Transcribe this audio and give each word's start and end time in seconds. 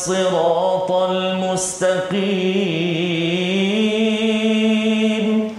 الصراط 0.00 0.90
المستقيم 4.16 5.56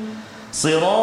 صراط 0.51 1.00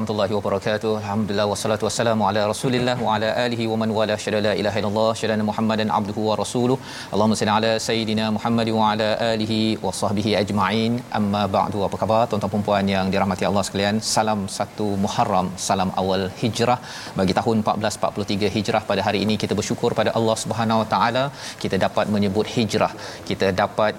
warahmatullahi 0.00 0.34
wabarakatuh. 0.36 0.90
Alhamdulillah 1.00 1.44
wassalatu 1.50 1.84
wassalamu 1.86 2.22
ala 2.28 2.42
Rasulillah 2.50 2.94
wa 3.06 3.14
ala 3.14 3.28
alihi 3.42 3.64
wa 3.70 3.76
man 3.80 3.90
wala 3.96 4.14
syada 4.22 4.38
la 4.46 4.52
ilaha 4.60 4.78
illallah 4.80 5.10
syada 5.20 5.44
Muhammadan 5.48 5.88
abduhu 5.96 6.22
wa 6.28 6.36
rasuluh. 6.42 6.76
Allahumma 7.12 7.38
salli 7.40 7.52
ala 7.56 7.72
sayidina 7.86 8.26
Muhammad 8.36 8.68
wa 8.76 8.84
ala 8.92 9.08
alihi 9.32 9.58
wa 9.84 9.92
sahbihi 10.00 10.32
ajma'in. 10.42 10.94
Amma 11.18 11.42
ba'du. 11.56 11.80
Apa 11.88 11.98
khabar 12.02 12.20
tuan-tuan 12.30 12.52
dan 12.54 12.64
puan 12.68 12.88
yang 12.94 13.08
dirahmati 13.14 13.46
Allah 13.50 13.64
sekalian? 13.68 13.98
Salam 14.14 14.40
satu 14.58 14.86
Muharram, 15.04 15.50
salam 15.68 15.92
awal 16.02 16.24
Hijrah 16.42 16.78
bagi 17.20 17.36
tahun 17.40 17.58
1443 17.66 18.54
Hijrah 18.56 18.82
pada 18.92 19.04
hari 19.08 19.20
ini 19.26 19.36
kita 19.44 19.56
bersyukur 19.60 19.92
pada 20.00 20.12
Allah 20.20 20.38
Subhanahu 20.44 20.82
wa 20.84 20.88
taala 20.94 21.24
kita 21.64 21.78
dapat 21.86 22.08
menyebut 22.16 22.48
Hijrah. 22.56 22.92
Kita 23.30 23.48
dapat 23.62 23.94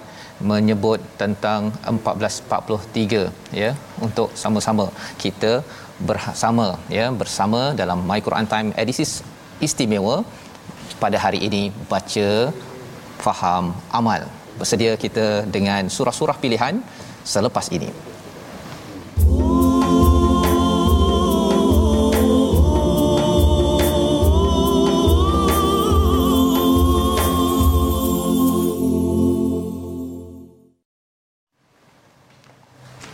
menyebut 0.50 1.00
tentang 1.22 1.62
1443 1.92 3.58
ya 3.62 3.70
untuk 4.06 4.28
sama-sama 4.42 4.86
kita 5.22 5.52
bersama 6.10 6.66
ya 6.96 7.06
bersama 7.22 7.60
dalam 7.80 7.98
My 8.08 8.20
Quran 8.26 8.46
Time 8.52 8.68
edisi 8.82 9.04
istimewa 9.66 10.16
pada 11.02 11.18
hari 11.24 11.40
ini 11.48 11.62
baca 11.92 12.28
faham 13.24 13.64
amal. 14.00 14.22
Bersedia 14.60 14.92
kita 15.04 15.26
dengan 15.56 15.88
surah-surah 15.96 16.36
pilihan 16.42 16.74
selepas 17.34 17.66
ini 17.76 18.11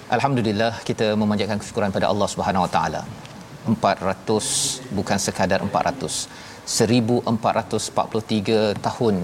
Alhamdulillah 0.09 0.81
kita 0.89 1.13
memanjatkan 1.21 1.61
kesyukuran 1.61 1.93
pada 1.93 2.09
Allah 2.09 2.29
Subhanahu 2.33 2.65
Wa 2.65 2.71
Taala. 2.73 3.05
400 3.69 4.89
bukan 4.97 5.19
sekadar 5.21 5.61
400. 5.61 6.25
1443 6.65 8.81
tahun 8.87 9.15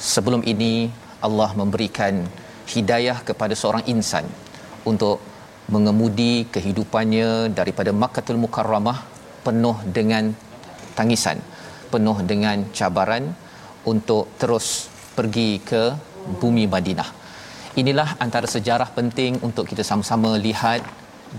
sebelum 0.00 0.40
ini 0.52 0.88
Allah 1.20 1.52
memberikan 1.52 2.24
hidayah 2.72 3.20
kepada 3.20 3.52
seorang 3.52 3.84
insan 3.84 4.24
untuk 4.88 5.20
mengemudi 5.68 6.48
kehidupannya 6.48 7.52
daripada 7.52 7.92
Makkahul 7.92 8.40
Mukarramah 8.40 9.04
penuh 9.44 9.76
dengan 9.84 10.32
tangisan, 10.96 11.36
penuh 11.92 12.16
dengan 12.24 12.64
cabaran 12.72 13.28
untuk 13.84 14.32
terus 14.40 14.88
pergi 15.12 15.60
ke 15.60 15.92
bumi 16.40 16.64
Madinah 16.64 17.19
inilah 17.82 18.08
antara 18.24 18.46
sejarah 18.54 18.90
penting 18.98 19.38
untuk 19.48 19.66
kita 19.70 19.82
sama-sama 19.90 20.30
lihat 20.46 20.82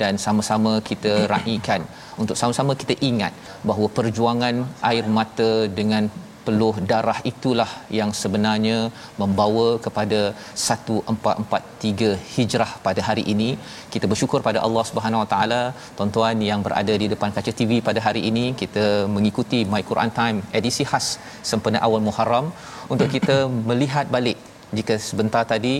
dan 0.01 0.15
sama-sama 0.25 0.73
kita 0.89 1.13
raikan. 1.33 1.83
Untuk 2.21 2.35
sama-sama 2.41 2.73
kita 2.81 2.95
ingat 3.09 3.33
bahawa 3.69 3.87
perjuangan 3.97 4.55
air 4.89 5.05
mata 5.19 5.51
dengan 5.79 6.03
peluh 6.45 6.75
darah 6.91 7.17
itulah 7.31 7.69
yang 7.97 8.11
sebenarnya 8.21 8.77
membawa 9.21 9.67
kepada 9.85 10.21
1443 10.65 12.17
Hijrah 12.35 12.71
pada 12.85 13.01
hari 13.07 13.23
ini. 13.33 13.49
Kita 13.93 14.05
bersyukur 14.11 14.41
pada 14.47 14.59
Allah 14.67 14.83
Subhanahu 14.89 15.23
Wa 15.23 15.29
Taala, 15.33 15.61
tuan-tuan 15.97 16.37
yang 16.49 16.61
berada 16.67 16.93
di 17.03 17.07
depan 17.13 17.31
kaca 17.35 17.53
TV 17.59 17.81
pada 17.89 18.01
hari 18.07 18.23
ini, 18.29 18.45
kita 18.61 18.85
mengikuti 19.15 19.59
My 19.73 19.83
Quran 19.89 20.13
Time 20.19 20.39
edisi 20.59 20.85
khas 20.91 21.07
sempena 21.51 21.81
awal 21.87 22.01
Muharram. 22.07 22.47
Untuk 22.93 23.09
kita 23.17 23.37
melihat 23.69 24.07
balik 24.15 24.39
jika 24.77 24.95
sebentar 25.09 25.43
tadi 25.53 25.75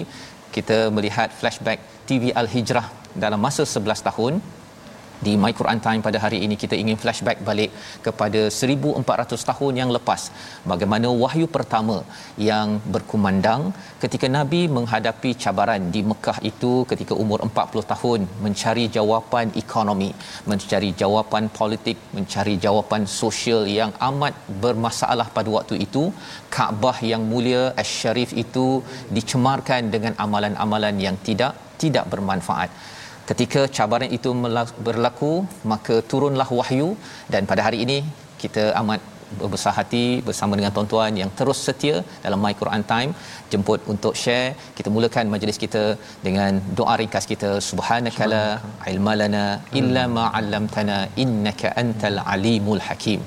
kita 0.56 0.78
melihat 0.95 1.29
flashback 1.39 1.79
TV 2.09 2.31
Al 2.41 2.47
Hijrah 2.53 2.88
dalam 3.23 3.39
masa 3.45 3.63
11 3.63 4.07
tahun 4.07 4.34
di 5.25 5.33
My 5.43 5.51
Quran 5.59 5.79
Time 5.85 6.01
pada 6.07 6.17
hari 6.23 6.37
ini 6.45 6.55
kita 6.63 6.75
ingin 6.81 6.97
flashback 7.01 7.39
balik 7.49 7.71
kepada 8.05 8.41
1400 8.59 9.49
tahun 9.49 9.73
yang 9.81 9.89
lepas. 9.95 10.21
Bagaimana 10.71 11.07
wahyu 11.23 11.47
pertama 11.57 11.97
yang 12.49 12.67
berkumandang 12.93 13.61
ketika 14.03 14.27
Nabi 14.37 14.61
menghadapi 14.77 15.31
cabaran 15.43 15.83
di 15.95 16.01
Mekah 16.11 16.37
itu 16.51 16.71
ketika 16.91 17.13
umur 17.23 17.39
40 17.47 17.91
tahun 17.93 18.19
mencari 18.45 18.85
jawapan 18.97 19.47
ekonomi 19.63 20.09
mencari 20.51 20.89
jawapan 21.01 21.43
politik 21.59 21.97
mencari 22.17 22.55
jawapan 22.65 23.01
sosial 23.21 23.61
yang 23.79 23.93
amat 24.09 24.33
bermasalah 24.63 25.27
pada 25.38 25.49
waktu 25.57 25.77
itu. 25.88 26.05
Kaabah 26.55 26.97
yang 27.11 27.21
mulia 27.31 27.61
Asy-Syarif 27.81 28.31
itu 28.43 28.65
dicemarkan 29.17 29.88
dengan 29.93 30.13
amalan-amalan 30.23 30.95
yang 31.05 31.15
tidak 31.27 31.53
tidak 31.81 32.05
bermanfaat 32.13 32.69
ketika 33.31 33.62
cabaran 33.78 34.12
itu 34.18 34.30
berlaku 34.88 35.34
maka 35.72 35.96
turunlah 36.12 36.50
wahyu 36.59 36.90
dan 37.34 37.50
pada 37.52 37.64
hari 37.68 37.80
ini 37.86 37.97
kita 38.44 38.64
amat 38.81 39.02
berbesar 39.40 39.72
hati 39.78 40.06
bersama 40.28 40.53
dengan 40.59 40.72
tuan-tuan 40.75 41.14
yang 41.22 41.30
terus 41.40 41.59
setia 41.68 41.96
dalam 42.24 42.40
My 42.46 42.53
Quran 42.62 42.84
Time 42.92 43.12
jemput 43.52 43.81
untuk 43.94 44.14
share. 44.22 44.50
Kita 44.78 44.90
mulakan 44.96 45.31
majlis 45.34 45.59
kita 45.64 45.84
dengan 46.28 46.59
doa 46.80 46.96
ringkas 47.02 47.28
kita. 47.31 47.52
Subhanakala. 47.69 48.44
ilmalana 48.92 49.46
illa 49.81 50.03
ma 50.18 50.25
'allamtana 50.38 50.98
innaka 51.24 51.74
antal 51.84 52.19
alimul 52.36 52.84
hakim. 52.88 53.22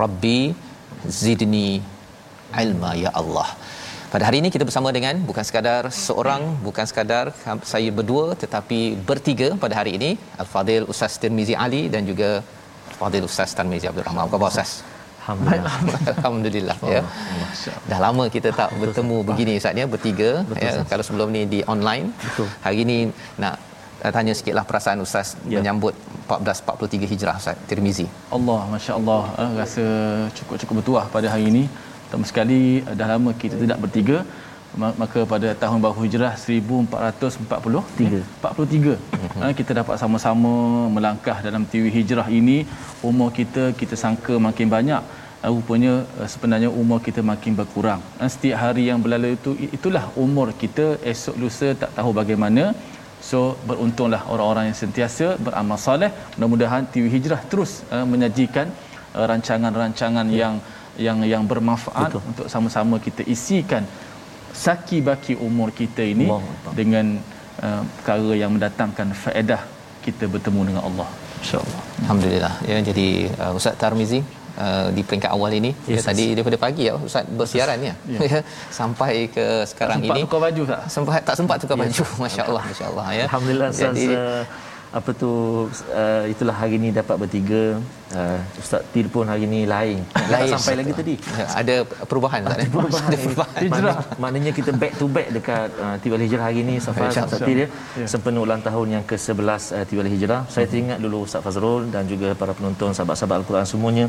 Rabbi 0.00 0.40
zidni 1.22 1.68
ilma 2.64 2.90
ya 3.04 3.10
Allah 3.20 3.48
pada 4.12 4.22
hari 4.28 4.38
ini 4.42 4.48
kita 4.54 4.64
bersama 4.68 4.88
dengan 4.96 5.14
bukan 5.28 5.44
sekadar 5.48 5.82
seorang 6.06 6.42
bukan 6.66 6.84
sekadar 6.90 7.24
saya 7.72 7.90
berdua 7.98 8.26
tetapi 8.42 8.80
bertiga 9.08 9.48
pada 9.62 9.74
hari 9.80 9.92
ini 9.98 10.10
Al-Fadil 10.42 10.86
Ustaz 10.92 11.14
Tirmizi 11.22 11.54
Ali 11.64 11.82
dan 11.94 12.02
juga 12.10 12.30
Fadil 12.98 13.24
Ustaz 13.28 13.50
Tarmizi 13.58 13.86
Abdul 13.90 14.06
Rahman. 14.08 14.22
Apa 14.24 14.34
khabar 14.36 14.50
Ustaz? 14.54 14.70
Alhamdulillah. 15.20 15.74
Alhamdulillah 16.14 16.76
ya. 16.94 17.02
Dah 17.90 17.98
lama 18.06 18.24
kita 18.36 18.50
tak 18.60 18.70
bertemu 18.82 19.16
begini 19.30 19.54
Ustaz 19.60 19.80
ya 19.82 19.86
bertiga 19.94 20.30
Betul, 20.50 20.66
ya. 20.66 20.72
Kalau 20.90 21.04
sebelum 21.08 21.28
ni 21.36 21.42
di 21.54 21.60
online. 21.74 22.06
Betul. 22.26 22.48
Hari 22.66 22.78
ini 22.86 22.98
nak 23.42 23.54
tanya 24.16 24.32
sikitlah 24.38 24.64
perasaan 24.70 25.02
Ustaz 25.06 25.34
Ya. 25.52 25.58
menyambut 25.58 25.94
1443 26.30 27.10
Hijrah 27.12 27.34
Ustaz 27.42 27.58
Tirmizi. 27.68 28.06
Allah, 28.36 28.60
Masya 28.74 28.92
Allah, 28.98 29.22
eh, 29.42 29.50
rasa 29.60 29.84
cukup-cukup 30.38 30.74
bertuah 30.80 31.04
pada 31.16 31.28
hari 31.34 31.46
ini. 31.52 31.64
Pertama 32.06 32.24
sekali, 32.30 32.60
dah 32.98 33.08
lama 33.12 33.30
kita 33.42 33.56
tidak 33.62 33.78
bertiga. 33.84 34.18
Ma- 34.80 34.94
Maka 35.02 35.20
pada 35.32 35.48
tahun 35.62 35.78
baru 35.84 36.00
hijrah 36.06 36.32
1443 36.36 38.22
43 38.42 38.94
eh, 39.46 39.52
kita 39.58 39.72
dapat 39.80 39.96
sama-sama 40.02 40.52
melangkah 40.96 41.38
dalam 41.46 41.62
tiwi 41.72 41.90
hijrah 41.98 42.28
ini. 42.40 42.58
Umur 43.10 43.30
kita 43.38 43.72
kita 43.80 43.94
sangka 44.02 44.34
makin 44.48 44.68
banyak. 44.76 45.02
Eh, 45.44 45.50
rupanya 45.54 45.92
eh, 46.20 46.28
sebenarnya 46.34 46.70
umur 46.82 46.98
kita 47.06 47.20
makin 47.32 47.52
berkurang. 47.60 48.00
Setiap 48.34 48.58
hari 48.64 48.84
yang 48.90 49.00
berlalu 49.04 49.30
itu 49.38 49.50
itulah 49.78 50.04
umur 50.24 50.48
kita. 50.62 50.86
Esok 51.12 51.36
lusa 51.42 51.68
tak 51.82 51.90
tahu 51.98 52.12
bagaimana. 52.20 52.64
So 53.28 53.38
beruntunglah 53.68 54.22
orang-orang 54.32 54.64
yang 54.70 54.78
sentiasa 54.84 55.26
beramal 55.46 55.78
soleh. 55.86 56.10
Mudah-mudahan 56.36 56.84
TV 56.94 57.04
Hijrah 57.16 57.40
terus 57.50 57.72
uh, 57.94 58.04
menyajikan 58.12 58.66
uh, 59.16 59.24
rancangan-rancangan 59.30 60.26
yang 60.42 60.54
yang 60.98 61.18
yang 61.24 61.42
bermanfaat 61.50 62.10
Betul. 62.12 62.22
untuk 62.30 62.46
sama-sama 62.52 62.96
kita 63.06 63.22
isikan 63.34 63.84
saki 64.64 65.04
baki 65.04 65.34
umur 65.36 65.68
kita 65.80 66.00
ini 66.00 66.26
Akbar. 66.28 66.72
dengan 66.78 67.06
uh, 67.60 67.82
perkara 68.00 68.32
yang 68.42 68.50
mendatangkan 68.56 69.12
faedah 69.12 69.62
kita 70.00 70.24
bertemu 70.34 70.60
dengan 70.72 70.82
Allah. 70.88 71.08
insyaallah 71.42 71.80
Alhamdulillah 72.02 72.54
ya 72.70 72.76
jadi 72.80 73.08
uh, 73.42 73.52
Ustaz 73.58 73.76
Tarmizi 73.84 74.22
Uh, 74.56 74.88
di 74.96 75.04
peringkat 75.04 75.28
awal 75.36 75.52
ini 75.52 75.68
Yes, 75.84 75.84
ya, 75.84 75.96
yes. 76.00 76.04
tadi 76.08 76.24
daripada 76.32 76.56
pagi 76.56 76.82
ya 76.88 76.96
Ustaz 76.96 77.28
bersiaran 77.28 77.76
ya 77.76 77.92
Ya. 78.08 78.40
sampai 78.80 79.28
ke 79.28 79.44
sekarang 79.68 80.00
sempat 80.00 80.16
ini 80.16 80.20
tukar 80.24 80.40
baju 80.48 80.62
tak 80.64 80.80
sempat 80.94 81.20
tak 81.28 81.36
sempat 81.36 81.56
tukar 81.60 81.76
baju 81.76 82.02
masya-Allah 82.24 82.62
masya-Allah 82.64 83.06
ya 83.20 83.24
Alhamdulillah 83.28 83.68
Ustaz 83.68 83.92
apa 84.94 85.10
tu 85.10 85.30
uh, 85.70 86.24
itulah 86.30 86.54
hari 86.54 86.78
ni 86.78 86.94
dapat 86.94 87.18
bertiga. 87.18 87.78
Uh, 88.14 88.38
Ustaz 88.62 88.86
Tir 88.94 89.10
pun 89.10 89.26
hari 89.26 89.50
ni 89.50 89.66
lain. 89.66 89.98
Lain. 90.30 90.50
sampai 90.54 90.78
lagi 90.78 90.92
tadi. 90.94 91.14
Ya, 91.18 91.46
ada 91.58 91.74
perubahan 92.06 92.46
tak 92.46 92.56
ada 92.62 92.66
perubahan. 92.70 93.08
ada 93.10 93.18
perubahan. 93.18 93.60
Maknanya, 93.66 93.94
maknanya 94.22 94.52
kita 94.54 94.70
back 94.70 94.92
to 94.94 95.06
back 95.10 95.28
dekat 95.34 95.68
uh, 95.82 95.96
Tiwal 95.98 96.22
Hijrah 96.22 96.44
hari 96.46 96.62
ni 96.62 96.78
Safar 96.78 97.10
Ustaz 97.10 97.42
Tir 97.42 97.66
ya. 97.66 97.68
Ya. 97.98 98.06
Sempena 98.06 98.38
ulang 98.46 98.62
tahun 98.62 99.00
yang 99.00 99.04
ke-11 99.10 99.62
uh, 99.74 99.84
Tiwal 99.90 100.10
Hijrah. 100.10 100.46
Saya 100.46 100.70
teringat 100.70 101.02
dulu 101.02 101.26
Ustaz 101.26 101.42
Fazrul 101.42 101.90
dan 101.90 102.06
juga 102.06 102.38
para 102.38 102.54
penonton 102.54 102.94
sahabat-sahabat 102.94 103.42
Al-Quran 103.42 103.66
semuanya 103.66 104.06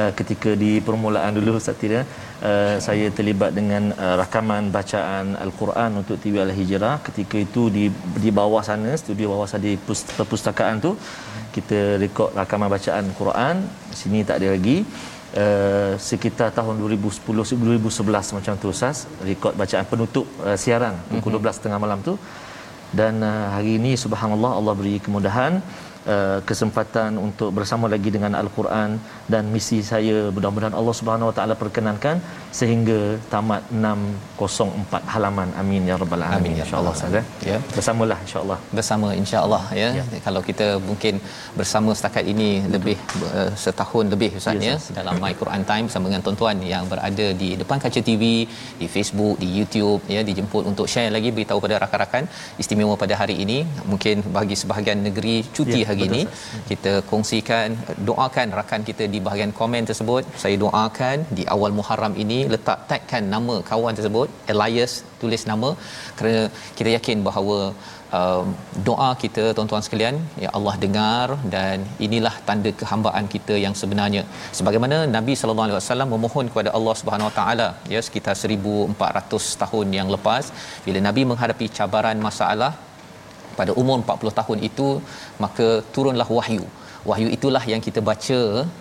uh, 0.00 0.12
ketika 0.18 0.50
di 0.62 0.70
permulaan 0.86 1.32
dulu 1.36 1.56
Ustaz 1.60 1.78
Tir 1.80 1.92
ya, 1.98 2.02
uh, 2.02 2.76
saya 2.86 3.06
terlibat 3.16 3.50
dengan 3.58 3.94
uh, 3.94 4.14
rakaman 4.22 4.68
bacaan 4.76 5.34
Al-Quran 5.44 5.90
untuk 6.00 6.16
Tiwal 6.22 6.52
Hijrah. 6.58 6.96
Ketika 7.06 7.36
itu 7.46 7.62
di 7.76 7.84
di 8.24 8.30
bawah 8.40 8.62
sana 8.68 8.92
studio 9.02 9.32
bawah 9.34 9.48
sana 9.50 9.64
di 9.68 9.74
pus- 9.86 10.06
perpustakaan 10.18 10.82
tu 10.86 10.92
kita 11.56 11.98
rekod 12.02 12.30
rakaman 12.40 12.70
bacaan 12.76 13.04
Quran. 13.20 13.54
Sini 14.00 14.22
tak 14.28 14.42
ada 14.42 14.50
lagi. 14.56 14.78
Uh, 15.34 15.98
sekitar 15.98 16.54
tahun 16.54 16.78
2010 16.78 17.58
2011 17.58 18.36
macam 18.38 18.54
tu 18.62 18.70
Ustaz 18.70 19.10
rekod 19.28 19.50
bacaan 19.58 19.82
penutup 19.90 20.26
uh, 20.46 20.54
siaran 20.54 20.94
pukul 21.10 21.42
12 21.42 21.58
tengah 21.58 21.78
malam 21.84 21.98
tu 22.06 22.14
dan 22.94 23.18
uh, 23.18 23.50
hari 23.54 23.82
ini 23.82 23.98
subhanallah 23.98 24.52
Allah 24.58 24.74
beri 24.78 25.02
kemudahan 25.02 25.58
uh, 25.58 25.83
kesempatan 26.48 27.16
untuk 27.26 27.50
bersama 27.58 27.86
lagi 27.92 28.10
dengan 28.16 28.32
al-Quran 28.40 28.90
dan 29.32 29.44
misi 29.54 29.78
saya 29.90 30.16
mudah-mudahan 30.36 30.76
Allah 30.80 30.94
Subhanahu 31.00 31.30
Wa 31.30 31.36
Taala 31.38 31.54
perkenankan 31.62 32.16
sehingga 32.58 32.98
tamat 33.32 33.62
604 33.72 35.12
halaman 35.14 35.48
amin 35.62 35.88
ya 35.90 35.96
rabbal 36.02 36.24
alamin 36.26 36.40
Amin, 36.40 36.58
ya 36.60 36.64
insyaallah 36.66 36.92
Ustaz 36.98 37.16
eh. 37.20 37.24
Ya. 37.50 37.58
bersamalah 37.76 38.18
insyaallah 38.26 38.58
bersama 38.76 39.08
insya-Allah 39.22 39.62
ya. 39.80 39.88
Ya. 39.98 40.04
Kalau 40.26 40.40
kita 40.48 40.66
mungkin 40.88 41.14
bersama 41.58 41.90
setakat 41.98 42.24
ini 42.32 42.48
lebih 42.74 42.96
uh, 43.38 43.50
setahun 43.64 44.06
lebih 44.14 44.30
Ustaz 44.40 44.52
Ya, 44.54 44.74
ya 44.74 44.76
dalam 44.98 45.16
My 45.22 45.32
Quran 45.40 45.62
Time 45.70 45.84
bersama 45.88 46.06
dengan 46.10 46.22
tuan-tuan 46.26 46.56
yang 46.72 46.84
berada 46.92 47.26
di 47.42 47.48
depan 47.60 47.78
kaca 47.84 48.00
TV, 48.08 48.24
di 48.80 48.86
Facebook, 48.94 49.36
di 49.42 49.48
YouTube 49.58 50.02
ya 50.14 50.20
dijemput 50.28 50.62
untuk 50.70 50.86
share 50.92 51.10
lagi 51.16 51.30
beritahu 51.36 51.58
pada 51.64 51.76
rakan-rakan 51.84 52.24
istimewa 52.62 52.94
pada 53.02 53.14
hari 53.22 53.36
ini. 53.44 53.58
Mungkin 53.90 54.16
bagi 54.36 54.56
sebahagian 54.62 55.00
negeri 55.08 55.36
cuti 55.56 55.80
Ya, 55.82 55.88
hari 55.94 56.04
betul, 56.04 56.16
ini 56.18 56.22
Ustaz. 56.26 56.66
kita 56.70 56.92
kongsikan 57.10 57.68
doakan 58.08 58.48
rakan 58.58 58.82
kita 58.90 59.06
di 59.14 59.20
bahagian 59.26 59.52
komen 59.60 59.84
tersebut. 59.90 60.22
Saya 60.44 60.56
doakan 60.64 61.16
di 61.38 61.44
awal 61.56 61.72
Muharram 61.78 62.16
ini 62.24 62.38
letak 62.54 62.80
tagkan 62.92 63.24
nama 63.34 63.56
kawan 63.72 63.96
tersebut 63.98 64.28
Elias 64.54 64.94
tulis 65.22 65.44
nama 65.50 65.70
kerana 66.18 66.42
kita 66.78 66.90
yakin 66.96 67.18
bahawa 67.28 67.58
um, 68.18 68.46
doa 68.88 69.10
kita 69.22 69.44
tuan-tuan 69.56 69.84
sekalian 69.86 70.16
ya 70.44 70.50
Allah 70.58 70.74
dengar 70.84 71.28
dan 71.54 71.86
inilah 72.06 72.34
tanda 72.48 72.70
kehambaan 72.80 73.26
kita 73.34 73.54
yang 73.64 73.74
sebenarnya 73.82 74.22
sebagaimana 74.58 74.98
Nabi 75.16 75.34
sallallahu 75.40 75.66
alaihi 75.68 75.78
wasallam 75.80 76.10
memohon 76.16 76.48
kepada 76.52 76.72
Allah 76.78 76.94
Subhanahu 77.02 77.30
wa 77.30 77.34
taala 77.40 77.68
ya 77.94 78.02
sekitar 78.08 78.34
1400 78.40 79.62
tahun 79.62 79.86
yang 79.98 80.10
lepas 80.16 80.46
bila 80.86 81.00
Nabi 81.08 81.24
menghadapi 81.32 81.68
cabaran 81.78 82.20
masalah 82.28 82.72
pada 83.60 83.72
umur 83.82 83.96
40 84.04 84.38
tahun 84.40 84.58
itu 84.68 84.88
maka 85.44 85.68
turunlah 85.96 86.28
wahyu. 86.38 86.64
Wahyu 87.10 87.28
itulah 87.36 87.62
yang 87.72 87.82
kita 87.86 88.00
baca 88.10 88.38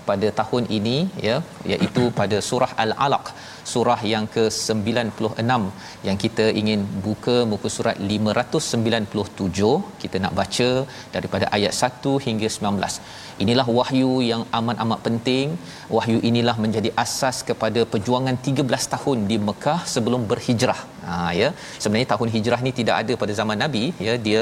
pada 0.10 0.28
tahun 0.40 0.64
ini 0.78 0.98
ya 1.28 1.38
iaitu 1.74 2.04
pada 2.20 2.38
surah 2.50 2.72
al-alaq 2.84 3.26
surah 3.72 4.00
yang 4.14 4.26
ke-96 4.36 5.62
yang 6.08 6.18
kita 6.24 6.46
ingin 6.62 6.82
buka 7.08 7.36
muka 7.52 7.70
surat 7.76 7.98
597 8.14 9.74
kita 10.04 10.18
nak 10.26 10.34
baca 10.40 10.70
daripada 11.16 11.48
ayat 11.58 11.74
1 11.90 12.16
hingga 12.28 12.50
19 12.58 13.24
inilah 13.44 13.66
wahyu 13.78 14.12
yang 14.32 14.42
amat-amat 14.60 15.00
penting. 15.08 15.48
Wahyu 15.96 16.18
inilah 16.30 16.56
menjadi 16.64 16.90
asas 17.04 17.38
kepada 17.50 17.82
perjuangan 17.94 18.36
13 18.48 18.94
tahun 18.94 19.18
di 19.32 19.38
Mekah 19.48 19.80
sebelum 19.94 20.22
berhijrah. 20.32 20.82
Ha 21.08 21.16
ya. 21.40 21.50
Sebenarnya 21.84 22.10
tahun 22.14 22.30
hijrah 22.36 22.60
ni 22.66 22.72
tidak 22.80 22.96
ada 23.02 23.14
pada 23.22 23.34
zaman 23.40 23.58
nabi. 23.64 23.84
Ya 24.08 24.16
dia 24.28 24.42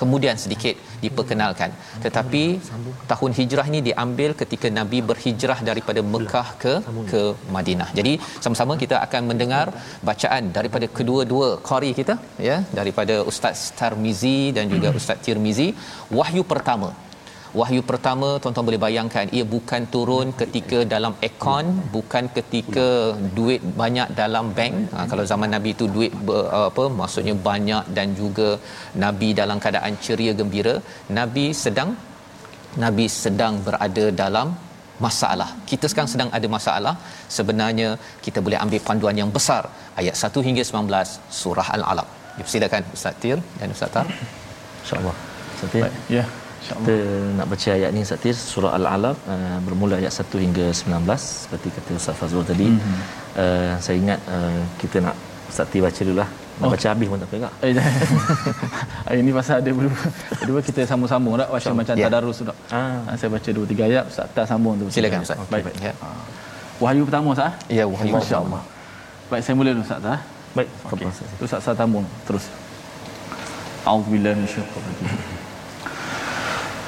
kemudian 0.00 0.36
sedikit 0.44 0.76
diperkenalkan. 1.04 1.70
Tetapi 2.04 2.44
tahun 3.12 3.30
hijrah 3.38 3.66
ni 3.74 3.80
diambil 3.88 4.30
ketika 4.42 4.68
nabi 4.78 5.00
berhijrah 5.10 5.58
daripada 5.70 6.02
Mekah 6.14 6.48
ke 6.64 6.74
ke 7.12 7.22
Madinah. 7.56 7.88
Jadi 7.98 8.12
sama-sama 8.44 8.74
kita 8.82 8.98
akan 9.06 9.22
mendengar 9.30 9.66
bacaan 10.10 10.44
daripada 10.58 10.88
kedua-dua 10.98 11.48
qari 11.70 11.90
kita 12.00 12.16
ya 12.48 12.58
daripada 12.80 13.16
ustaz 13.32 13.58
Tarmizi 13.80 14.38
dan 14.58 14.66
juga 14.74 14.90
ustaz 15.00 15.18
Tirmizi. 15.26 15.68
Wahyu 16.20 16.44
pertama 16.54 16.90
Wahyu 17.60 17.80
pertama 17.90 18.28
tuan-tuan 18.42 18.66
boleh 18.68 18.80
bayangkan 18.84 19.26
ia 19.36 19.44
bukan 19.52 19.82
turun 19.94 20.26
ketika 20.40 20.78
dalam 20.94 21.12
akaun 21.28 21.66
bukan 21.94 22.24
ketika 22.36 22.86
duit 23.36 23.62
banyak 23.82 24.08
dalam 24.20 24.46
bank. 24.56 24.74
Ha, 24.94 25.06
kalau 25.10 25.24
zaman 25.32 25.50
nabi 25.54 25.70
itu 25.76 25.86
duit 25.96 26.12
ber, 26.26 26.40
apa 26.68 26.84
maksudnya 27.00 27.34
banyak 27.48 27.84
dan 27.96 28.10
juga 28.20 28.48
nabi 29.04 29.28
dalam 29.40 29.60
keadaan 29.64 29.94
ceria 30.06 30.34
gembira. 30.40 30.74
Nabi 31.20 31.46
sedang 31.64 31.92
nabi 32.84 33.06
sedang 33.22 33.56
berada 33.66 34.06
dalam 34.22 34.50
masalah. 35.06 35.50
Kita 35.70 35.86
sekarang 35.90 36.10
sedang 36.14 36.30
ada 36.38 36.48
masalah. 36.58 36.94
Sebenarnya 37.38 37.88
kita 38.26 38.40
boleh 38.46 38.58
ambil 38.64 38.82
panduan 38.88 39.18
yang 39.22 39.30
besar. 39.36 39.62
Ayat 40.00 40.16
1 40.26 40.46
hingga 40.48 40.64
19 40.70 41.18
surah 41.40 41.68
al-alaq. 41.76 42.08
Silakan 42.54 42.82
ustaz 42.96 43.20
Tir 43.22 43.38
dan 43.60 43.68
ustaz 43.76 43.92
Tar. 43.94 44.06
Insyaallah. 44.82 45.16
Ustaz 45.54 45.92
ya 46.16 46.24
Kita 46.64 46.94
nak 47.36 47.46
baca 47.46 47.68
ayat 47.70 47.90
ni 47.92 48.00
Ustaz 48.00 48.18
Tir, 48.18 48.32
surah 48.32 48.72
Al-Alaq 48.72 49.16
uh, 49.28 49.58
bermula 49.60 50.00
ayat 50.00 50.08
1 50.10 50.32
hingga 50.40 50.66
19 50.72 51.04
seperti 51.20 51.68
kata 51.68 51.90
Ustaz 51.94 52.16
Fazrul 52.16 52.40
tadi. 52.42 52.66
Mhm. 52.66 52.80
Mm-hmm. 52.80 52.98
Uh, 53.36 53.72
saya 53.78 53.96
ingat 54.00 54.20
uh, 54.26 54.60
kita 54.80 54.96
nak 55.04 55.12
Ustaz 55.44 55.68
Tir 55.68 55.84
baca 55.84 56.00
dulu 56.00 56.18
lah. 56.18 56.30
Nak 56.54 56.64
Oh. 56.64 56.70
baca 56.70 56.86
habis 56.86 57.10
pun 57.10 57.18
tak 57.18 57.28
apa 57.34 57.50
Eh, 57.66 57.74
Hari 59.10 59.18
ini 59.20 59.34
pasal 59.34 59.58
ada 59.58 59.70
berdua, 59.74 59.90
berdua 60.38 60.60
kita 60.62 60.86
sambung-sambung 60.86 61.34
tak 61.34 61.50
baca 61.50 61.68
macam 61.74 61.94
Ya. 61.98 62.06
tadarus 62.06 62.38
tak. 62.40 62.56
Ah. 62.70 63.02
Ha, 63.04 63.18
saya 63.18 63.26
baca 63.28 63.48
dua 63.50 63.66
tiga 63.66 63.82
ayat 63.84 64.04
Ustaz 64.06 64.26
tak 64.30 64.46
sambung 64.46 64.78
tu. 64.78 64.86
silakan 64.86 65.26
ustaz 65.26 65.34
ayat. 65.34 65.50
Baik. 65.50 65.74
ya 65.82 65.92
Wahyu 66.78 67.02
pertama 67.02 67.34
Ustaz. 67.34 67.50
eh? 67.68 67.82
ya 67.82 67.84
wahyu 67.84 68.14
Masya-Allah. 68.14 68.62
Baik 69.26 69.42
saya 69.42 69.54
mula 69.58 69.70
dulu 69.74 69.82
Ustaz. 69.82 69.98
eh? 70.06 70.20
Baik, 70.54 70.68
Okey. 70.86 70.94
okay. 70.94 71.06
Ustaz. 71.10 71.28
Ustaz 71.42 71.60
saya 71.66 71.74
sambung 71.74 72.06
terus. 72.22 72.46
A'udzubillahi 73.82 74.34
minasyaitanir 74.38 74.78
rajim. 74.78 75.33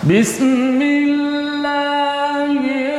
Bismillahirrahmanirrahim. 0.07 2.96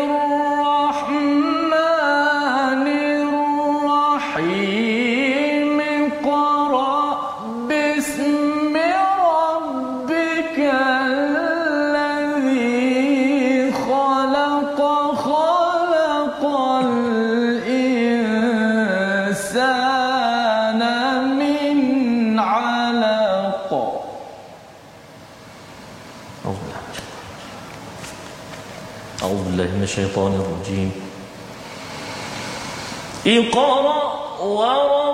الشيطان 29.97 30.33
الرجيم 30.35 30.90
اقرأ 33.26 34.12
وربك 34.42 35.06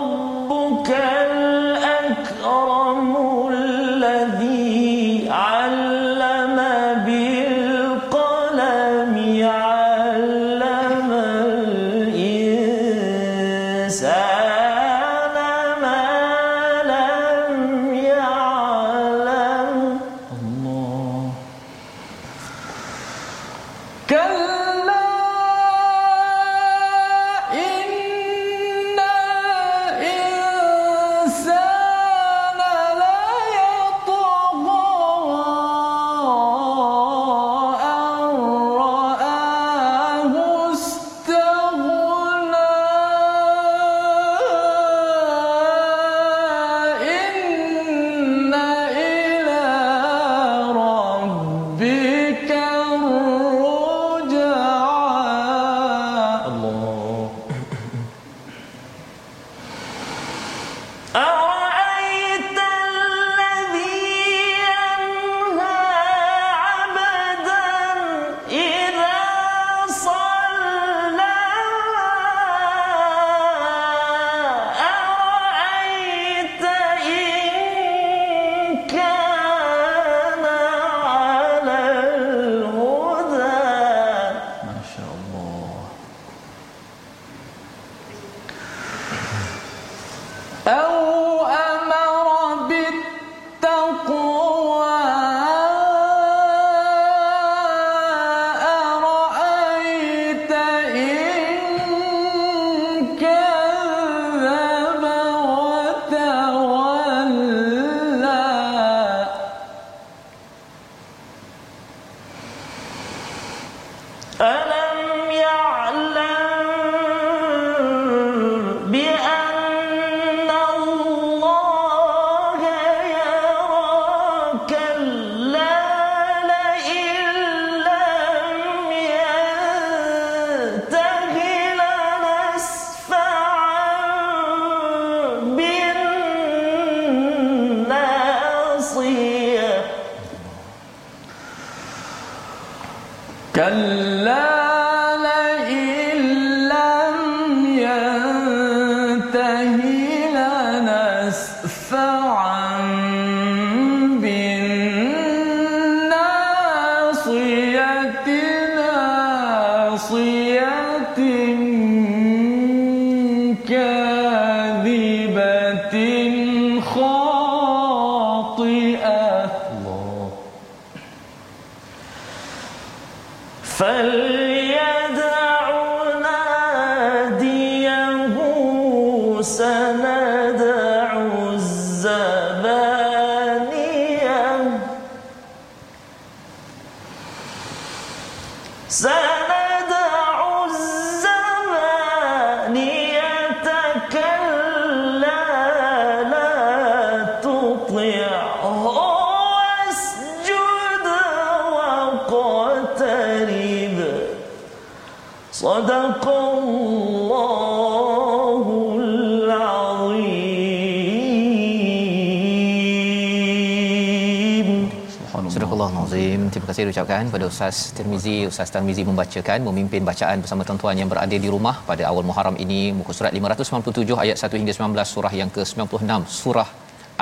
kasih 216.74 216.92
ucapkan 216.92 217.26
pada 217.34 217.46
Ustaz 217.52 217.78
Tirmizi. 217.96 218.36
Ustaz 218.52 218.70
Tirmizi 218.74 219.04
membacakan, 219.10 219.60
memimpin 219.68 220.02
bacaan 220.10 220.38
bersama 220.44 220.62
tuan-tuan 220.68 220.96
yang 221.02 221.10
berada 221.12 221.38
di 221.44 221.50
rumah 221.56 221.76
pada 221.90 222.04
awal 222.10 222.24
Muharram 222.30 222.58
ini. 222.64 222.80
Muka 223.00 223.12
surat 223.18 223.34
597 223.40 224.18
ayat 224.24 224.38
1 224.48 224.62
hingga 224.62 224.74
19 224.78 225.12
surah 225.14 225.34
yang 225.42 225.52
ke-96 225.58 226.18
surah 226.40 226.70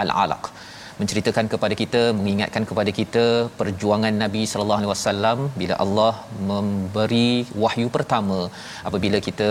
Al-Alaq 0.04 0.46
menceritakan 1.02 1.46
kepada 1.54 1.76
kita 1.82 2.02
mengingatkan 2.18 2.64
kepada 2.70 2.92
kita 3.00 3.26
perjuangan 3.60 4.14
Nabi 4.24 4.42
wasallam 4.92 5.38
bila 5.60 5.76
Allah 5.84 6.14
memberi 6.50 7.30
wahyu 7.64 7.88
pertama 7.96 8.40
apabila 8.90 9.20
kita 9.28 9.50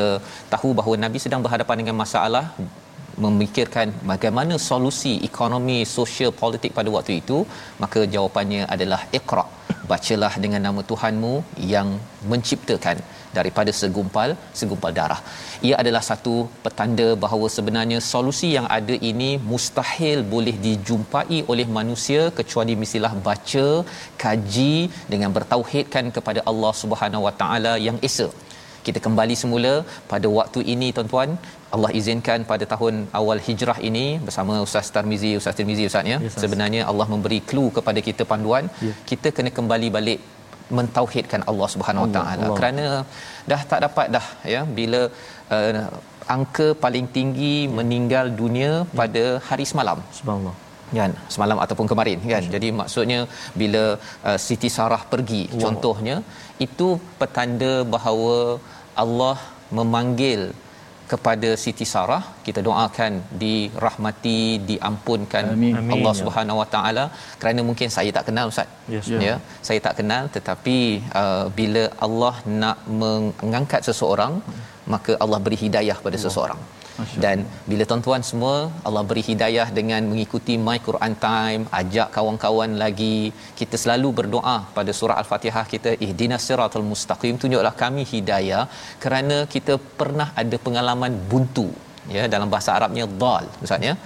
tahu 0.54 0.68
bahawa 0.80 0.96
Nabi 1.04 1.20
sedang 1.24 1.42
berhadapan 1.46 1.78
dengan 1.82 1.96
masalah 2.02 2.44
memikirkan 3.24 3.88
bagaimana 4.12 4.56
solusi 4.68 5.14
ekonomi 5.30 5.78
sosial 5.98 6.32
politik 6.42 6.74
pada 6.78 6.92
waktu 6.98 7.14
itu 7.22 7.40
maka 7.84 8.02
jawapannya 8.14 8.62
adalah 8.76 9.00
iqra 9.20 9.46
bacalah 9.92 10.32
dengan 10.44 10.62
nama 10.66 10.80
Tuhanmu 10.90 11.34
yang 11.74 11.88
menciptakan 12.32 12.98
daripada 13.36 13.70
segumpal 13.80 14.30
segumpal 14.60 14.92
darah. 14.98 15.20
Ia 15.68 15.74
adalah 15.82 16.02
satu 16.10 16.34
petanda 16.64 17.08
bahawa 17.24 17.46
sebenarnya 17.56 17.98
solusi 18.12 18.48
yang 18.56 18.66
ada 18.78 18.94
ini 19.10 19.30
mustahil 19.52 20.20
boleh 20.34 20.56
dijumpai 20.66 21.38
oleh 21.52 21.66
manusia 21.78 22.22
kecuali 22.38 22.74
mestilah 22.82 23.12
baca, 23.28 23.66
kaji 24.24 24.74
dengan 25.12 25.32
bertauhidkan 25.38 26.06
kepada 26.18 26.42
Allah 26.52 26.72
Subhanahu 26.82 27.26
Wa 27.28 27.34
Taala 27.42 27.74
yang 27.88 27.98
esa. 28.10 28.28
Kita 28.86 28.98
kembali 29.06 29.34
semula 29.42 29.72
pada 30.12 30.28
waktu 30.38 30.60
ini 30.74 30.88
tuan-tuan. 30.96 31.30
Allah 31.74 31.90
izinkan 31.98 32.40
pada 32.50 32.64
tahun 32.72 32.94
awal 33.20 33.40
hijrah 33.46 33.78
ini 33.88 34.06
bersama 34.26 34.54
Ustaz 34.66 34.86
Tarmizi 34.94 35.30
Ustaz 35.40 35.56
Tirmizi 35.58 35.84
Ustaz 35.90 36.12
ya. 36.12 36.16
Ya, 36.16 36.28
Ustaz. 36.30 36.42
sebenarnya 36.44 36.82
Allah 36.90 37.06
memberi 37.14 37.40
clue 37.50 37.70
kepada 37.78 38.02
kita 38.08 38.24
panduan. 38.32 38.66
Ya. 38.86 38.94
kita 39.10 39.30
kena 39.36 39.52
kembali 39.58 39.90
balik 39.96 40.20
mentauhidkan 40.78 41.42
Allah 41.50 41.68
Subhanahu 41.74 42.06
Wa 42.06 42.12
Taala. 42.16 42.46
Kerana 42.58 42.84
dah 43.50 43.60
tak 43.72 43.80
dapat 43.86 44.06
dah 44.16 44.26
ya 44.54 44.62
bila 44.78 45.00
uh, 45.56 45.72
angka 46.36 46.68
paling 46.84 47.06
tinggi 47.16 47.54
meninggal 47.78 48.26
dunia 48.42 48.72
pada 49.00 49.24
hari 49.50 49.66
semalam. 49.72 50.00
Subhanallah. 50.18 50.56
Kan 50.98 51.12
semalam 51.34 51.58
ataupun 51.64 51.86
kemarin 51.92 52.18
kan. 52.32 52.44
Jadi 52.54 52.68
maksudnya 52.80 53.20
bila 53.62 53.84
uh, 54.28 54.38
Siti 54.46 54.70
Sarah 54.76 55.02
pergi 55.12 55.42
wow. 55.50 55.60
contohnya 55.64 56.16
itu 56.66 56.88
petanda 57.20 57.74
bahawa 57.94 58.36
Allah 59.04 59.36
memanggil 59.78 60.42
kepada 61.10 61.48
Siti 61.62 61.86
Sarah 61.92 62.22
kita 62.46 62.60
doakan 62.66 63.12
dirahmati 63.42 64.40
diampunkan 64.70 65.44
Amin. 65.54 65.74
Allah. 65.94 66.14
Subhanahu 66.20 66.60
Wa 66.62 66.68
Taala. 66.74 67.04
Kerana 67.40 67.60
mungkin 67.68 67.88
saya 67.96 68.10
tak 68.18 68.26
kenal 68.28 68.52
ustaz. 68.52 68.68
Yes, 68.94 69.08
ya 69.26 69.34
saya 69.68 69.80
tak 69.86 69.96
kenal 70.00 70.24
tetapi 70.36 70.78
uh, 71.22 71.46
bila 71.60 71.84
Allah 72.06 72.34
nak 72.62 72.78
mengangkat 73.02 73.82
seseorang 73.88 74.34
maka 74.94 75.12
Allah 75.24 75.40
beri 75.46 75.58
hidayah 75.64 75.98
pada 76.06 76.18
seseorang 76.26 76.60
dan 77.24 77.38
bila 77.70 77.84
tuan-tuan 77.90 78.22
semua 78.30 78.54
Allah 78.88 79.02
beri 79.10 79.22
hidayah 79.28 79.66
dengan 79.78 80.02
mengikuti 80.10 80.54
My 80.66 80.78
Quran 80.88 81.14
Time 81.26 81.62
ajak 81.80 82.08
kawan-kawan 82.16 82.72
lagi 82.82 83.16
kita 83.60 83.76
selalu 83.82 84.08
berdoa 84.18 84.56
pada 84.78 84.94
surah 84.98 85.16
al-Fatihah 85.22 85.64
kita 85.74 85.92
ihdinas 86.06 86.44
siratal 86.48 86.86
mustaqim. 86.90 87.36
Tunjuklah 87.44 87.74
kami 87.84 88.04
hidayah 88.14 88.64
kerana 89.04 89.38
kita 89.54 89.76
pernah 90.00 90.28
ada 90.42 90.58
pengalaman 90.66 91.14
buntu 91.32 91.68
ya 92.16 92.24
dalam 92.34 92.50
bahasa 92.54 92.70
Arabnya 92.76 93.06
dal 93.24 93.46
ustaz 93.64 93.88
ya. 93.90 93.96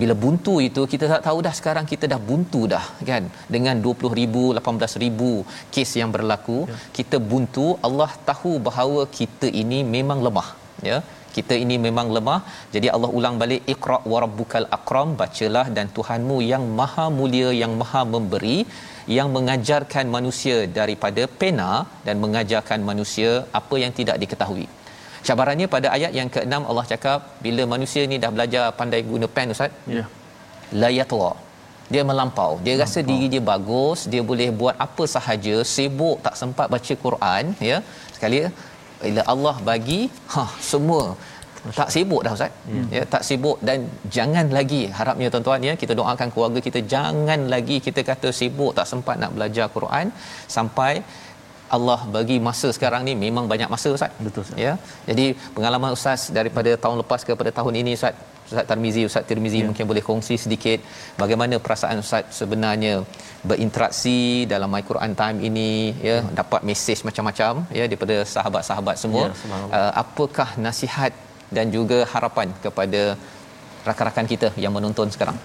Bila 0.00 0.14
buntu 0.24 0.52
itu 0.66 0.82
kita 0.92 1.04
tak 1.12 1.22
tahu 1.26 1.38
dah 1.46 1.54
sekarang 1.58 1.84
kita 1.92 2.04
dah 2.12 2.18
buntu 2.28 2.60
dah 2.72 2.84
kan? 3.10 3.24
Dengan 3.54 3.76
20000 3.86 4.44
18000 4.58 5.30
kes 5.74 5.90
yang 6.00 6.10
berlaku 6.16 6.58
ya. 6.70 6.76
kita 6.98 7.16
buntu 7.30 7.66
Allah 7.88 8.10
tahu 8.28 8.52
bahawa 8.68 9.02
kita 9.18 9.48
ini 9.62 9.80
memang 9.96 10.20
lemah 10.26 10.48
ya 10.90 10.98
kita 11.36 11.54
ini 11.64 11.76
memang 11.86 12.08
lemah. 12.16 12.40
Jadi 12.74 12.88
Allah 12.94 13.10
ulang 13.18 13.36
balik 13.42 13.62
iqra 13.74 13.98
wa 14.12 14.18
rabbukal 14.24 14.68
akram. 14.78 15.08
Bacalah 15.22 15.66
dan 15.76 15.88
Tuhanmu 15.96 16.38
yang 16.52 16.64
maha 16.80 17.06
mulia 17.18 17.50
yang 17.62 17.74
maha 17.82 18.02
memberi 18.14 18.58
yang 19.16 19.28
mengajarkan 19.36 20.06
manusia 20.16 20.56
daripada 20.78 21.22
pena 21.40 21.70
dan 22.06 22.16
mengajarkan 22.24 22.80
manusia 22.90 23.30
apa 23.60 23.76
yang 23.82 23.92
tidak 23.98 24.16
diketahui. 24.22 24.66
Cabarannya 25.26 25.66
pada 25.74 25.88
ayat 25.96 26.12
yang 26.18 26.28
ke-6 26.34 26.54
Allah 26.70 26.84
cakap 26.92 27.20
bila 27.44 27.62
manusia 27.74 28.02
ni 28.10 28.16
dah 28.24 28.30
belajar 28.36 28.64
pandai 28.78 29.00
guna 29.12 29.26
pen 29.36 29.52
ustaz? 29.54 29.72
Ya. 29.96 30.04
la 30.82 30.90
yatwa 30.98 31.30
dia 31.92 32.02
melampau. 32.10 32.52
Dia 32.64 32.74
melampau. 32.74 32.82
rasa 32.82 32.98
diri 33.10 33.26
dia 33.32 33.42
bagus 33.52 34.00
dia 34.12 34.22
boleh 34.30 34.48
buat 34.60 34.76
apa 34.86 35.04
sahaja 35.14 35.54
sibuk 35.74 36.18
tak 36.26 36.34
sempat 36.40 36.66
baca 36.74 36.94
Quran 37.04 37.44
ya. 37.70 37.78
Sekali 38.16 38.38
bila 39.02 39.22
Allah 39.32 39.56
bagi 39.70 40.00
ha 40.32 40.44
semua 40.70 41.02
tak 41.78 41.88
sibuk 41.94 42.22
dah 42.26 42.32
ustaz 42.36 42.52
ya. 42.74 42.82
ya 42.96 43.02
tak 43.14 43.22
sibuk 43.28 43.58
dan 43.68 43.78
jangan 44.16 44.46
lagi 44.58 44.82
harapnya 44.98 45.26
tuan-tuan 45.32 45.66
ya 45.68 45.72
kita 45.82 45.92
doakan 46.00 46.28
keluarga 46.34 46.60
kita 46.66 46.80
jangan 46.92 47.40
lagi 47.54 47.76
kita 47.86 48.02
kata 48.10 48.28
sibuk 48.38 48.72
tak 48.78 48.88
sempat 48.92 49.16
nak 49.22 49.32
belajar 49.36 49.66
Quran 49.76 50.08
sampai 50.56 50.92
Allah 51.76 52.00
bagi 52.14 52.36
masa 52.46 52.68
sekarang 52.76 53.02
ni 53.08 53.12
memang 53.24 53.44
banyak 53.52 53.70
masa 53.74 53.88
ustaz 53.96 54.12
Betul, 54.26 54.42
Ustaz. 54.44 54.58
ya 54.64 54.72
jadi 55.08 55.26
pengalaman 55.56 55.92
ustaz 55.96 56.22
daripada 56.38 56.70
tahun 56.84 56.96
lepas 57.02 57.22
kepada 57.28 57.50
tahun 57.58 57.74
ini 57.82 57.92
ustaz 57.98 58.16
Ustaz 58.50 58.66
Tarmizi 58.70 59.02
Ustaz 59.08 59.24
Tirmizi 59.28 59.60
ya. 59.62 59.66
mungkin 59.68 59.84
boleh 59.90 60.02
kongsi 60.08 60.36
sedikit 60.44 60.78
bagaimana 61.22 61.56
perasaan 61.64 62.02
ustaz 62.04 62.24
sebenarnya 62.40 62.94
berinteraksi 63.50 64.18
dalam 64.52 64.70
My 64.74 64.82
Quran 64.90 65.12
Time 65.20 65.38
ini 65.48 65.70
ya, 66.08 66.16
ya. 66.16 66.18
dapat 66.40 66.62
mesej 66.70 66.98
macam-macam 67.08 67.52
ya 67.78 67.84
daripada 67.90 68.16
sahabat-sahabat 68.34 68.96
semua 69.04 69.18
Ya, 69.20 69.56
uh, 69.78 69.92
apakah 70.02 70.48
nasihat 70.66 71.12
dan 71.56 71.66
juga 71.76 71.98
harapan 72.12 72.48
kepada 72.64 73.00
rakan-rakan 73.88 74.26
kita 74.32 74.48
yang 74.64 74.72
menonton 74.76 75.08
sekarang 75.14 75.38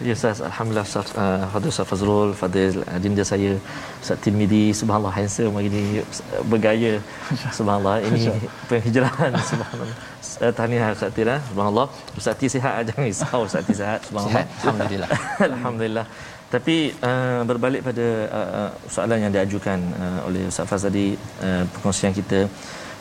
Ya 0.00 0.16
Ustaz, 0.16 0.40
Alhamdulillah 0.40 0.86
Ustaz, 0.88 1.12
uh, 1.12 1.44
Fadil 1.52 1.68
Ustaz 1.68 1.86
Fazrul, 1.90 2.30
Fadil 2.32 2.80
uh, 2.80 2.98
Dinda 3.02 3.24
saya, 3.26 3.60
Ustaz 4.00 4.16
Tirmidhi, 4.24 4.72
Subhanallah 4.72 5.12
handsome 5.12 5.52
hari 5.52 5.68
ni, 5.68 5.82
uh, 6.00 6.44
bergaya, 6.48 6.92
Subhanallah, 7.58 8.00
ini 8.00 8.32
penghijrahan, 8.70 9.32
Subhanallah. 9.50 9.96
Uh, 10.40 10.52
tahniah 10.56 10.90
Ustaz 10.96 11.12
Tira, 11.12 11.36
Subhanallah. 11.52 11.86
Ustaz 12.16 12.34
Ti 12.40 12.46
sihat, 12.48 12.80
jangan 12.88 13.04
risau 13.04 13.40
Ustaz 13.44 13.62
Ti 13.68 13.74
sihat, 13.76 14.00
Subhanallah. 14.08 14.44
sihat 14.44 14.46
alhamdulillah 14.64 15.10
Alhamdulillah. 15.50 16.06
Tapi 16.52 16.76
uh, 17.00 17.40
berbalik 17.48 17.80
pada 17.84 18.06
uh, 18.28 18.48
uh, 18.60 18.70
soalan 18.88 19.18
yang 19.28 19.32
diajukan 19.32 19.78
uh, 19.96 20.20
oleh 20.28 20.48
Ustaz 20.48 20.64
Faz 20.68 20.84
tadi, 20.88 21.16
uh, 21.44 21.64
perkongsian 21.74 22.12
kita, 22.16 22.48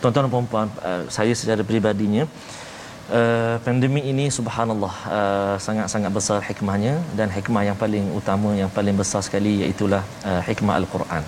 tuan-tuan 0.04 0.28
dan 0.28 0.32
puan-puan, 0.32 0.68
uh, 0.84 1.04
saya 1.08 1.32
secara 1.32 1.64
peribadinya, 1.64 2.28
Uh, 2.28 2.61
pandemik 3.66 4.06
ini 4.12 4.26
subhanallah 4.38 4.94
uh, 5.18 5.56
sangat-sangat 5.66 6.12
besar 6.18 6.40
hikmahnya 6.50 6.96
dan 7.20 7.28
hikmah 7.38 7.64
yang 7.68 7.78
paling 7.84 8.06
utama 8.20 8.50
yang 8.56 8.72
paling 8.78 8.96
besar 9.02 9.22
sekali 9.28 9.54
iaitulah 9.62 10.04
uh, 10.30 10.42
hikmah 10.48 10.76
al-Quran. 10.82 11.24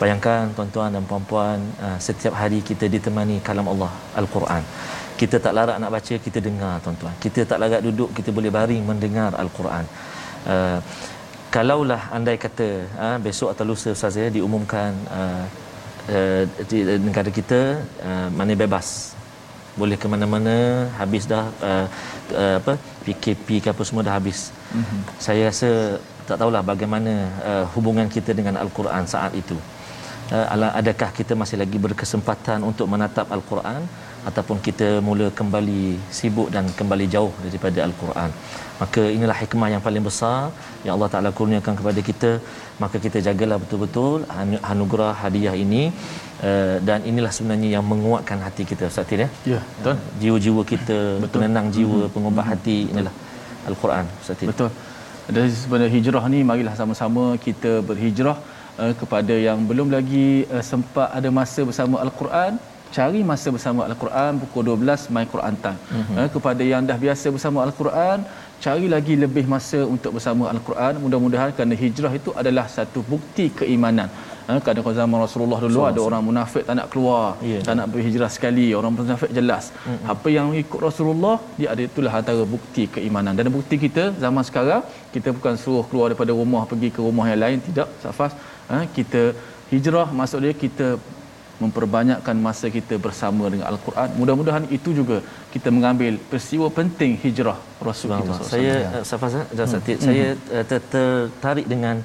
Bayangkan 0.00 0.54
tuan-tuan 0.56 0.94
dan 0.94 1.02
puan-puan 1.10 1.58
uh, 1.82 1.98
setiap 2.06 2.34
hari 2.40 2.60
kita 2.70 2.86
ditemani 2.86 3.36
kalam 3.48 3.66
Allah 3.72 3.90
al-Quran. 4.20 4.62
Kita 5.20 5.42
tak 5.42 5.52
larat 5.58 5.76
nak 5.82 5.90
baca, 5.90 6.14
kita 6.26 6.38
dengar 6.38 6.78
tuan-tuan. 6.84 7.14
Kita 7.24 7.42
tak 7.50 7.58
larat 7.58 7.82
duduk, 7.82 8.14
kita 8.14 8.30
boleh 8.30 8.52
baring 8.54 8.84
mendengar 8.86 9.34
al-Quran. 9.34 9.84
Uh, 10.46 10.78
kalaulah 11.50 12.02
andai 12.14 12.36
kata 12.36 12.68
uh, 13.04 13.16
besok 13.18 13.50
atau 13.52 13.64
lusa 13.66 13.90
ustaz 13.96 14.20
ya 14.20 14.28
diumumkan 14.36 14.94
uh, 15.08 15.44
uh, 16.12 16.42
di 16.70 16.78
negara 17.06 17.30
kita 17.32 17.60
uh, 18.04 18.28
mana 18.38 18.52
bebas 18.52 19.17
boleh 19.80 19.96
ke 20.02 20.06
mana-mana 20.12 20.54
habis 21.00 21.24
dah 21.32 21.44
uh, 21.68 21.86
uh, 22.42 22.54
apa 22.60 22.74
PKP 23.06 23.62
ke 23.64 23.68
apa 23.74 23.82
semua 23.88 24.02
dah 24.08 24.14
habis. 24.18 24.50
Mm-hmm. 24.74 25.00
Saya 25.26 25.42
rasa 25.50 25.70
tak 26.28 26.36
tahulah 26.40 26.62
bagaimana 26.72 27.12
uh, 27.50 27.64
hubungan 27.72 28.10
kita 28.16 28.36
dengan 28.38 28.60
al-Quran 28.62 29.04
saat 29.14 29.32
itu. 29.42 29.56
Ala- 30.54 30.74
adakah 30.80 31.08
kita 31.18 31.32
masih 31.40 31.56
lagi 31.62 31.78
berkesempatan 31.84 32.58
untuk 32.70 32.86
menatap 32.92 33.26
al-Quran 33.36 33.82
ataupun 34.28 34.56
kita 34.66 34.88
mula 35.06 35.26
kembali 35.38 35.84
sibuk 36.18 36.48
dan 36.54 36.64
kembali 36.78 37.06
jauh 37.14 37.32
daripada 37.44 37.78
al-Quran. 37.86 38.30
Maka 38.80 39.02
inilah 39.16 39.36
hikmah 39.42 39.68
yang 39.74 39.82
paling 39.86 40.04
besar 40.08 40.52
yang 40.84 40.92
Allah 40.96 41.10
Taala 41.14 41.30
kurniakan 41.38 41.74
kepada 41.80 42.00
kita. 42.08 42.30
Maka 42.82 42.96
kita 43.04 43.18
jagalah 43.28 43.56
betul-betul 43.62 44.18
anu- 44.40 44.62
anugerah 44.72 45.12
hadiah 45.22 45.54
ini 45.64 45.82
uh, 46.48 46.76
dan 46.88 47.08
inilah 47.10 47.32
sebenarnya 47.36 47.70
yang 47.76 47.86
menguatkan 47.92 48.38
hati 48.46 48.62
kita 48.72 48.84
Ustaz 48.92 49.08
Tir 49.08 49.24
ya. 49.24 49.30
Ya, 49.54 49.60
betul. 49.78 49.96
jiwa-jiwa 50.24 50.62
kita 50.74 50.98
Betul. 51.24 51.32
penenang 51.40 51.66
jiwa 51.78 52.02
pengobat 52.16 52.46
hati 52.52 52.76
inilah 52.92 53.14
al-Quran 53.70 54.04
Ustaz 54.20 54.36
Tir. 54.38 54.50
Betul. 54.52 54.70
Dari 55.36 55.50
sebenarnya 55.64 55.92
hijrah 55.96 56.24
ni 56.34 56.40
marilah 56.50 56.76
sama-sama 56.80 57.24
kita 57.48 57.72
berhijrah 57.88 58.38
uh, 58.82 58.94
kepada 59.00 59.34
yang 59.46 59.60
belum 59.70 59.88
lagi 59.96 60.28
uh, 60.54 60.64
sempat 60.72 61.08
ada 61.18 61.28
masa 61.40 61.60
bersama 61.70 61.96
al-Quran 62.06 62.52
cari 62.96 63.20
masa 63.30 63.48
bersama 63.56 63.80
al-Quran 63.88 64.32
pukul 64.42 64.62
12 64.72 65.12
my 65.14 65.24
Quran 65.32 65.54
time. 65.64 65.80
Mm-hmm. 65.80 66.16
Uh, 66.20 66.28
kepada 66.34 66.62
yang 66.72 66.82
dah 66.90 66.98
biasa 67.04 67.26
bersama 67.36 67.58
al-Quran 67.66 68.18
cari 68.64 68.86
lagi 68.94 69.14
lebih 69.24 69.44
masa 69.54 69.80
untuk 69.94 70.12
bersama 70.16 70.44
al-Quran. 70.54 70.94
Mudah-mudahan 71.04 71.50
kerana 71.56 71.74
hijrah 71.82 72.12
itu 72.20 72.30
adalah 72.40 72.66
satu 72.76 73.02
bukti 73.12 73.46
keimanan. 73.60 74.10
Ha, 74.48 74.54
kadang 74.66 74.82
kadang 74.84 74.98
zaman 74.98 75.18
Rasulullah 75.24 75.58
dulu 75.64 75.80
ada 75.88 76.00
orang 76.08 76.22
munafik 76.28 76.62
tak 76.68 76.76
nak 76.78 76.86
keluar, 76.92 77.24
Ya. 77.50 77.58
tak 77.66 77.74
nak 77.78 77.86
berhijrah 77.92 78.30
sekali. 78.36 78.66
Orang 78.78 78.92
munafik 78.96 79.32
jelas. 79.38 79.64
Mm-hmm. 79.70 80.12
Apa 80.12 80.28
yang 80.36 80.46
ikut 80.62 80.80
Rasulullah 80.88 81.36
dia 81.58 81.68
ada 81.74 81.82
itulah 81.88 82.12
antara 82.20 82.44
bukti 82.54 82.84
keimanan. 82.94 83.36
Dan 83.38 83.52
bukti 83.58 83.76
kita 83.86 84.04
zaman 84.24 84.44
sekarang 84.50 84.82
kita 85.14 85.28
bukan 85.36 85.54
suruh 85.64 85.84
keluar 85.90 86.06
daripada 86.10 86.32
rumah 86.40 86.64
pergi 86.70 86.90
ke 86.96 87.00
rumah 87.08 87.26
yang 87.32 87.42
lain 87.44 87.58
tidak 87.68 87.90
safas. 88.04 88.32
Ha, 88.72 88.84
kita 88.96 89.22
hijrah 89.72 90.08
maksud 90.18 90.40
dia 90.44 90.52
kita 90.64 90.86
memperbanyakkan 91.58 92.36
masa 92.38 92.66
kita 92.70 92.94
bersama 93.02 93.50
dengan 93.52 93.66
al-Quran. 93.72 94.08
Mudah-mudahan 94.20 94.64
itu 94.70 94.94
juga 94.94 95.16
kita 95.54 95.68
mengambil 95.74 96.14
peristiwa 96.30 96.66
penting 96.70 97.18
hijrah 97.24 97.58
Rasul 97.82 98.14
kita. 98.14 98.34
Saya 98.46 98.74
uh, 99.02 99.04
Safaz 99.10 99.34
dan 99.50 99.64
Ustaz 99.66 99.82
Tir, 99.82 99.98
saya 99.98 100.26
uh, 100.54 100.64
ter- 100.70 100.86
tertarik 100.94 101.66
dengan 101.66 101.98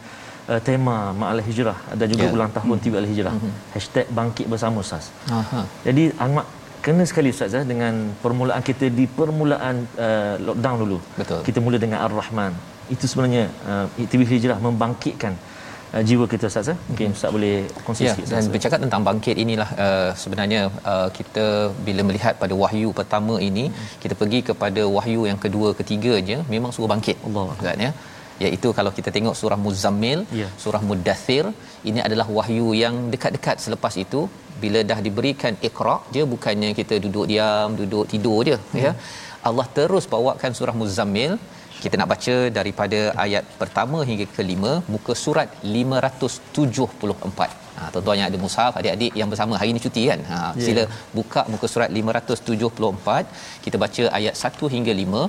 uh, 0.50 0.60
tema 0.70 1.14
Ma'al 1.14 1.46
Hijrah 1.46 1.78
dan 2.00 2.08
juga 2.10 2.26
Ya. 2.26 2.34
ulang 2.34 2.52
tahun 2.58 2.78
TV 2.82 2.94
Al 2.98 3.08
Hijrah. 3.14 3.34
Hashtag 3.78 4.10
bangkit 4.10 4.50
bersama 4.50 4.82
Ustaz. 4.82 5.14
aha 5.30 5.62
Jadi 5.86 6.10
amat 6.26 6.46
kena 6.82 7.04
sekali 7.06 7.30
Ustaz 7.30 7.54
eh, 7.54 7.64
dengan 7.64 7.94
permulaan 8.26 8.66
kita 8.66 8.90
di 8.90 9.06
permulaan 9.06 9.86
uh, 10.08 10.36
lockdown 10.48 10.78
dulu. 10.84 10.98
Betul. 11.22 11.40
Kita 11.48 11.60
mula 11.62 11.78
dengan 11.78 12.02
Ar-Rahman. 12.10 12.52
Itu 12.90 13.06
sebenarnya 13.06 13.44
uh, 13.70 13.86
TV 14.12 14.22
Hijrah 14.26 14.58
membangkitkan 14.58 15.34
uh, 15.38 15.53
jiwa 16.10 16.26
kita 16.32 16.46
Ustaz 16.52 16.70
eh. 16.74 16.78
Mungkin 16.90 17.10
Ustaz 17.18 17.32
boleh 17.36 17.56
kongsi 17.86 18.04
Ya, 18.06 18.14
sikit 18.14 18.26
dan 18.32 18.40
Ustaz. 18.42 18.52
bercakap 18.54 18.80
tentang 18.86 19.02
bangkit 19.08 19.36
inilah 19.44 19.70
uh, 19.86 20.10
sebenarnya 20.22 20.62
uh, 20.94 21.10
kita 21.18 21.46
bila 21.88 22.02
melihat 22.10 22.34
pada 22.44 22.54
wahyu 22.64 22.90
pertama 23.00 23.36
ini 23.50 23.66
kita 24.06 24.16
pergi 24.22 24.40
kepada 24.50 24.84
wahyu 24.98 25.22
yang 25.32 25.40
kedua 25.46 25.70
ketiganya 25.82 26.40
memang 26.56 26.72
suruh 26.78 26.90
bangkit 26.94 27.18
Allah. 27.30 27.46
kan 27.68 27.86
ya 27.88 27.92
iaitu 28.46 28.70
kalau 28.78 28.92
kita 28.98 29.10
tengok 29.16 29.36
surah 29.40 29.58
Muzammil, 29.66 30.20
Ya. 30.40 30.48
surah 30.64 30.80
Mudathir, 30.90 31.46
ini 31.90 32.00
adalah 32.08 32.26
wahyu 32.38 32.68
yang 32.84 32.96
dekat-dekat 33.14 33.58
selepas 33.66 33.94
itu 34.04 34.22
bila 34.64 34.80
dah 34.90 34.98
diberikan 35.08 35.54
Iqra, 35.68 35.96
dia 36.16 36.24
bukannya 36.34 36.70
kita 36.80 36.96
duduk 37.06 37.26
diam, 37.32 37.70
duduk 37.82 38.06
tidur 38.14 38.40
je 38.50 38.58
ya. 38.86 38.92
Allah 39.50 39.68
terus 39.78 40.06
bawakan 40.14 40.52
surah 40.60 40.76
Muzammil 40.82 41.34
kita 41.84 41.96
nak 42.00 42.10
baca 42.14 42.36
daripada 42.58 43.00
ayat 43.26 43.44
pertama 43.62 44.00
hingga 44.10 44.26
kelima 44.38 44.72
muka 44.94 45.14
surat 45.26 45.50
574. 45.76 47.62
Ha 47.78 47.84
tuan-tuan 47.94 48.18
yang 48.20 48.28
ada 48.30 48.40
mushaf 48.44 48.74
adik-adik 48.80 49.14
yang 49.20 49.30
bersama 49.32 49.54
hari 49.60 49.70
ini 49.74 49.82
cuti 49.86 50.04
kan. 50.10 50.20
Ha 50.32 50.38
yeah. 50.40 50.66
sila 50.66 50.84
buka 51.18 51.42
muka 51.54 51.68
surat 51.74 51.90
574. 52.00 53.64
Kita 53.66 53.78
baca 53.84 54.04
ayat 54.20 54.36
1 54.52 54.72
hingga 54.76 54.94
5. 55.02 55.24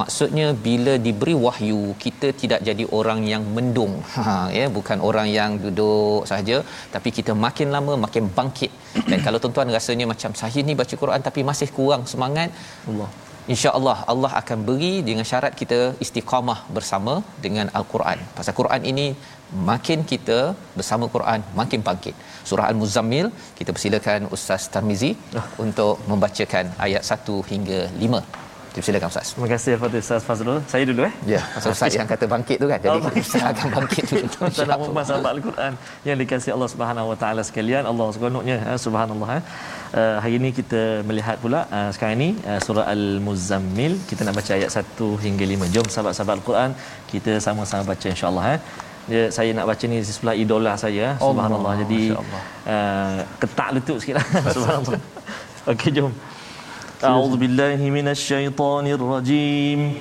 Maksudnya 0.00 0.46
bila 0.66 0.94
diberi 1.06 1.34
wahyu 1.46 1.82
kita 2.04 2.30
tidak 2.42 2.62
jadi 2.68 2.86
orang 3.00 3.22
yang 3.32 3.44
mendung. 3.58 3.94
Ha 4.16 4.36
ya 4.58 4.66
bukan 4.78 5.00
orang 5.10 5.30
yang 5.38 5.52
duduk 5.64 6.22
saja 6.32 6.58
tapi 6.96 7.10
kita 7.20 7.34
makin 7.46 7.70
lama 7.76 7.94
makin 8.06 8.26
bangkit. 8.38 8.74
Dan 9.10 9.18
kalau 9.26 9.40
tuan-tuan 9.44 9.76
rasanya 9.78 10.08
macam 10.14 10.32
saya 10.42 10.60
ni 10.68 10.76
baca 10.82 10.94
Quran 11.02 11.22
tapi 11.30 11.42
masih 11.52 11.70
kurang 11.78 12.04
semangat 12.14 12.50
Allah. 12.92 13.10
Insya-Allah 13.54 13.98
Allah 14.12 14.30
akan 14.40 14.58
beri 14.68 14.94
dengan 15.08 15.26
syarat 15.28 15.52
kita 15.60 15.78
istiqamah 16.04 16.58
bersama 16.76 17.14
dengan 17.44 17.66
al-Quran. 17.78 18.18
Pasal 18.38 18.54
Quran 18.58 18.82
ini 18.90 19.06
makin 19.70 20.00
kita 20.10 20.38
bersama 20.78 21.04
Quran 21.14 21.40
makin 21.60 21.80
bangkit. 21.86 22.16
Surah 22.48 22.66
Al-Muzammil 22.70 23.28
kita 23.60 23.70
persilakan 23.76 24.28
Ustaz 24.36 24.68
Tarmizi 24.74 25.12
untuk 25.66 25.94
membacakan 26.10 26.66
ayat 26.86 27.04
1 27.16 27.38
hingga 27.52 27.80
5. 28.04 28.47
Dipersilakan 28.74 29.08
Ustaz. 29.12 29.26
Terima 29.34 29.48
kasih 29.54 29.70
kepada 29.76 29.96
Ustaz 30.04 30.22
Fazrul. 30.28 30.58
Saya 30.72 30.84
dulu 30.90 31.02
eh. 31.08 31.14
Ya, 31.34 31.40
pasal 31.54 31.70
Ustaz 31.76 31.92
yang 31.98 32.08
kata 32.12 32.24
bangkit 32.34 32.56
tu 32.62 32.66
kan. 32.72 32.78
Jadi 32.84 32.98
Oh, 33.00 33.12
Ustaz 33.24 33.42
akan 33.50 33.68
bangkit. 33.76 34.02
Tuan-tuan 34.12 34.50
dan 34.70 34.78
puan 34.94 35.04
sahabat 35.10 35.30
Al-Quran 35.36 35.72
yang 36.08 36.16
dikasihi 36.22 36.52
Allah 36.56 36.68
Subhanahu 36.74 37.06
Wa 37.12 37.16
Taala 37.22 37.42
sekalian, 37.48 37.82
Allah 37.90 38.06
seronoknya 38.16 38.56
ha, 38.66 38.72
subhanallah. 38.86 39.28
Ha. 39.34 39.38
Uh, 40.00 40.16
hari 40.22 40.34
ini 40.40 40.50
kita 40.58 40.80
melihat 41.08 41.36
pula 41.44 41.60
uh, 41.76 41.90
sekarang 41.94 42.14
ini 42.20 42.30
uh, 42.50 42.60
surah 42.66 42.84
Al-Muzammil 42.94 43.92
kita 44.10 44.20
nak 44.28 44.34
baca 44.38 44.52
ayat 44.58 44.70
1 44.70 45.24
hingga 45.24 45.44
5. 45.54 45.74
Jom 45.76 45.86
sahabat-sahabat 45.94 46.34
Al-Quran 46.38 46.70
kita 47.12 47.32
sama-sama 47.46 47.82
baca 47.92 48.06
insya-Allah 48.14 48.44
ha. 48.50 48.56
Dia, 49.10 49.22
saya 49.32 49.50
nak 49.56 49.64
baca 49.70 49.84
ni 49.90 49.98
di 50.04 50.12
sebelah 50.16 50.36
idola 50.42 50.72
saya 50.84 51.06
ha. 51.16 51.20
subhanallah. 51.28 51.72
Jadi 51.82 52.00
Allah. 52.22 52.42
uh, 52.74 53.18
ketak 53.40 53.68
lutut 53.74 53.96
sikitlah 54.04 54.26
subhanallah. 54.56 55.00
Okey 55.72 55.90
jom. 55.96 56.12
أعوذ 56.98 57.36
بالله 57.38 57.78
من 57.94 58.08
الشيطان 58.10 58.86
الرجيم. 58.86 59.94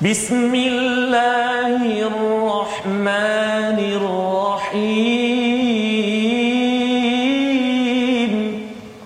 بسم 0.00 0.48
الله 0.48 2.08
الرحمن 2.08 3.78
الرحيم. 4.00 5.12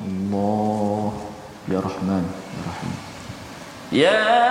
Allah 0.07 1.11
ya 1.67 1.83
Rahman 1.83 2.23
ya 2.31 2.63
Rahim 2.71 2.95
يا 3.91 4.46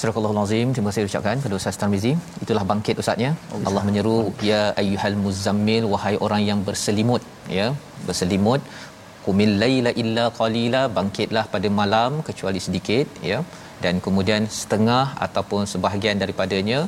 Surah 0.00 0.14
Al-Azim 0.30 0.68
terima 0.74 0.88
kasih 0.90 1.08
ucapkan 1.08 1.36
kepada 1.40 1.54
Ustaz 1.58 1.76
Tarmizi. 1.80 2.10
Itulah 2.44 2.62
bangkit 2.70 3.00
ustaznya. 3.02 3.30
Allah 3.68 3.82
menyeru 3.86 4.18
ya 4.48 4.60
ayyuhal 4.82 5.16
muzammil 5.24 5.84
wahai 5.92 6.12
orang 6.26 6.42
yang 6.48 6.60
berselimut 6.68 7.22
ya. 7.56 7.66
Berselimut. 8.08 8.60
Qumil 9.24 9.54
laila 9.62 9.92
illa 10.02 10.24
qalila 10.38 10.82
bangkitlah 10.98 11.44
pada 11.54 11.70
malam 11.80 12.22
kecuali 12.28 12.62
sedikit 12.66 13.18
ya. 13.30 13.40
Dan 13.84 13.96
kemudian 14.06 14.46
setengah 14.60 15.04
ataupun 15.26 15.62
sebahagian 15.72 16.22
daripadanya 16.22 16.80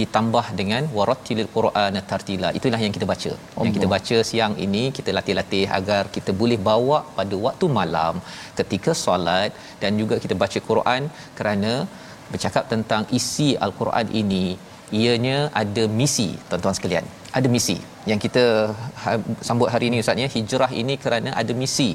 ditambah 0.00 0.44
dengan 0.58 0.82
warattilil 0.98 1.50
quran 1.56 2.02
tartila. 2.10 2.50
Itulah 2.58 2.82
yang 2.84 2.94
kita 2.98 3.06
baca. 3.14 3.32
Allah. 3.32 3.64
yang 3.64 3.74
kita 3.78 3.88
baca 3.94 4.18
siang 4.32 4.54
ini 4.66 4.84
kita 4.98 5.10
latih-latih 5.18 5.64
agar 5.80 6.02
kita 6.18 6.32
boleh 6.42 6.60
bawa 6.70 7.00
pada 7.18 7.36
waktu 7.46 7.66
malam 7.80 8.14
ketika 8.60 8.92
solat 9.06 9.50
dan 9.82 9.94
juga 10.02 10.16
kita 10.26 10.36
baca 10.44 10.60
Quran 10.70 11.02
kerana 11.40 11.74
bercakap 12.32 12.64
tentang 12.72 13.02
isi 13.18 13.48
al-Quran 13.66 14.08
ini 14.22 14.44
ianya 15.00 15.38
ada 15.62 15.84
misi 16.00 16.28
tuan-tuan 16.48 16.76
sekalian. 16.78 17.04
Ada 17.38 17.48
misi. 17.54 17.76
Yang 18.10 18.20
kita 18.26 18.44
ha- 19.02 19.22
sambut 19.48 19.68
hari 19.74 19.86
ini 19.90 20.02
ustaz 20.02 20.22
ya 20.24 20.28
hijrah 20.36 20.70
ini 20.82 20.94
kerana 21.04 21.30
ada 21.42 21.52
misi. 21.62 21.90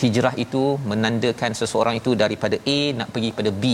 Hijrah 0.00 0.34
itu 0.44 0.62
menandakan 0.90 1.52
seseorang 1.60 1.96
itu 2.00 2.10
daripada 2.22 2.56
A 2.76 2.80
nak 2.98 3.08
pergi 3.14 3.30
pada 3.38 3.50
B 3.62 3.64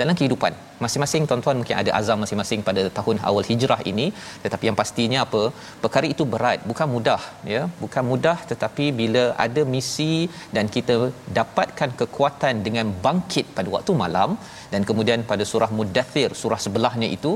dalam 0.00 0.14
kehidupan 0.18 0.52
masing-masing 0.84 1.22
tuan-tuan 1.30 1.56
mungkin 1.60 1.76
ada 1.82 1.90
azam 1.98 2.18
masing-masing 2.22 2.60
pada 2.68 2.82
tahun 2.98 3.16
awal 3.28 3.44
hijrah 3.50 3.80
ini. 3.90 4.06
Tetapi 4.44 4.64
yang 4.68 4.78
pastinya 4.80 5.18
apa? 5.26 5.42
Perkara 5.84 6.06
itu 6.14 6.24
berat 6.32 6.60
bukan 6.70 6.88
mudah 6.94 7.22
ya. 7.54 7.62
Bukan 7.82 8.04
mudah 8.10 8.38
tetapi 8.52 8.86
bila 9.00 9.24
ada 9.46 9.64
misi 9.74 10.14
dan 10.56 10.66
kita 10.76 10.96
dapatkan 11.40 11.92
kekuatan 12.00 12.64
dengan 12.66 12.88
bangkit 13.06 13.46
pada 13.58 13.70
waktu 13.76 13.94
malam 14.04 14.32
dan 14.72 14.82
kemudian 14.88 15.22
pada 15.32 15.46
surah 15.52 15.70
mudathir 15.78 16.30
surah 16.42 16.60
sebelahnya 16.66 17.10
itu 17.18 17.32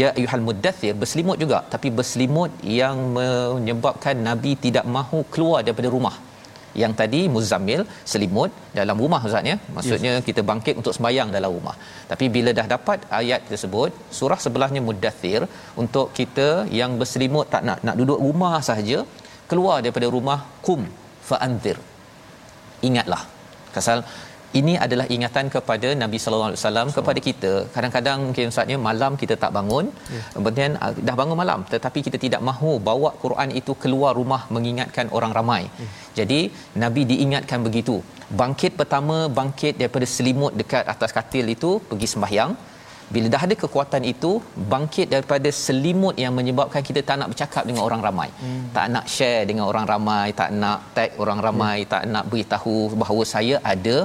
ya 0.00 0.08
ayuhal 0.18 0.44
mudathir 0.48 0.94
berselimut 1.02 1.38
juga. 1.44 1.60
Tapi 1.74 1.90
berselimut 1.98 2.52
yang 2.80 2.96
menyebabkan 3.18 4.16
nabi 4.28 4.52
tidak 4.66 4.86
mahu 4.96 5.20
keluar 5.34 5.60
daripada 5.66 5.90
rumah 5.96 6.16
yang 6.82 6.92
tadi 7.00 7.20
muzammil 7.34 7.82
selimut 8.12 8.50
dalam 8.78 8.96
rumah 9.04 9.20
ustaz 9.28 9.50
ya? 9.50 9.56
Maksudnya 9.76 10.12
yes. 10.16 10.24
kita 10.28 10.40
bangkit 10.50 10.74
untuk 10.80 10.94
sembahyang 10.96 11.30
dalam 11.36 11.50
rumah. 11.56 11.76
Tapi 12.10 12.26
bila 12.36 12.52
dah 12.58 12.66
dapat 12.74 12.98
ayat 13.20 13.42
tersebut 13.50 13.90
surah 14.18 14.40
sebelahnya 14.46 14.82
mudathir 14.88 15.42
untuk 15.84 16.08
kita 16.18 16.48
yang 16.80 16.92
berselimut 17.02 17.48
tak 17.54 17.64
nak 17.68 17.80
nak 17.88 17.96
duduk 18.00 18.20
rumah 18.26 18.56
sahaja 18.68 19.00
keluar 19.50 19.76
daripada 19.84 20.08
rumah 20.16 20.38
kum 20.66 20.82
faanzir 21.28 21.78
ingatlah. 22.88 23.22
Pasal 23.76 23.98
ini 24.60 24.74
adalah 24.84 25.06
ingatan 25.14 25.46
kepada 25.54 25.88
Nabi 26.02 26.18
sallallahu 26.22 26.50
alaihi 26.50 26.62
wasallam 26.62 26.88
kepada 26.96 27.20
kita. 27.28 27.52
Kadang-kadang 27.74 28.18
mungkin 28.26 28.52
ustaznya 28.52 28.76
malam 28.88 29.12
kita 29.22 29.34
tak 29.44 29.52
bangun. 29.58 29.86
Ya. 30.14 30.22
Kemudian 30.36 30.70
ah, 30.82 30.92
dah 31.08 31.16
bangun 31.20 31.38
malam 31.42 31.62
tetapi 31.74 32.00
kita 32.06 32.20
tidak 32.24 32.42
mahu 32.50 32.72
bawa 32.88 33.10
Quran 33.24 33.50
itu 33.60 33.74
keluar 33.82 34.12
rumah 34.20 34.42
mengingatkan 34.56 35.08
orang 35.18 35.34
ramai. 35.38 35.62
Ya. 35.82 35.88
Jadi 36.20 36.40
Nabi 36.84 37.04
diingatkan 37.12 37.60
begitu. 37.66 37.98
Bangkit 38.40 38.72
pertama 38.80 39.16
bangkit 39.40 39.74
daripada 39.82 40.06
selimut 40.14 40.54
dekat 40.60 40.84
atas 40.94 41.12
katil 41.18 41.46
itu 41.56 41.72
pergi 41.90 42.08
sembahyang. 42.14 42.52
Bila 43.14 43.26
dah 43.32 43.42
ada 43.46 43.54
kekuatan 43.62 44.02
itu 44.12 44.30
bangkit 44.72 45.06
daripada 45.12 45.48
selimut 45.64 46.14
yang 46.22 46.32
menyebabkan 46.38 46.82
kita 46.88 47.00
tak 47.08 47.16
nak 47.20 47.28
bercakap 47.32 47.62
dengan 47.68 47.82
orang 47.86 48.00
ramai. 48.06 48.28
Hmm. 48.42 48.64
Tak 48.76 48.86
nak 48.94 49.04
share 49.16 49.42
dengan 49.50 49.64
orang 49.70 49.86
ramai, 49.92 50.26
tak 50.40 50.50
nak 50.62 50.78
tag 50.96 51.10
orang 51.22 51.38
ramai, 51.46 51.76
hmm. 51.80 51.90
tak 51.92 52.02
nak 52.14 52.24
beritahu 52.32 52.76
bahawa 53.02 53.22
saya 53.34 53.62
ada 53.72 53.96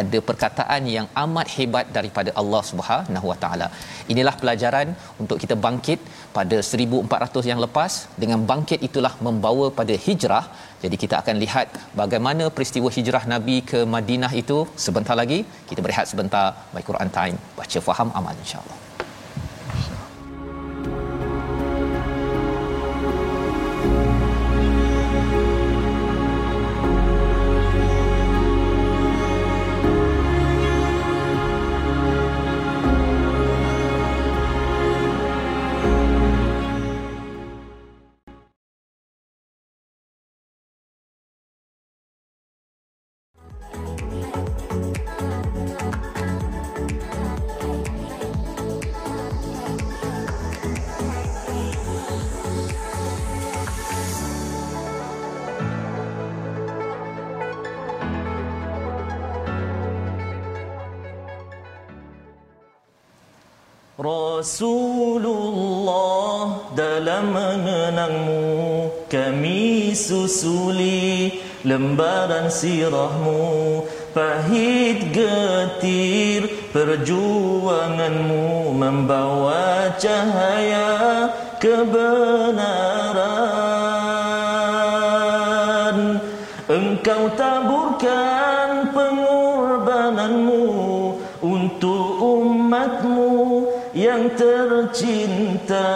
ada 0.00 0.18
perkataan 0.28 0.82
yang 0.96 1.06
amat 1.24 1.46
hebat 1.56 1.86
daripada 1.96 2.30
Allah 2.40 2.62
Subhanahu 2.70 3.26
Wa 3.32 3.38
Taala. 3.42 3.68
Inilah 4.12 4.34
pelajaran 4.42 4.88
untuk 5.22 5.38
kita 5.42 5.56
bangkit 5.66 6.00
pada 6.38 6.58
1400 6.70 7.50
yang 7.50 7.60
lepas 7.66 7.92
dengan 8.22 8.40
bangkit 8.50 8.80
itulah 8.88 9.14
membawa 9.28 9.68
pada 9.80 9.96
hijrah. 10.06 10.44
Jadi 10.84 10.96
kita 11.02 11.14
akan 11.22 11.36
lihat 11.44 11.68
bagaimana 12.02 12.46
peristiwa 12.56 12.90
hijrah 12.96 13.24
Nabi 13.34 13.58
ke 13.70 13.80
Madinah 13.96 14.32
itu 14.42 14.58
sebentar 14.86 15.16
lagi. 15.22 15.40
Kita 15.70 15.80
berehat 15.86 16.08
sebentar. 16.12 16.46
My 16.74 16.84
Quran 16.90 17.12
Time. 17.20 17.38
Baca 17.60 17.80
faham 17.88 18.10
amal 18.20 18.36
insya-Allah. 18.44 18.85
Rasulullah 64.46 65.90
dalam 66.70 67.34
mengenangmu 67.34 68.94
kami 69.10 69.90
susuli 69.90 71.34
lembaran 71.66 72.46
sirahmu. 72.46 73.82
Pahit 74.14 75.10
getir 75.10 76.46
perjuanganmu 76.70 78.70
membawa 78.70 79.90
cahaya 79.98 81.26
kebenaran. 81.58 82.62
Engkau 86.70 87.34
taburkan 87.34 88.94
pengorbananmu 88.94 90.70
untuk 91.42 92.22
umatmu 92.22 93.55
yang 93.96 94.28
tercinta 94.36 95.88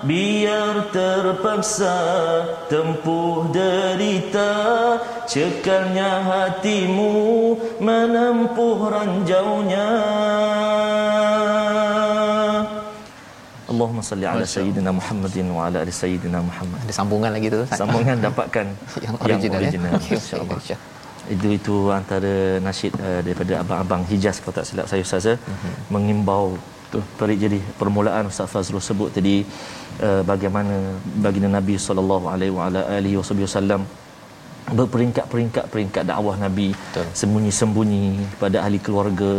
biar 0.00 0.88
terpaksa 0.88 1.96
tempuh 2.72 3.44
derita 3.52 4.52
cekalnya 5.28 6.24
hatimu 6.24 7.12
menempuh 7.84 8.78
ranjaunya 8.88 9.88
Allahumma 13.64 14.00
salli 14.06 14.24
ala 14.24 14.46
sayyidina 14.46 14.90
Muhammadin 14.94 15.46
wa 15.50 15.66
ala 15.66 15.82
ali 15.82 15.90
sayyidina 15.90 16.38
Muhammad. 16.38 16.78
Ada 16.86 16.94
sambungan 16.94 17.30
lagi 17.34 17.48
tu? 17.50 17.60
Sambungan 17.74 18.16
dapatkan 18.22 18.66
yang 19.04 19.14
original, 19.18 19.60
yang 19.60 19.68
original 19.68 19.92
ya? 19.98 20.14
Insya-Allah. 20.14 20.58
insya. 20.62 20.76
Itu 21.26 21.46
itu 21.50 21.74
antara 21.90 22.62
nasyid 22.62 22.92
uh, 23.00 23.20
daripada 23.24 23.64
abang-abang 23.64 24.02
Hijaz 24.06 24.38
kalau 24.38 24.54
tak 24.54 24.64
silap 24.68 24.86
saya 24.86 25.02
Ustaz 25.02 25.26
Mhm. 25.26 25.70
mengimbau 25.90 26.54
tu 26.94 27.00
perik 27.18 27.38
jadi 27.44 27.58
permulaan 27.80 28.30
Ustaz 28.30 28.48
Fazrul 28.52 28.84
sebut 28.88 29.10
tadi 29.16 29.34
uh, 30.06 30.22
bagaimana 30.30 30.76
baginda 31.24 31.50
Nabi 31.58 31.74
sallallahu 31.86 32.26
alaihi 32.32 33.18
wasallam 33.18 33.82
berperingkat-peringkat 34.78 35.64
peringkat 35.72 36.04
dakwah 36.08 36.36
Nabi 36.40 36.68
Betul. 36.72 37.06
sembunyi-sembunyi 37.20 38.04
pada 38.42 38.64
ahli 38.64 38.78
keluarga 38.86 39.32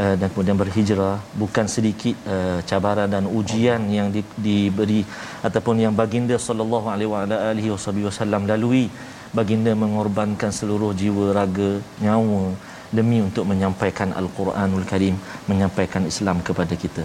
uh, 0.00 0.14
dan 0.20 0.28
kemudian 0.32 0.56
berhijrah. 0.62 1.16
Bukan 1.42 1.66
sedikit 1.68 2.16
uh, 2.24 2.58
cabaran 2.70 3.10
dan 3.14 3.28
ujian 3.28 3.84
yang 3.96 4.08
di, 4.14 4.24
diberi 4.46 5.02
ataupun 5.44 5.84
yang 5.84 5.92
baginda 5.92 6.40
sallallahu 6.46 6.88
alaihi 6.88 7.68
wasallam 8.08 8.48
lalui. 8.48 8.88
Baginda 9.36 9.72
mengorbankan 9.76 10.48
seluruh 10.48 10.96
jiwa 10.96 11.36
raga 11.36 11.82
nyawa 12.00 12.56
demi 12.98 13.18
untuk 13.28 13.44
menyampaikan 13.50 14.10
al-Quranul 14.20 14.84
Karim 14.90 15.16
menyampaikan 15.50 16.04
Islam 16.12 16.38
kepada 16.48 16.74
kita. 16.84 17.04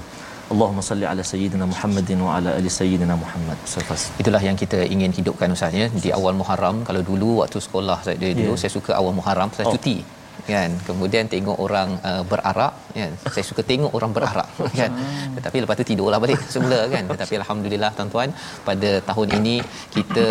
Allahumma 0.53 0.83
salli 0.83 1.05
ala 1.07 1.23
sayyidina 1.23 1.65
Muhammadin 1.73 2.19
wa 2.27 2.31
ala 2.37 2.49
ali 2.59 2.67
sayyidina 2.79 3.15
Muhammad. 3.23 3.57
Safas. 3.73 4.01
Itulah 4.21 4.41
yang 4.47 4.57
kita 4.63 4.79
ingin 4.95 5.11
hidupkan 5.19 5.47
Ustaz 5.55 5.71
ya. 5.81 5.87
Di 6.05 6.11
awal 6.17 6.33
Muharram 6.39 6.83
kalau 6.87 7.01
dulu 7.11 7.29
waktu 7.41 7.59
sekolah 7.67 7.97
saya 8.05 8.17
dulu 8.19 8.53
Ya. 8.55 8.59
saya 8.63 8.71
suka 8.77 8.91
awal 8.99 9.13
Muharram 9.19 9.49
saya 9.57 9.67
Oh. 9.71 9.73
cuti 9.75 10.03
kan. 10.51 10.71
Kemudian 10.87 11.25
tengok 11.31 11.55
orang 11.65 11.89
uh, 12.09 12.23
berarak 12.31 12.73
kan. 12.99 13.11
Saya 13.33 13.45
suka 13.47 13.63
tengok 13.71 13.91
orang 13.97 14.11
berarak 14.17 14.49
kan. 14.79 14.91
Tetapi 15.37 15.57
lepas 15.63 15.75
tu 15.79 15.85
tidurlah 15.91 16.19
balik 16.19 16.41
semula 16.53 16.79
kan. 16.93 17.03
Tetapi 17.13 17.33
alhamdulillah 17.41 17.91
tuan-tuan 17.97 18.29
pada 18.67 18.91
tahun 19.09 19.27
ini 19.39 19.55
kita 19.95 20.25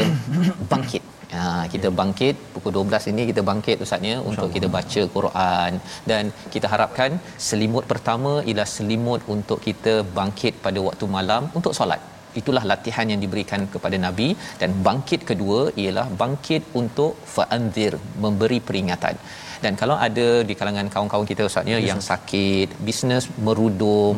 bangkit 0.72 1.02
Ha, 1.38 1.42
kita 1.72 1.88
bangkit 1.98 2.36
pukul 2.52 2.72
12 2.76 3.10
ini 3.10 3.22
kita 3.30 3.42
bangkit 3.50 3.82
ustaznya 3.84 4.14
untuk 4.30 4.48
kita 4.54 4.68
baca 4.76 5.02
Quran. 5.16 5.72
Dan 6.10 6.32
kita 6.54 6.66
harapkan 6.72 7.10
selimut 7.48 7.84
pertama 7.92 8.32
ialah 8.48 8.68
selimut 8.76 9.22
untuk 9.34 9.60
kita 9.66 9.94
bangkit 10.18 10.56
pada 10.64 10.80
waktu 10.88 11.06
malam 11.16 11.44
untuk 11.60 11.74
solat. 11.78 12.02
Itulah 12.40 12.64
latihan 12.70 13.06
yang 13.12 13.20
diberikan 13.24 13.62
kepada 13.74 13.96
nabi. 14.06 14.28
Dan 14.62 14.72
bangkit 14.88 15.22
kedua 15.30 15.60
ialah 15.84 16.06
bangkit 16.22 16.64
untuk 16.82 17.14
faanzir 17.34 17.94
memberi 18.24 18.58
peringatan. 18.68 19.16
Dan 19.64 19.72
kalau 19.80 19.96
ada 20.06 20.28
di 20.48 20.54
kalangan 20.58 20.86
kawan-kawan 20.92 21.26
kita 21.30 21.42
ustaznya 21.48 21.78
yang 21.88 22.00
sakit 22.10 22.68
bisnes 22.86 23.24
merudum 23.46 24.14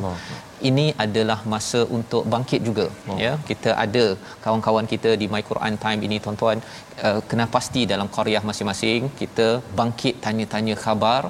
ini 0.70 0.86
adalah 1.04 1.38
masa 1.52 1.80
untuk 1.96 2.22
bangkit 2.32 2.60
juga 2.68 2.86
oh. 3.10 3.18
ya. 3.24 3.32
Kita 3.50 3.70
ada 3.84 4.04
kawan-kawan 4.44 4.86
kita 4.92 5.10
di 5.20 5.26
My 5.34 5.42
Quran 5.50 5.76
Time 5.84 6.00
ini 6.08 6.18
tuan-tuan. 6.24 6.60
Uh, 7.06 7.20
kena 7.28 7.46
pasti 7.56 7.82
dalam 7.92 8.08
qaryah 8.16 8.42
masing-masing 8.48 9.02
kita 9.20 9.46
bangkit 9.78 10.14
tanya-tanya 10.24 10.74
khabar 10.84 11.22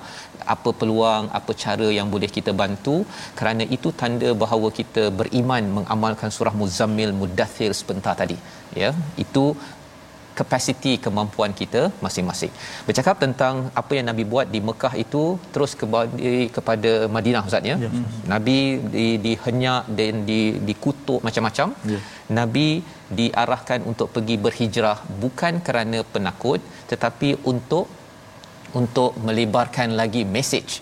apa 0.55 0.71
peluang 0.81 1.25
apa 1.38 1.53
cara 1.64 1.88
yang 1.99 2.09
boleh 2.14 2.31
kita 2.37 2.53
bantu. 2.62 2.97
Kerana 3.38 3.66
itu 3.77 3.90
tanda 4.01 4.31
bahawa 4.45 4.71
kita 4.81 5.05
beriman 5.21 5.64
mengamalkan 5.79 6.33
surah 6.37 6.55
Muzammil 6.62 7.12
Mudathir 7.21 7.73
sebentar 7.81 8.14
tadi 8.23 8.38
ya. 8.83 8.90
Itu 9.27 9.45
kapasiti 10.38 10.92
kemampuan 11.05 11.53
kita 11.61 11.83
masing-masing. 12.05 12.53
Bercakap 12.88 13.16
tentang 13.25 13.55
apa 13.81 13.92
yang 13.97 14.07
Nabi 14.11 14.25
buat 14.33 14.47
di 14.55 14.61
Mekah 14.68 14.95
itu 15.05 15.23
terus 15.55 15.73
kembali 15.81 16.35
kepada 16.57 16.92
Madinah 17.16 17.42
Ustaz 17.49 17.71
ya. 17.73 17.77
Nabi 18.33 18.59
di 18.97 19.09
dihenyak 19.25 19.83
dan 19.99 20.14
di 20.31 20.40
dikutuk 20.68 21.21
macam-macam. 21.29 21.68
Ya. 21.92 22.01
Nabi 22.38 22.68
diarahkan 23.18 23.81
untuk 23.90 24.09
pergi 24.14 24.37
berhijrah 24.45 24.99
bukan 25.25 25.55
kerana 25.66 26.01
penakut 26.14 26.61
tetapi 26.92 27.31
untuk 27.53 27.87
untuk 28.81 29.12
melebarkan 29.27 29.88
lagi 30.01 30.23
message 30.37 30.73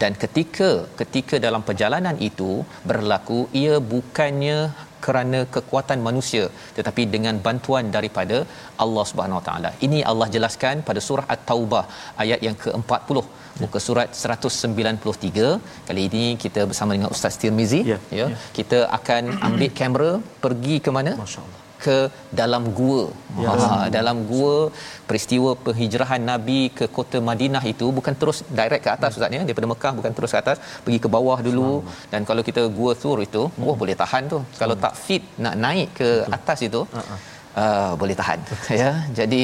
dan 0.00 0.12
ketika 0.22 0.70
ketika 1.00 1.36
dalam 1.46 1.62
perjalanan 1.68 2.16
itu 2.28 2.50
berlaku 2.90 3.38
ia 3.62 3.76
bukannya 3.92 4.58
kerana 5.06 5.40
kekuatan 5.56 6.00
manusia 6.08 6.44
tetapi 6.78 7.04
dengan 7.14 7.36
bantuan 7.46 7.86
daripada 7.96 8.38
Allah 8.84 9.04
Subhanahu 9.10 9.40
Wa 9.40 9.44
Taala. 9.48 9.72
Ini 9.88 10.00
Allah 10.12 10.28
jelaskan 10.36 10.84
pada 10.88 11.02
surah 11.08 11.26
At-Taubah 11.34 11.84
ayat 12.24 12.40
yang 12.48 12.56
ke-40 12.64 13.18
muka 13.62 13.78
surat 13.88 14.08
193 14.22 15.44
kali 15.88 16.02
ini 16.08 16.24
kita 16.44 16.62
bersama 16.70 16.90
dengan 16.96 17.12
Ustaz 17.16 17.36
Tirmizi. 17.42 17.80
Ya, 17.92 17.98
ya. 18.20 18.26
Kita 18.58 18.80
akan 18.98 19.22
ambil 19.48 19.70
kamera 19.80 20.10
pergi 20.46 20.76
ke 20.86 20.92
mana? 20.98 21.14
Masya-Allah. 21.22 21.65
Ke 21.86 21.96
dalam 22.40 22.62
gua. 22.78 23.02
Ya. 23.44 23.54
Ha, 23.64 23.68
dalam 23.96 24.16
gua 24.30 24.54
peristiwa 25.08 25.50
penghijrahan 25.66 26.22
Nabi 26.32 26.60
ke 26.78 26.86
kota 26.98 27.20
Madinah 27.28 27.64
itu 27.72 27.88
bukan 27.98 28.14
terus 28.20 28.38
direct 28.60 28.82
ke 28.86 28.90
atas 28.96 29.18
ustaz 29.18 29.36
ya. 29.38 29.42
Daripada 29.48 29.68
Mekah 29.72 29.92
bukan 29.98 30.12
terus 30.18 30.32
ke 30.34 30.40
atas 30.44 30.58
pergi 30.84 30.98
ke 31.04 31.10
bawah 31.16 31.38
dulu. 31.48 31.72
Dan 32.12 32.20
kalau 32.30 32.44
kita 32.48 32.64
gua 32.78 32.92
tur 33.04 33.18
itu 33.28 33.44
wah 33.66 33.76
boleh 33.82 33.96
tahan 34.02 34.24
tu. 34.34 34.40
Kalau 34.60 34.76
tak 34.86 34.94
fit 35.06 35.24
nak 35.46 35.56
naik 35.64 35.88
ke 36.00 36.10
atas 36.38 36.58
itu 36.68 36.82
uh, 37.62 37.92
boleh 38.02 38.16
tahan. 38.22 38.40
Ya. 38.82 38.92
Jadi 39.20 39.42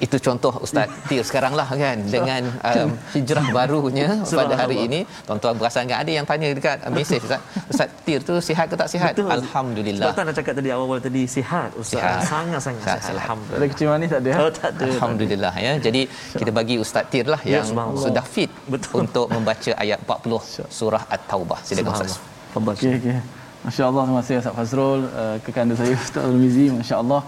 itu 0.00 0.16
contoh 0.16 0.52
Ustaz 0.64 0.88
Tir 1.08 1.20
sekarang 1.20 1.52
lah 1.52 1.68
kan 1.68 1.96
dengan 2.08 2.42
um, 2.64 2.88
hijrah 3.14 3.46
barunya 3.52 4.08
pada 4.40 4.54
hari 4.56 4.76
ini 4.88 5.00
tuan-tuan 5.28 5.54
perasan 5.60 5.84
kan 5.90 6.00
ada 6.02 6.10
yang 6.18 6.24
tanya 6.24 6.48
dekat 6.56 6.76
uh, 6.80 6.92
mesej 6.92 7.20
Ustaz 7.20 7.40
Ustaz 7.68 7.88
Tir 8.04 8.20
tu 8.24 8.34
sihat 8.40 8.66
ke 8.70 8.74
tak 8.80 8.88
sihat 8.88 9.12
Betul. 9.12 9.28
Alhamdulillah 9.28 10.08
Sebab 10.08 10.16
tak 10.16 10.24
nak 10.28 10.34
cakap 10.40 10.52
tadi 10.58 10.68
awal-awal 10.74 10.98
tadi 11.04 11.22
sihat 11.28 11.68
Ustaz. 11.76 12.00
Sihat. 12.00 12.20
Sangat-sangat 12.32 12.82
Sihat, 12.82 12.98
sihat. 12.98 13.04
sihat. 13.04 13.16
Alhamdulillah. 13.20 13.60
Ada 13.60 13.66
kecil 13.72 13.86
manis 13.92 14.08
tak 14.14 14.20
ada? 14.24 14.30
Oh, 14.40 14.50
tak 14.60 14.70
ada. 14.72 14.84
Alhamdulillah 14.88 15.54
ya. 15.66 15.72
Jadi 15.86 16.02
kita 16.40 16.50
bagi 16.50 16.76
Ustaz 16.84 17.04
Tir 17.12 17.26
lah 17.28 17.40
Ya, 17.44 17.60
yang 17.60 17.66
subhanallah. 17.70 18.04
sudah 18.06 18.24
fit 18.24 18.50
Betul. 18.72 18.94
untuk 19.04 19.26
membaca 19.28 19.70
ayat 19.84 19.98
40 20.08 20.72
surah 20.78 21.02
At-Taubah. 21.14 21.58
Silakan 21.66 21.92
Ustaz. 21.92 22.12
Fadal. 22.54 22.72
Okey 22.74 22.92
okey. 22.98 23.16
Masya-Allah 23.60 24.02
terima 24.08 24.20
kasih 24.24 24.34
Ustaz 24.40 24.54
Fazrul 24.56 25.00
uh, 25.12 25.36
kekanda 25.44 25.74
saya 25.76 25.92
Ustaz 25.92 26.22
Al-Mizi 26.24 26.66
masya-Allah 26.72 27.20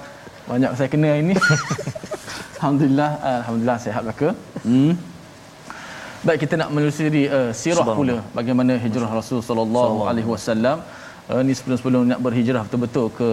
banyak 0.49 0.71
saya 0.75 0.89
kena 0.89 1.11
ini. 1.23 1.35
alhamdulillah 2.63 3.11
alhamdulillah 3.39 3.79
sihat 3.85 4.03
belaka. 4.07 4.29
Hmm. 4.67 4.93
Baik 6.27 6.39
kita 6.43 6.55
nak 6.61 6.69
menelusuri 6.75 7.23
uh, 7.37 7.51
sirah 7.61 7.87
pula 7.99 8.17
bagaimana 8.39 8.73
hijrah 8.83 9.11
Rasul 9.21 9.41
sallallahu 9.49 9.97
alaihi 10.11 10.31
wasallam. 10.35 10.79
Uh, 11.33 11.41
ni 11.47 11.53
sebelum-sebelum 11.59 12.03
nak 12.11 12.21
berhijrah 12.25 12.63
betul-betul 12.67 13.07
ke 13.19 13.29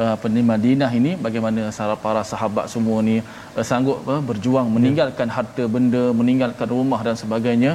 uh, 0.00 0.10
apa 0.14 0.26
ni 0.34 0.42
Madinah 0.50 0.90
ini 0.98 1.12
bagaimana 1.26 1.62
para 1.78 1.94
para 2.04 2.22
sahabat 2.30 2.66
semua 2.72 2.98
ni 3.08 3.16
uh, 3.20 3.64
sanggup 3.70 4.08
uh, 4.12 4.20
berjuang 4.28 4.68
meninggalkan 4.76 5.28
harta 5.36 5.64
benda, 5.76 6.02
meninggalkan 6.20 6.68
rumah 6.76 7.00
dan 7.06 7.16
sebagainya. 7.22 7.72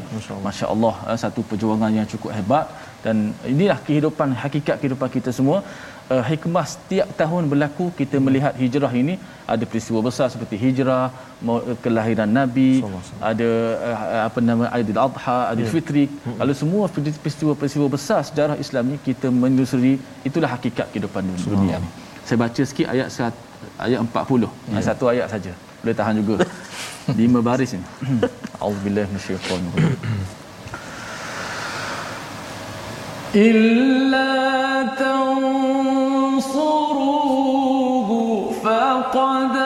Masya-Allah 0.47 0.95
uh, 1.09 1.17
satu 1.23 1.43
perjuangan 1.51 1.91
yang 1.97 2.07
cukup 2.13 2.33
hebat 2.37 2.65
dan 3.05 3.17
inilah 3.53 3.79
kehidupan 3.87 4.37
hakikat 4.43 4.77
kehidupan 4.81 5.09
kita 5.17 5.33
semua 5.39 5.59
uh, 6.13 6.23
hikmah 6.29 6.65
setiap 6.73 7.07
tahun 7.21 7.49
berlaku 7.51 7.85
kita 7.99 8.17
melihat 8.27 8.53
hijrah 8.63 8.93
ini. 9.01 9.15
Ada 9.53 9.63
peristiwa 9.69 9.99
besar 10.01 10.27
seperti 10.33 10.55
hijrah 10.57 11.13
mau- 11.47 11.61
kelahiran 11.83 12.25
nabi 12.25 12.81
ada 13.31 13.49
uh, 13.89 14.21
apa 14.27 14.39
nama 14.41 14.65
Aidil 14.77 14.97
Adha 15.07 15.37
Aidil 15.51 15.69
Fitri. 15.75 16.05
Kalau 16.39 16.53
semua 16.61 16.83
peristiwa-peristiwa 16.89 17.87
besar 17.97 18.19
sejarah 18.29 18.57
Islam 18.65 18.93
ni 18.93 18.97
kita 19.09 19.29
menyusuri. 19.29 19.93
Itulah 20.29 20.49
hakikat 20.55 20.89
kehidupan 20.93 21.29
dunia. 21.53 21.77
Ni 21.83 21.89
saya 22.25 22.37
baca 22.41 22.61
sikit 22.65 22.87
ayat 22.89 23.07
sat, 23.13 23.33
ayat 23.77 24.01
40 24.01 24.49
ya. 24.73 24.81
satu 24.81 25.05
ayat 25.13 25.29
saja. 25.29 25.53
Boleh 25.85 25.93
tahan 25.93 26.17
juga? 26.17 26.35
Lima 27.19 27.39
baris 27.47 27.77
ni 27.77 27.85
auzubillahi 28.57 29.05
minasyaitanir 29.13 29.71
rajim 29.77 30.44
إلا 33.35 34.83
تنصروه 34.99 36.49
فقد 38.63 39.64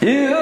Yeah. 0.00 0.37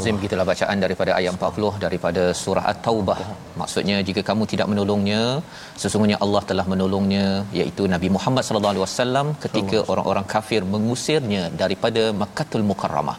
Al-Azim 0.00 0.20
gitulah 0.24 0.44
bacaan 0.50 0.78
daripada 0.84 1.10
ayat 1.16 1.32
40 1.36 1.72
daripada 1.82 2.22
surah 2.42 2.62
At-Taubah. 2.72 3.18
Maksudnya 3.60 3.96
jika 4.08 4.22
kamu 4.28 4.44
tidak 4.52 4.66
menolongnya, 4.72 5.22
sesungguhnya 5.82 6.18
Allah 6.24 6.42
telah 6.50 6.64
menolongnya 6.72 7.26
iaitu 7.58 7.84
Nabi 7.94 8.08
Muhammad 8.16 8.44
sallallahu 8.46 8.72
alaihi 8.74 8.84
wasallam 8.86 9.26
ketika 9.44 9.78
orang-orang 9.92 10.26
kafir 10.34 10.62
mengusirnya 10.74 11.42
daripada 11.62 12.04
Makkahul 12.22 12.64
Mukarramah. 12.70 13.18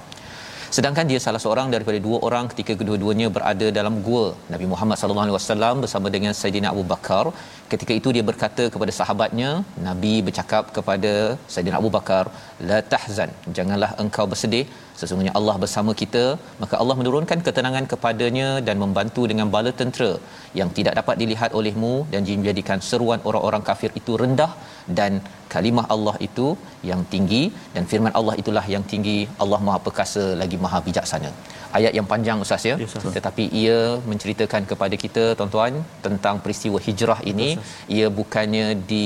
Sedangkan 0.75 1.05
dia 1.11 1.19
salah 1.23 1.39
seorang 1.45 1.69
daripada 1.75 1.97
dua 2.07 2.17
orang 2.27 2.45
ketika 2.51 2.73
kedua-duanya 2.81 3.27
berada 3.37 3.67
dalam 3.77 3.95
gua 4.07 4.25
Nabi 4.53 4.65
Muhammad 4.73 4.97
sallallahu 4.99 5.25
alaihi 5.27 5.37
wasallam 5.39 5.75
bersama 5.83 6.07
dengan 6.15 6.33
Saidina 6.41 6.67
Abu 6.73 6.83
Bakar. 6.91 7.25
Ketika 7.71 7.93
itu 7.99 8.09
dia 8.15 8.23
berkata 8.29 8.65
kepada 8.73 8.93
sahabatnya, 8.99 9.49
Nabi 9.87 10.13
bercakap 10.27 10.71
kepada 10.77 11.11
Saidina 11.53 11.77
Abu 11.81 11.91
Bakar, 11.97 12.23
"La 12.69 12.79
tahzan, 12.93 13.31
janganlah 13.57 13.91
engkau 14.03 14.25
bersedih, 14.33 14.65
sesungguhnya 14.99 15.33
Allah 15.39 15.55
bersama 15.63 15.91
kita." 16.01 16.23
Maka 16.63 16.75
Allah 16.81 16.95
menurunkan 17.01 17.39
ketenangan 17.47 17.85
kepadanya 17.93 18.49
dan 18.67 18.77
membantu 18.83 19.23
dengan 19.31 19.49
bala 19.55 19.71
tentera 19.81 20.11
yang 20.59 20.71
tidak 20.77 20.95
dapat 20.99 21.15
dilihat 21.21 21.53
olehmu 21.59 21.93
dan 22.13 22.21
menjadikan 22.41 22.79
seruan 22.89 23.21
orang-orang 23.29 23.63
kafir 23.69 23.91
itu 24.01 24.15
rendah 24.23 24.51
dan 24.99 25.11
kalimah 25.53 25.85
Allah 25.95 26.15
itu 26.27 26.47
yang 26.89 27.01
tinggi 27.13 27.43
dan 27.75 27.83
firman 27.91 28.13
Allah 28.19 28.35
itulah 28.41 28.65
yang 28.75 28.83
tinggi 28.91 29.17
Allah 29.43 29.59
Maha 29.67 29.79
Perkasa 29.87 30.25
lagi 30.41 30.59
Maha 30.65 30.79
Bijaksana. 30.87 31.31
Ayat 31.77 31.93
yang 31.97 32.07
panjang 32.11 32.37
Ustaz 32.45 32.63
ya, 32.69 32.75
Ustaz. 32.87 33.13
tetapi 33.15 33.43
ia 33.61 33.77
menceritakan 34.11 34.63
kepada 34.71 34.95
kita 35.03 35.23
tuan-tuan 35.39 35.75
tentang 36.05 36.35
peristiwa 36.43 36.79
hijrah 36.87 37.19
ini 37.31 37.49
ia 37.97 38.07
bukannya 38.19 38.67
di 38.91 39.05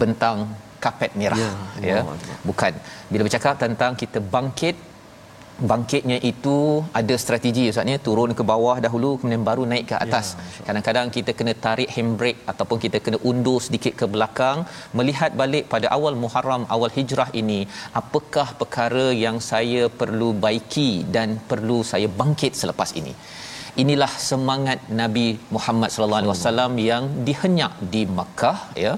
bentang 0.00 0.38
kapet 0.84 1.12
merah 1.20 1.38
Ya, 1.44 1.52
ya, 1.90 2.00
bukan 2.48 2.72
bila 3.12 3.22
bercakap 3.26 3.54
tentang 3.64 3.92
kita 4.02 4.18
bangkit 4.34 4.76
bangkitnya 5.70 6.18
itu 6.30 6.56
ada 7.00 7.14
strategi 7.22 7.62
ustaznya 7.70 7.96
turun 8.06 8.32
ke 8.38 8.42
bawah 8.50 8.76
dahulu 8.84 9.10
kemudian 9.18 9.44
baru 9.48 9.62
naik 9.70 9.86
ke 9.90 9.96
atas. 10.04 10.26
Ya, 10.36 10.62
kadang-kadang 10.66 11.08
kita 11.16 11.32
kena 11.38 11.54
tarik 11.66 11.90
handbrake 11.96 12.40
ataupun 12.52 12.78
kita 12.84 13.00
kena 13.04 13.18
undur 13.30 13.58
sedikit 13.66 13.94
ke 14.00 14.06
belakang 14.14 14.58
melihat 14.98 15.32
balik 15.42 15.66
pada 15.74 15.88
awal 15.96 16.16
Muharram 16.22 16.64
awal 16.76 16.92
hijrah 16.98 17.30
ini 17.40 17.60
apakah 18.00 18.48
perkara 18.60 19.06
yang 19.24 19.38
saya 19.50 19.82
perlu 20.00 20.30
baiki 20.46 20.90
dan 21.16 21.40
perlu 21.52 21.78
saya 21.92 22.10
bangkit 22.20 22.52
selepas 22.62 22.92
ini? 23.02 23.14
Inilah 23.82 24.12
semangat 24.30 24.78
Nabi 25.00 25.26
Muhammad 25.54 25.90
sallallahu 25.92 26.20
alaihi 26.22 26.32
wasallam 26.34 26.72
yang 26.90 27.04
dihenyak 27.28 27.72
di 27.94 28.02
Makkah 28.18 28.58
ya. 28.84 28.94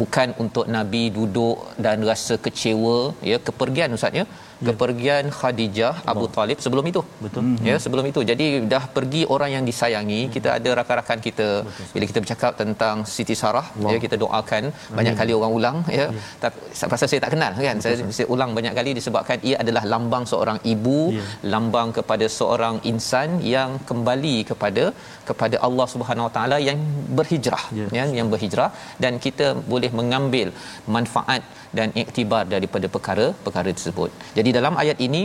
Bukan 0.00 0.28
untuk 0.42 0.66
nabi 0.74 1.00
duduk 1.16 1.56
dan 1.84 2.00
rasa 2.10 2.34
kecewa 2.44 3.12
ya 3.30 3.36
kepergian 3.46 3.92
ustaz 3.96 4.14
ya 4.20 4.24
kepergian 4.68 5.24
Khadijah 5.38 5.92
Abu 6.12 6.26
Talib 6.36 6.58
sebelum 6.64 6.84
itu. 6.92 7.02
Betul. 7.24 7.42
ya 7.68 7.76
sebelum 7.84 8.04
itu. 8.10 8.20
Jadi 8.30 8.46
dah 8.72 8.84
pergi 8.96 9.22
orang 9.34 9.50
yang 9.56 9.64
disayangi 9.70 10.20
kita 10.34 10.48
ada 10.58 10.70
rakan-rakan 10.80 11.18
kita. 11.26 11.48
Bila 11.94 12.04
kita 12.10 12.18
bercakap 12.24 12.52
tentang 12.62 12.96
Siti 13.14 13.36
Sarah 13.42 13.66
ya 13.92 13.98
kita 14.04 14.16
doakan 14.24 14.62
banyak 14.98 15.14
kali 15.20 15.32
orang 15.38 15.52
ulang 15.58 15.76
ya. 15.98 16.06
Tapi 16.44 16.58
pasal 16.92 17.06
saya 17.10 17.20
tak 17.24 17.32
kenal 17.34 17.52
kan? 17.68 17.76
Saya, 17.84 17.96
saya 18.18 18.26
ulang 18.34 18.50
banyak 18.58 18.74
kali 18.78 18.90
disebabkan 18.98 19.38
ia 19.50 19.56
adalah 19.64 19.84
lambang 19.94 20.26
seorang 20.32 20.60
ibu 20.74 20.98
Ya. 21.12 21.24
lambang 21.52 21.88
kepada 21.96 22.26
seorang 22.36 22.74
insan 22.90 23.28
yang 23.54 23.70
kembali 23.88 24.36
kepada 24.50 24.84
kepada 25.28 25.56
Allah 25.66 25.86
Subhanahu 25.94 26.26
Wa 26.28 26.32
Taala 26.36 26.56
yang 26.68 26.78
berhijrah 27.18 27.64
Ya. 27.80 27.86
ya 27.98 28.04
yang 28.18 28.28
berhijrah. 28.32 28.70
Dan 29.02 29.12
kita 29.24 29.46
boleh 29.72 29.90
mengambil 30.00 30.48
manfaat 30.96 31.42
dan 31.78 31.88
iktibar 32.02 32.42
daripada 32.54 32.86
perkara-perkara 32.94 33.70
tersebut. 33.76 34.10
Jadi 34.38 34.50
dalam 34.56 34.74
ayat 34.82 34.98
ini 35.06 35.22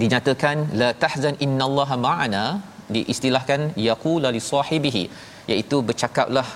dinyatakan 0.00 0.56
la 0.80 0.90
tahzan 1.02 1.36
innallaha 1.46 1.96
ma'ana 2.06 2.44
diistilahkan 2.94 3.60
yaqula 3.88 4.28
li 4.36 4.40
sahibihi 4.52 5.02
iaitu 5.52 5.76
bercakaplah 5.88 6.46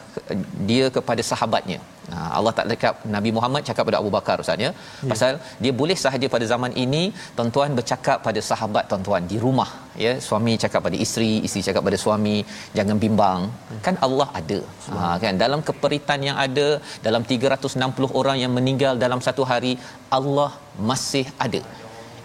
dia 0.71 0.87
kepada 0.97 1.23
sahabatnya. 1.31 1.81
Ha, 2.13 2.17
Allah 2.39 2.53
tak 2.59 2.67
cakap 2.73 2.95
Nabi 3.15 3.31
Muhammad 3.37 3.63
cakap 3.69 3.85
pada 3.89 3.99
Abu 4.03 4.11
Bakar 4.17 4.37
Ustaz 4.43 4.65
ya. 4.65 4.71
Pasal 5.11 5.33
dia 5.65 5.73
boleh 5.81 5.97
sahaja 6.05 6.27
pada 6.35 6.47
zaman 6.53 6.73
ini 6.85 7.03
tuan-tuan 7.37 7.71
bercakap 7.79 8.19
pada 8.27 8.41
sahabat 8.51 8.85
tuan-tuan 8.91 9.25
di 9.33 9.39
rumah 9.45 9.71
ya. 10.05 10.13
Suami 10.29 10.55
cakap 10.65 10.81
pada 10.87 10.99
isteri, 11.05 11.33
isteri 11.47 11.63
cakap 11.69 11.85
pada 11.89 12.01
suami, 12.05 12.37
jangan 12.79 12.99
bimbang. 13.05 13.43
Kan 13.87 13.97
Allah 14.09 14.29
ada. 14.41 14.61
Ha 14.95 15.15
kan 15.25 15.37
dalam 15.45 15.63
keperitan 15.71 16.21
yang 16.29 16.39
ada 16.47 16.69
dalam 17.07 17.25
360 17.33 18.11
orang 18.23 18.39
yang 18.45 18.53
meninggal 18.59 18.97
dalam 19.05 19.23
satu 19.29 19.45
hari 19.53 19.75
Allah 20.19 20.51
masih 20.91 21.27
ada 21.47 21.63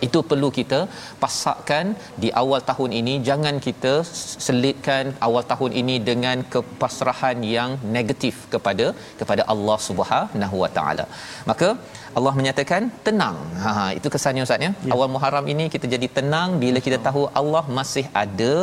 itu 0.06 0.20
perlu 0.30 0.50
kita 0.58 0.80
pasakkan 1.24 1.86
di 2.24 2.30
awal 2.41 2.62
tahun 2.70 2.91
ini. 3.00 3.14
Jangan 3.30 3.56
kita 3.68 3.93
selitkan 4.45 5.06
awal 5.28 5.43
tahun 5.52 5.72
ini 5.82 5.95
dengan 6.10 6.38
kepasrahan 6.54 7.39
yang 7.56 7.72
negatif 7.98 8.36
kepada 8.54 8.88
kepada 9.22 9.45
Allah 9.54 9.78
Subhanahu 9.88 10.58
Wa 10.64 10.70
Taala. 10.78 11.06
Maka 11.52 11.70
Allah 12.18 12.34
menyatakan 12.39 12.84
tenang. 13.08 13.38
Ha 13.64 13.72
itu 13.98 14.08
kesannya 14.14 14.43
ustaz 14.45 14.66
ya. 14.66 14.72
Awal 14.95 15.10
Muharram 15.16 15.48
ini 15.54 15.66
kita 15.74 15.86
jadi 15.93 16.08
tenang 16.18 16.50
bila 16.64 16.80
kita 16.86 16.98
tahu 17.08 17.24
Allah 17.41 17.64
masih 17.80 18.06
ada 18.24 18.56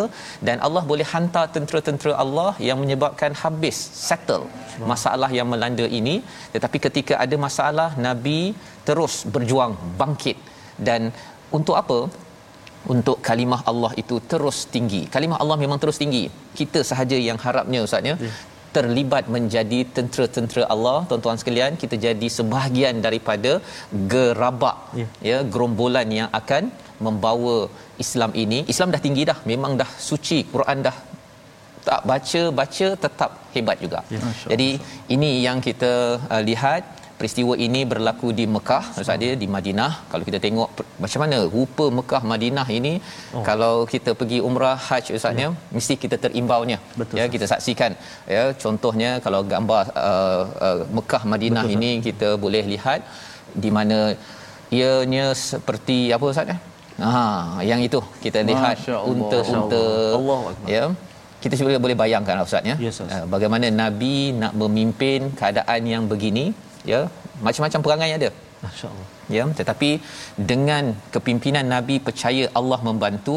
dan 0.47 0.57
Allah 0.67 0.83
boleh 0.93 1.07
hantar 1.13 1.45
tentera-tentera 1.57 2.15
Allah 2.25 2.51
yang 2.69 2.81
menyebabkan 2.83 3.33
habis 3.43 3.79
settle 4.09 4.47
masalah 4.93 5.31
yang 5.39 5.49
melanda 5.53 5.87
ini. 6.01 6.17
Tetapi 6.55 6.81
ketika 6.87 7.15
ada 7.27 7.39
masalah 7.47 7.91
Nabi 8.09 8.41
terus 8.89 9.15
berjuang 9.37 9.75
bangkit 10.03 10.39
dan 10.89 11.13
untuk 11.59 11.77
apa? 11.83 11.99
Untuk 12.95 13.19
kalimah 13.29 13.61
Allah 13.71 13.93
itu 14.03 14.17
terus 14.33 14.59
tinggi. 14.75 15.03
Kalimah 15.15 15.39
Allah 15.43 15.57
memang 15.63 15.79
terus 15.83 16.01
tinggi. 16.03 16.25
Kita 16.59 16.81
sahaja 16.91 17.17
yang 17.29 17.39
harapnya 17.45 17.81
ustaz 17.87 18.11
ya. 18.11 18.17
Terlibat 18.77 19.25
menjadi 19.35 19.79
tentera-tentera 19.97 20.65
Allah 20.75 20.97
tuan-tuan 21.09 21.39
sekalian 21.41 21.79
kita 21.83 21.97
jadi 22.07 22.29
sebahagian 22.37 22.95
daripada 23.07 23.53
gerabak 24.13 24.79
Ya. 25.01 25.07
ya 25.31 25.39
gerombolan 25.53 26.09
yang 26.19 26.29
akan 26.41 26.65
membawa 27.07 27.57
Islam 28.05 28.31
ini. 28.45 28.59
Islam 28.73 28.93
dah 28.95 29.03
tinggi 29.07 29.25
dah. 29.31 29.39
Memang 29.53 29.75
dah 29.81 29.91
suci. 30.11 30.39
Quran 30.55 30.79
dah 30.89 30.97
tak 31.89 32.01
baca 32.11 32.43
baca 32.61 32.87
tetap 33.05 33.31
hebat 33.55 33.77
juga. 33.85 34.01
Ya, 34.15 34.21
Masya 34.27 34.47
Jadi 34.53 34.69
ini 35.15 35.31
yang 35.47 35.59
kita 35.69 35.93
uh, 36.35 36.43
lihat 36.49 36.83
peristiwa 37.19 37.55
ini 37.67 37.81
berlaku 37.93 38.29
di 38.39 38.45
Mekah 38.55 38.85
Ustaz 39.03 39.17
dia 39.23 39.33
di 39.43 39.47
Madinah 39.55 39.93
kalau 40.11 40.25
kita 40.29 40.39
tengok 40.45 40.69
macam 41.03 41.21
mana 41.25 41.37
rupa 41.55 41.85
Mekah 41.99 42.23
Madinah 42.33 42.67
ini 42.79 42.93
oh. 43.37 43.45
kalau 43.49 43.75
kita 43.93 44.13
pergi 44.21 44.39
umrah 44.49 44.77
haji 44.89 45.11
ustaznya 45.19 45.49
ya. 45.49 45.51
mesti 45.77 45.95
kita 46.05 46.17
terimbaunya 46.25 46.79
Betul, 47.01 47.15
ya 47.19 47.25
Ustaz. 47.25 47.35
kita 47.35 47.47
saksikan 47.53 47.93
ya 48.37 48.43
contohnya 48.65 49.11
kalau 49.27 49.41
gambar 49.55 49.85
uh, 50.11 50.43
uh, 50.69 50.81
Mekah 50.99 51.23
Madinah 51.35 51.65
Betul, 51.67 51.77
ini 51.79 51.91
kita 52.09 52.31
boleh 52.45 52.65
lihat 52.75 53.01
di 53.65 53.73
mana 53.79 53.99
ianya 54.81 55.27
seperti 55.49 55.99
apa 56.17 56.27
ustaz 56.35 56.53
ya 56.53 56.59
ha 57.07 57.25
yang 57.71 57.81
itu 57.89 58.01
kita 58.25 58.43
lihat 58.51 58.77
unta-unta 59.13 59.85
Allah. 60.19 60.41
Ya 60.77 60.85
kita 61.45 61.55
cuba 61.61 61.79
boleh 61.87 61.97
bayangkan 62.03 62.43
ustaz 62.49 62.71
ya 62.71 62.77
Yes, 62.85 62.99
Ustaz. 62.99 63.15
Uh, 63.15 63.27
bagaimana 63.35 63.67
nabi 63.83 64.17
nak 64.43 64.53
memimpin 64.61 65.31
keadaan 65.41 65.83
yang 65.95 66.05
begini 66.13 66.47
ya 66.93 67.01
macam-macam 67.47 67.81
perangai 67.87 68.11
ada 68.19 68.31
Masya-Allah. 68.65 69.07
ya 69.37 69.45
tetapi 69.61 69.91
dengan 70.51 70.85
kepimpinan 71.15 71.67
nabi 71.75 71.97
percaya 72.07 72.45
Allah 72.61 72.81
membantu 72.89 73.37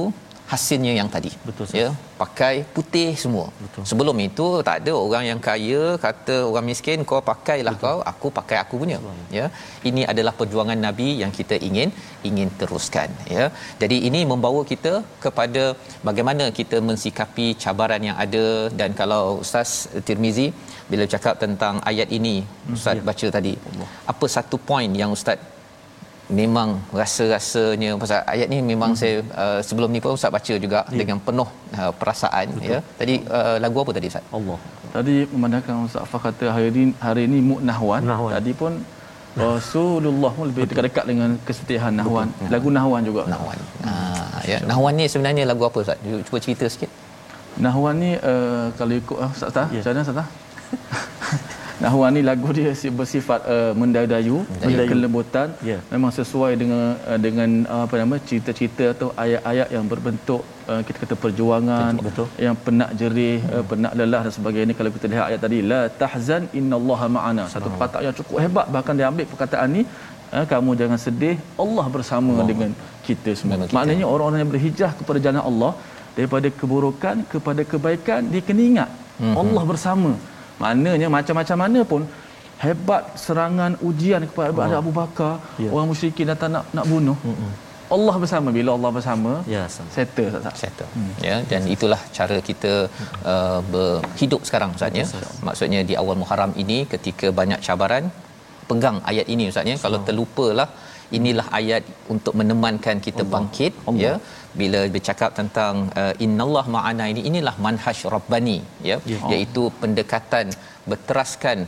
hasilnya 0.52 0.92
yang 1.00 1.10
tadi. 1.16 1.32
Betul, 1.48 1.66
ya 1.80 1.88
pakai 2.22 2.56
putih 2.76 3.10
semua. 3.24 3.46
Betul. 3.64 3.84
sebelum 3.90 4.18
itu 4.28 4.46
tak 4.68 4.78
ada 4.82 4.94
orang 5.06 5.24
yang 5.30 5.40
kaya 5.48 5.82
kata 6.06 6.36
orang 6.50 6.66
miskin 6.70 7.06
kau 7.10 7.20
pakailah 7.32 7.74
Betul. 7.76 7.88
kau 7.88 8.00
aku 8.12 8.28
pakai 8.38 8.58
aku 8.64 8.76
punya. 8.82 8.98
Ya 9.38 9.46
ini 9.90 10.04
adalah 10.12 10.34
perjuangan 10.40 10.80
nabi 10.88 11.10
yang 11.22 11.34
kita 11.40 11.58
ingin 11.70 11.92
ingin 12.30 12.50
teruskan 12.62 13.10
ya. 13.36 13.46
Jadi 13.82 14.00
ini 14.10 14.22
membawa 14.32 14.64
kita 14.72 14.94
kepada 15.26 15.64
bagaimana 16.10 16.48
kita 16.60 16.80
mensikapi 16.90 17.48
cabaran 17.66 18.04
yang 18.10 18.18
ada. 18.26 18.46
Dan 18.80 18.92
kalau 19.02 19.24
ustaz 19.44 19.72
Tirmizi 20.08 20.48
bila 20.92 21.06
cakap 21.14 21.36
tentang 21.44 21.76
ayat 21.92 22.10
ini 22.20 22.36
ustaz 22.76 22.98
ya. 23.00 23.06
baca 23.10 23.28
tadi 23.38 23.54
apa 24.14 24.26
satu 24.36 24.58
poin 24.70 24.92
yang 25.02 25.12
ustaz 25.18 25.40
memang 26.28 26.70
rasa-rasanya 26.92 27.96
pasal 27.96 28.20
ayat 28.28 28.48
ni 28.52 28.60
memang 28.60 28.92
hmm. 28.92 29.00
saya 29.00 29.16
uh, 29.32 29.60
sebelum 29.64 29.88
ni 29.96 30.04
pun 30.04 30.12
ustaz 30.12 30.28
baca 30.28 30.54
juga 30.60 30.80
Ya. 30.92 31.00
dengan 31.00 31.18
penuh 31.24 31.48
uh, 31.80 31.92
perasaan 31.96 32.48
Betul. 32.52 32.68
ya 32.68 32.80
tadi 33.00 33.16
uh, 33.32 33.56
lagu 33.64 33.78
apa 33.84 33.92
tadi 33.96 34.08
ustaz 34.12 34.24
Allah. 34.32 34.60
Tadi 34.88 35.16
memandangkan 35.32 35.84
Ustaz 35.88 36.08
Fah 36.12 36.20
kata 36.20 36.46
hari 36.56 36.68
ini 36.74 36.84
hari 36.98 37.22
ini 37.30 37.38
Muk 37.44 37.60
Nahwan. 37.70 38.02
Nahwan. 38.08 38.34
Tadi 38.40 38.52
pun 38.56 38.72
Rasulullah 39.38 40.32
pun 40.34 40.46
lebih 40.50 40.66
dekat-dekat 40.66 41.06
dengan 41.06 41.30
kesetiaan 41.48 41.94
Nahwan. 42.00 42.28
Lagu 42.50 42.70
Nahwan 42.74 43.02
juga. 43.06 43.24
Nahwan 43.30 43.58
ha 43.86 43.94
ya 44.48 44.58
Nahwan 44.70 44.96
ni 45.00 45.06
sebenarnya 45.12 45.44
lagu 45.46 45.64
apa 45.70 45.78
ustaz 45.84 46.00
Cu- 46.02 46.24
cuba 46.28 46.38
cerita 46.44 46.66
sikit 46.68 46.90
Nahwan 47.58 47.96
ni 48.04 48.12
uh, 48.20 48.70
kalau 48.80 48.94
ikut 48.96 49.18
uh, 49.18 49.30
Ustaz 49.34 49.50
Tah, 49.54 49.68
Ya. 49.74 49.82
macam 49.82 49.92
mana 49.94 50.02
Ustaz 50.06 50.18
Tah? 50.22 50.28
Nahwan 51.84 52.10
ni 52.18 52.22
lagu 52.30 52.50
dia 52.58 52.72
si- 52.82 52.94
bersifat 53.00 53.42
uh, 53.56 53.72
mendadayu, 53.82 54.38
Mendayu. 54.62 54.90
kelembutan. 54.92 55.48
Ya. 55.70 55.78
Memang 55.94 56.12
sesuai 56.20 56.52
dengan 56.62 56.84
uh, 57.10 57.20
dengan 57.26 57.50
uh, 57.74 57.82
apa 57.86 57.96
nama 58.02 58.16
cerita-cerita 58.30 58.86
atau 58.94 59.08
ayat-ayat 59.24 59.68
yang 59.76 59.86
berbentuk 59.92 60.42
uh, 60.72 60.82
kita 60.88 60.98
kata 61.04 61.16
perjuangan 61.24 61.92
Betul. 62.08 62.28
yang 62.46 62.56
penak 62.66 62.90
jerih, 63.00 63.38
uh, 63.56 63.64
penak 63.72 63.94
lelah 64.00 64.22
dan 64.26 64.34
sebagainya. 64.38 64.74
Kalau 64.80 64.92
kita 64.96 65.06
lihat 65.14 65.26
ayat 65.30 65.42
tadi 65.46 65.60
la 65.72 65.82
tahzan 66.02 66.46
innallaha 66.60 67.08
ma'ana. 67.18 67.46
Satu 67.56 67.70
perkataan 67.74 68.04
yang 68.10 68.16
cukup 68.20 68.38
hebat 68.46 68.66
bahkan 68.76 68.98
dia 69.02 69.08
ambil 69.12 69.28
perkataan 69.34 69.70
ni 69.78 69.84
uh, 70.34 70.46
kamu 70.54 70.74
jangan 70.82 71.00
sedih, 71.06 71.36
Allah 71.66 71.86
bersama 71.98 72.34
Allah. 72.34 72.48
dengan 72.52 72.72
kita 73.10 73.32
semua. 73.40 73.62
Kita. 73.68 73.76
Maknanya 73.78 74.06
orang-orang 74.14 74.42
yang 74.44 74.52
berhijrah 74.56 74.92
kepada 75.02 75.22
jalan 75.28 75.44
Allah 75.52 75.72
daripada 76.18 76.48
keburukan 76.62 77.16
kepada 77.34 77.62
kebaikan 77.72 78.22
dia 78.34 78.42
kena 78.48 78.64
ingat 78.72 78.90
mm-hmm. 78.90 79.36
Allah 79.42 79.64
bersama 79.72 80.12
maknanya 80.64 81.08
macam-macam 81.18 81.58
mana 81.64 81.80
pun 81.92 82.02
hebat 82.66 83.04
serangan 83.24 83.72
ujian 83.90 84.22
kepada 84.30 84.50
Allah. 84.66 84.82
Abu 84.84 84.92
Bakar 85.00 85.34
Ya. 85.38 85.64
yeah. 85.64 85.72
orang 85.74 85.88
musyrikin 85.94 86.28
datang 86.34 86.52
nak 86.56 86.66
nak 86.78 86.86
bunuh 86.92 87.18
mm-hmm. 87.30 87.52
Allah 87.96 88.16
bersama 88.22 88.50
bila 88.58 88.70
Allah 88.78 88.92
bersama 88.98 89.32
Ya, 89.54 89.62
Ustaz. 89.70 89.90
settle 89.96 90.40
tak 90.48 90.56
settle 90.62 90.90
hmm. 90.96 91.14
ya 91.28 91.36
dan 91.52 91.62
itulah 91.76 92.00
cara 92.18 92.38
kita 92.50 92.72
uh, 93.34 93.60
berhidup 93.74 94.42
sekarang 94.48 94.72
ustaz 94.76 95.00
ya 95.00 95.06
maksudnya 95.48 95.82
di 95.90 95.96
awal 96.02 96.18
Muharram 96.22 96.54
ini 96.64 96.80
ketika 96.94 97.30
banyak 97.40 97.62
cabaran 97.68 98.06
pegang 98.70 98.98
ayat 99.12 99.28
ini 99.36 99.46
ustaz 99.52 99.72
ya 99.72 99.76
kalau 99.86 100.00
terlupalah 100.10 100.68
inilah 101.18 101.48
ayat 101.60 101.84
untuk 102.14 102.34
menemankan 102.40 102.98
kita 103.08 103.24
Allah. 103.24 103.34
bangkit 103.36 103.74
Allah. 103.90 104.02
ya 104.06 104.14
bila 104.60 104.80
bercakap 104.96 105.32
tentang 105.40 105.74
uh, 106.02 106.14
innallah 106.26 106.66
ma'ana 106.76 107.06
ini 107.14 107.22
inilah 107.30 107.56
manhaj 107.66 108.00
rabbani 108.16 108.58
ya 108.90 108.98
Ya. 109.12 109.20
iaitu 109.34 109.64
pendekatan 109.82 110.48
berteraskan 110.92 111.60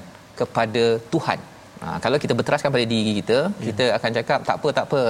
kepada 0.41 0.85
Tuhan 1.13 1.39
Ha, 1.83 1.89
kalau 2.03 2.17
kita 2.23 2.33
berteraskan 2.37 2.71
pada 2.75 2.85
diri 2.93 3.11
kita, 3.19 3.37
ya. 3.47 3.65
kita 3.67 3.85
akan 3.97 4.11
cakap 4.17 4.39
tak 4.47 4.55
apa 4.59 4.69
tak 4.77 4.85
apa, 4.87 5.01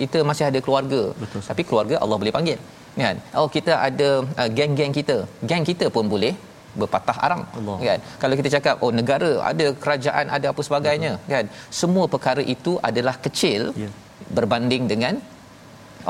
kita 0.00 0.18
masih 0.30 0.44
ada 0.48 0.60
keluarga. 0.64 1.02
Betul. 1.22 1.40
Tapi 1.50 1.62
keluarga 1.68 1.96
Allah 2.04 2.16
boleh 2.22 2.32
panggil. 2.36 2.58
Kan? 3.02 3.16
Oh 3.40 3.46
kita 3.54 3.72
ada 3.86 4.08
uh, 4.40 4.48
geng-geng 4.56 4.92
kita. 4.98 5.16
Geng 5.50 5.64
kita 5.70 5.86
pun 5.94 6.04
boleh 6.14 6.32
berpatah 6.80 7.16
arang 7.26 7.42
Allah. 7.58 7.76
kan 7.88 8.00
kalau 8.22 8.34
kita 8.40 8.48
cakap 8.56 8.74
oh 8.84 8.92
negara 8.98 9.30
ada 9.50 9.66
kerajaan 9.82 10.26
ada 10.36 10.46
apa 10.52 10.60
sebagainya 10.66 11.12
Betul. 11.16 11.32
kan 11.32 11.44
semua 11.80 12.04
perkara 12.14 12.42
itu 12.54 12.72
adalah 12.88 13.14
kecil 13.26 13.62
Ya. 13.82 13.88
berbanding 14.36 14.84
dengan 14.92 15.14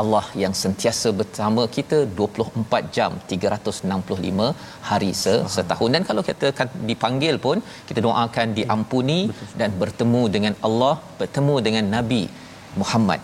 Allah 0.03 0.25
yang 0.43 0.55
sentiasa 0.63 1.09
bersama 1.21 1.63
kita 1.77 1.99
24 2.21 2.95
jam 2.97 3.13
365 3.31 4.49
hari 4.91 5.11
se 5.23 5.35
setahun 5.55 5.91
dan 5.95 6.05
kalau 6.11 6.23
kita 6.29 6.47
akan 6.55 6.69
dipanggil 6.91 7.35
pun 7.47 7.59
kita 7.89 8.03
doakan 8.07 8.49
diampuni 8.59 9.21
dan 9.63 9.73
bertemu 9.83 10.23
dengan 10.37 10.55
Allah 10.69 10.95
bertemu 11.23 11.57
dengan 11.67 11.87
Nabi 11.97 12.23
Muhammad 12.83 13.21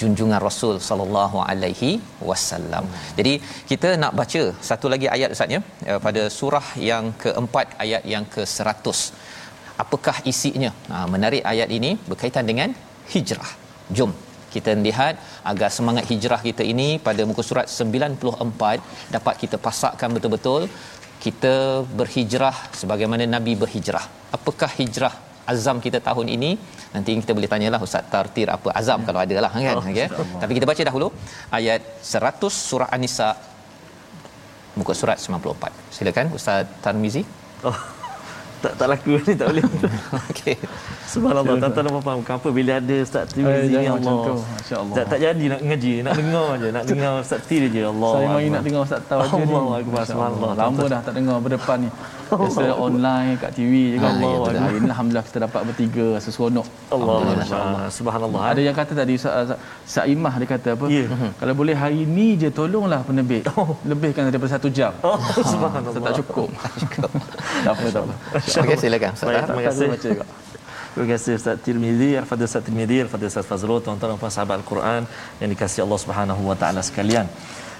junjungan 0.00 0.40
Rasul 0.46 0.74
sallallahu 0.88 1.38
alaihi 1.50 1.90
wasallam. 2.28 2.84
Jadi 3.18 3.34
kita 3.70 3.90
nak 4.02 4.12
baca 4.20 4.42
satu 4.68 4.86
lagi 4.92 5.08
ayat 5.16 5.34
Ustaz 5.36 5.56
ya 5.56 5.60
eh, 5.90 5.98
pada 6.06 6.22
surah 6.38 6.66
yang 6.90 7.06
keempat 7.24 7.68
ayat 7.84 8.04
yang 8.14 8.26
ke-100. 8.36 8.98
Apakah 9.84 10.16
isinya? 10.30 10.70
Ha, 10.90 10.96
menarik 11.14 11.42
ayat 11.52 11.68
ini 11.78 11.90
berkaitan 12.10 12.46
dengan 12.50 12.70
hijrah. 13.12 13.52
Jom 13.98 14.12
kita 14.54 14.72
lihat 14.86 15.14
agar 15.50 15.68
semangat 15.76 16.04
hijrah 16.10 16.40
kita 16.48 16.62
ini 16.72 16.88
pada 17.06 17.22
muka 17.30 17.42
surat 17.48 17.66
94 17.68 19.14
dapat 19.16 19.34
kita 19.42 19.56
pasakkan 19.66 20.10
betul-betul 20.16 20.62
kita 21.24 21.54
berhijrah 21.98 22.56
sebagaimana 22.80 23.24
nabi 23.36 23.52
berhijrah. 23.62 24.04
Apakah 24.36 24.70
hijrah 24.80 25.14
azam 25.52 25.76
kita 25.86 25.98
tahun 26.08 26.26
ini? 26.36 26.50
Nanti 26.94 27.10
kita 27.22 27.32
boleh 27.36 27.50
tanyalah 27.54 27.80
Ustaz 27.86 28.06
Tartir 28.12 28.48
apa 28.56 28.68
azam 28.80 29.02
kalau 29.08 29.20
ada 29.24 29.36
lah 29.44 29.52
kan. 29.66 29.76
Oh, 29.78 29.84
Okey. 29.92 30.08
Tapi 30.42 30.52
kita 30.56 30.66
baca 30.70 30.82
dahulu 30.88 31.08
ayat 31.58 31.82
100 32.14 32.68
surah 32.68 32.88
An-Nisa 32.94 33.30
muka 34.78 34.94
surat 35.00 35.18
94. 35.18 35.94
Silakan 35.96 36.26
Ustaz 36.38 36.66
Tarmizi. 36.84 37.22
Oh. 37.68 37.78
Tak 38.58 38.72
tak 38.74 38.86
laku 38.90 39.12
ni 39.26 39.32
tak 39.38 39.46
boleh. 39.54 39.64
Okey. 40.30 40.56
Subhanallah, 41.08 41.54
tuan-tuan 41.56 41.84
dan 41.86 42.02
puan 42.02 42.18
kenapa 42.20 42.48
bila 42.50 42.72
ada 42.76 42.96
Ustaz 43.00 43.24
Tirmizi 43.32 43.72
macam 43.72 43.94
Allah. 43.96 44.24
tu. 44.26 44.34
Masya 44.42 44.76
Allah. 44.76 44.94
Tak 44.98 45.04
tak 45.08 45.18
jadi 45.22 45.44
nak 45.48 45.60
ngaji, 45.62 45.94
nak 46.02 46.14
dengar 46.18 46.48
je, 46.58 46.68
nak 46.68 46.84
dengar 46.84 47.12
Ustaz 47.22 47.40
Tir 47.46 47.62
je 47.70 47.80
Allah. 47.86 48.12
Saya 48.12 48.26
mari 48.28 48.44
Akbar. 48.44 48.52
nak 48.52 48.62
dengar 48.66 48.80
Ustaz 48.82 49.00
tahu 49.06 49.20
aja 49.22 49.32
ni. 49.32 49.44
Allahu 49.46 49.70
Akbar, 49.78 50.02
subhanallah. 50.04 50.50
Lama 50.58 50.82
dah 50.84 51.00
tak 51.00 51.14
dengar 51.14 51.36
berdepan 51.38 51.78
ni. 51.86 51.90
Biasa 52.40 52.62
online 52.76 53.30
kat 53.36 53.50
TV 53.52 53.72
je 53.92 53.96
kan. 53.98 54.10
Ah, 54.10 54.20
ya, 54.20 54.26
Allah 54.28 54.32
betul. 54.38 54.60
Hari 54.60 54.76
ni 54.78 54.88
alhamdulillah 54.88 55.24
kita 55.28 55.38
dapat 55.46 55.60
bertiga 55.64 56.04
rasa 56.16 56.28
seronok. 56.28 56.66
Allah. 56.88 57.16
Akbar. 57.34 57.88
Subhanallah. 57.90 58.40
Ada 58.50 58.60
yang 58.60 58.76
kata 58.76 58.92
tadi 58.92 59.14
Sa- 59.16 59.34
Sa- 59.48 59.60
Saimah 59.84 60.34
dia 60.36 60.48
kata 60.48 60.68
apa? 60.76 60.84
Ya. 60.88 61.04
Kalau 61.40 61.54
boleh 61.54 61.74
hari 61.74 62.02
ni 62.04 62.36
je 62.36 62.48
tolonglah 62.50 63.00
penerbit. 63.02 63.48
Lebihkan 63.82 64.28
daripada 64.28 64.50
satu 64.54 64.68
jam. 64.68 64.92
Oh, 65.00 65.16
Saya 65.16 65.46
subhanallah. 65.54 66.02
tak 66.04 66.14
cukup. 66.20 66.48
tak 67.64 67.72
apa 67.72 67.86
tak 67.88 68.02
apa. 68.04 68.14
Okey 68.36 68.76
silakan. 68.76 69.12
Baik, 69.18 69.42
terima 69.48 69.62
kasih. 69.68 69.88
Baca 69.88 70.08
juga. 70.12 70.26
Terima 70.88 71.14
kasih 71.14 71.32
Ustaz 71.38 71.56
Tirmizi, 71.62 72.10
Al-Fadhil 72.18 72.48
Ustaz 72.50 72.62
Tirmizi, 72.66 72.96
Al-Fadhil 73.06 73.28
Ustaz 73.30 73.46
Fazrul, 73.46 73.78
tuan-tuan 73.78 74.10
dan 74.10 74.18
puan 74.18 74.32
sahabat 74.34 74.58
Al-Quran 74.58 75.06
yang 75.38 75.48
dikasihi 75.54 75.82
Allah 75.86 76.00
Subhanahu 76.00 76.42
Wa 76.50 76.56
Taala 76.58 76.80
sekalian. 76.82 77.26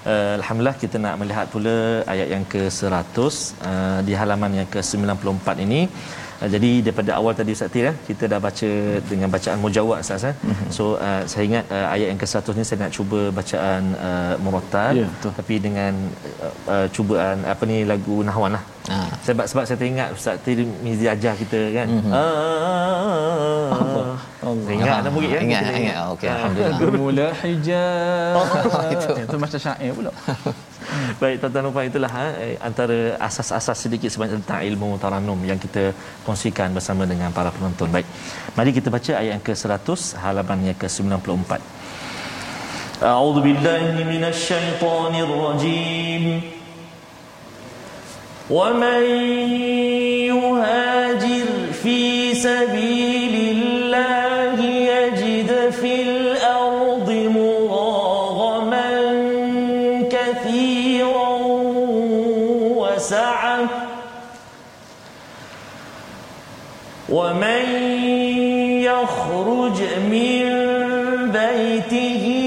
Uh, 0.07 0.39
Alhamdulillah 0.39 0.79
kita 0.79 0.95
nak 0.95 1.19
melihat 1.19 1.45
pula 1.51 2.07
ayat 2.07 2.27
yang 2.31 2.45
ke-100 2.47 3.19
uh, 3.19 3.99
di 4.07 4.13
halaman 4.15 4.63
yang 4.63 4.69
ke-94 4.71 5.47
ini. 5.65 5.81
Uh, 6.39 6.49
jadi 6.53 6.69
daripada 6.85 7.11
awal 7.19 7.33
tadi 7.39 7.51
Ustaz 7.57 7.69
Tir, 7.73 7.85
eh, 7.91 7.95
kita 8.07 8.23
dah 8.31 8.39
baca 8.39 8.69
dengan 9.11 9.27
bacaan 9.35 9.57
mujawad 9.63 9.99
Ustaz. 10.05 10.23
Eh. 10.31 10.35
Mhm. 10.39 10.67
So 10.71 10.83
uh, 10.95 11.21
saya 11.31 11.43
ingat 11.49 11.63
uh, 11.67 11.87
ayat 11.93 12.07
yang 12.11 12.19
ke-100 12.23 12.47
ni 12.55 12.63
saya 12.67 12.77
nak 12.83 12.91
cuba 12.97 13.19
bacaan 13.39 13.81
uh, 14.07 14.33
murattal 14.43 14.91
Ya, 14.99 15.07
betul. 15.11 15.31
tapi 15.39 15.55
dengan 15.59 15.93
uh, 16.45 16.53
uh, 16.73 16.85
cubaan 16.95 17.37
apa 17.43 17.63
ni 17.71 17.77
lagu 17.91 18.15
Nahwan 18.27 18.55
lah. 18.57 18.63
Ah. 18.89 19.05
Sebab 19.21 19.45
sebab 19.45 19.63
saya 19.69 19.77
teringat 19.77 20.09
Ustaz 20.17 20.41
Tirmizi 20.41 21.05
ajar 21.05 21.37
kita 21.37 21.59
kan. 21.77 21.87
Mm-hmm. 21.91 22.13
Ah, 22.15 24.17
Allah. 24.41 24.71
Ingat 24.73 25.05
murid 25.13 25.29
kan. 25.29 25.41
Ingat, 25.45 25.61
kita 25.61 25.77
ingat. 25.77 25.95
Ah. 25.99 26.13
Okey, 26.15 26.27
alhamdulillah. 26.31 26.79
Mula 26.97 27.27
hijab. 27.43 28.33
itu. 28.95 29.09
Itu 29.27 29.35
macam 29.37 29.59
syair 29.61 29.91
pula. 29.93 30.11
Baik 31.22 31.40
tuan-tuan 31.40 31.64
dan 31.64 31.72
puan 31.74 31.86
itulah 31.88 32.10
ha, 32.10 32.24
eh, 32.44 32.56
antara 32.60 33.16
asas-asas 33.18 33.76
sedikit 33.86 34.10
sebanyak 34.12 34.42
tentang 34.42 34.60
ilmu 34.68 34.98
taranum 35.02 35.38
yang 35.46 35.58
kita 35.58 35.94
kongsikan 36.26 36.74
bersama 36.76 37.06
dengan 37.06 37.30
para 37.30 37.50
penonton. 37.54 37.88
Baik. 37.88 38.06
Mari 38.56 38.70
kita 38.74 38.88
baca 38.90 39.12
ayat 39.20 39.38
yang 39.38 39.44
ke-100 39.44 40.18
halaman 40.22 40.58
yang 40.68 40.78
ke-94. 40.78 41.50
A'udzu 43.02 43.40
billahi 43.46 44.02
minasyaitonir 44.02 45.30
rajim. 45.30 46.26
ومن 48.50 49.02
يهاجر 50.28 51.48
في 51.82 52.34
سبيل 52.34 53.56
الله 53.56 54.27
وسعة 63.09 63.59
ومن 67.09 67.65
يخرج 68.85 69.81
من 70.11 70.45
بيته 71.31 72.38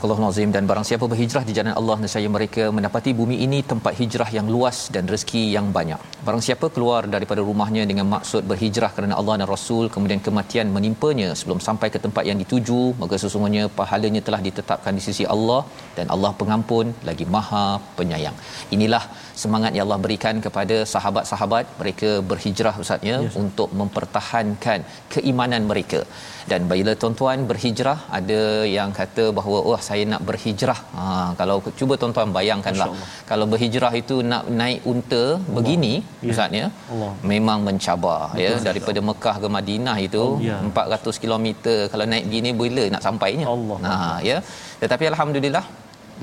Sadaqallah. 0.00 0.18
Surah 0.20 0.28
Al-Azim 0.28 0.50
dan 0.56 0.64
barang 0.68 0.86
siapa 0.88 1.04
berhijrah 1.12 1.42
di 1.48 1.52
jalan 1.56 1.74
Allah 1.80 1.96
nescaya 2.02 2.28
mereka 2.36 2.62
mendapati 2.76 3.10
bumi 3.18 3.36
ini 3.46 3.58
tempat 3.72 3.92
hijrah 4.00 4.28
yang 4.36 4.46
luas 4.54 4.76
dan 4.94 5.04
rezeki 5.12 5.42
yang 5.56 5.66
banyak. 5.76 6.00
Barang 6.26 6.42
siapa 6.46 6.66
keluar 6.74 7.00
daripada 7.14 7.40
rumahnya 7.48 7.82
dengan 7.90 8.06
maksud 8.14 8.42
berhijrah 8.50 8.90
kerana 8.96 9.14
Allah 9.20 9.34
dan 9.40 9.48
Rasul 9.54 9.84
kemudian 9.94 10.20
kematian 10.26 10.68
menimpanya 10.76 11.28
sebelum 11.40 11.60
sampai 11.66 11.88
ke 11.94 11.98
tempat 12.06 12.24
yang 12.30 12.38
dituju 12.42 12.80
maka 13.02 13.16
sesungguhnya 13.22 13.64
pahalanya 13.80 14.22
telah 14.28 14.40
ditetapkan 14.46 14.94
di 14.98 15.04
sisi 15.08 15.26
Allah 15.34 15.60
dan 15.98 16.08
Allah 16.16 16.32
pengampun 16.40 16.86
lagi 17.10 17.26
Maha 17.36 17.66
Penyayang. 17.98 18.38
Inilah 18.76 19.04
semangat 19.42 19.72
yang 19.76 19.84
Allah 19.86 20.00
berikan 20.06 20.36
kepada 20.46 20.78
sahabat-sahabat 20.94 21.66
mereka 21.82 22.10
berhijrah 22.32 22.74
ustaz 22.84 23.08
ya 23.10 23.18
yes. 23.26 23.36
untuk 23.44 23.68
mempertahankan 23.82 24.80
keimanan 25.14 25.64
mereka. 25.72 26.02
Dan 26.50 26.60
bila 26.72 26.92
tuan-tuan 27.00 27.40
berhijrah 27.50 27.98
ada 28.18 28.40
yang 28.76 28.90
kata 29.00 29.24
bahawa 29.38 29.58
oh 29.70 29.78
saya 29.90 30.04
nak 30.12 30.22
berhijrah. 30.28 30.78
Ha 30.98 31.04
kalau 31.40 31.56
cuba 31.80 31.94
tuan-tuan 32.00 32.30
bayangkanlah 32.38 32.88
kalau 33.30 33.46
berhijrah 33.52 33.92
itu 34.02 34.16
nak 34.32 34.44
naik 34.60 34.80
unta 34.92 35.22
Allah. 35.26 35.54
begini 35.56 35.92
Ya. 36.26 36.30
ustaz 36.32 36.50
ya. 36.60 36.66
Allah. 36.92 37.12
Memang 37.32 37.58
mencabar 37.68 38.20
ya 38.44 38.52
daripada 38.68 39.02
Mekah 39.10 39.36
ke 39.44 39.48
Madinah 39.56 39.96
itu 40.08 40.24
Oh, 40.30 40.38
ya. 40.48 40.56
400 40.68 41.22
km 41.24 41.46
kalau 41.92 42.04
naik 42.12 42.24
begini 42.30 42.50
bila 42.62 42.84
nak 42.94 43.02
sampainya. 43.08 43.46
Allah. 43.54 43.78
Ha 43.90 43.96
ya. 44.30 44.38
Tetapi 44.82 45.04
alhamdulillah 45.12 45.64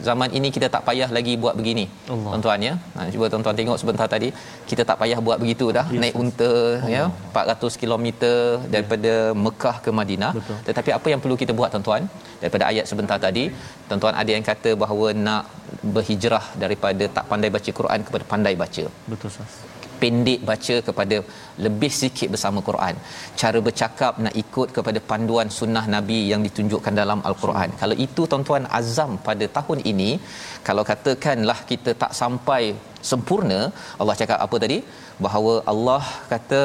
zaman 0.07 0.29
ini 0.37 0.49
kita 0.55 0.67
tak 0.75 0.83
payah 0.87 1.09
lagi 1.17 1.33
buat 1.43 1.53
begini. 1.59 1.85
Allah. 2.13 2.31
Tuan-tuan 2.33 2.59
ya. 2.67 2.73
Ha, 2.95 3.07
cuba 3.13 3.25
tuan-tuan 3.31 3.55
tengok 3.59 3.77
sebentar 3.81 4.07
tadi 4.15 4.29
kita 4.69 4.83
tak 4.89 4.97
payah 5.01 5.19
buat 5.27 5.37
begitu 5.43 5.65
dah 5.77 5.85
Yes, 5.93 6.01
naik 6.03 6.15
unta 6.21 6.51
ya 6.95 7.03
400 7.33 7.81
km 7.81 8.05
daripada 8.75 9.13
Mekah 9.45 9.75
ke 9.85 9.89
Madinah. 9.99 10.31
Betul. 10.37 10.57
Tetapi 10.67 10.89
apa 10.97 11.07
yang 11.13 11.21
perlu 11.23 11.37
kita 11.43 11.53
buat 11.59 11.71
tuan-tuan 11.73 12.03
daripada 12.41 12.63
ayat 12.71 12.85
sebentar 12.91 13.17
tadi 13.27 13.45
tuan-tuan 13.87 14.15
ada 14.21 14.31
yang 14.35 14.45
kata 14.51 14.71
bahawa 14.83 15.07
nak 15.27 15.43
berhijrah 15.95 16.45
daripada 16.63 17.03
tak 17.17 17.25
pandai 17.31 17.49
baca 17.57 17.71
Quran 17.79 17.99
kepada 18.07 18.23
pandai 18.33 18.53
baca 18.63 18.85
Betul. 19.11 19.31
Pendek 20.01 20.39
baca 20.49 20.75
kepada 20.87 21.17
lebih 21.65 21.91
sikit 22.01 22.29
bersama 22.33 22.59
Quran. 22.69 22.95
Cara 23.41 23.59
bercakap 23.67 24.13
nak 24.25 24.35
ikut 24.43 24.69
kepada 24.77 24.99
panduan 25.11 25.49
sunnah 25.59 25.85
Nabi 25.95 26.19
yang 26.31 26.43
ditunjukkan 26.47 26.95
dalam 27.01 27.21
Al-Quran. 27.29 27.71
Kalau 27.81 27.97
itu 28.05 28.23
tuan-tuan 28.31 28.65
azam 28.79 29.13
pada 29.29 29.47
tahun 29.57 29.81
ini, 29.93 30.11
kalau 30.67 30.85
katakanlah 30.91 31.59
kita 31.71 31.93
tak 32.03 32.13
sampai 32.21 32.61
sempurna, 33.09 33.59
Allah 33.99 34.15
cakap 34.21 34.39
apa 34.45 34.57
tadi? 34.65 34.79
Bahawa 35.25 35.53
Allah 35.73 36.03
kata 36.31 36.61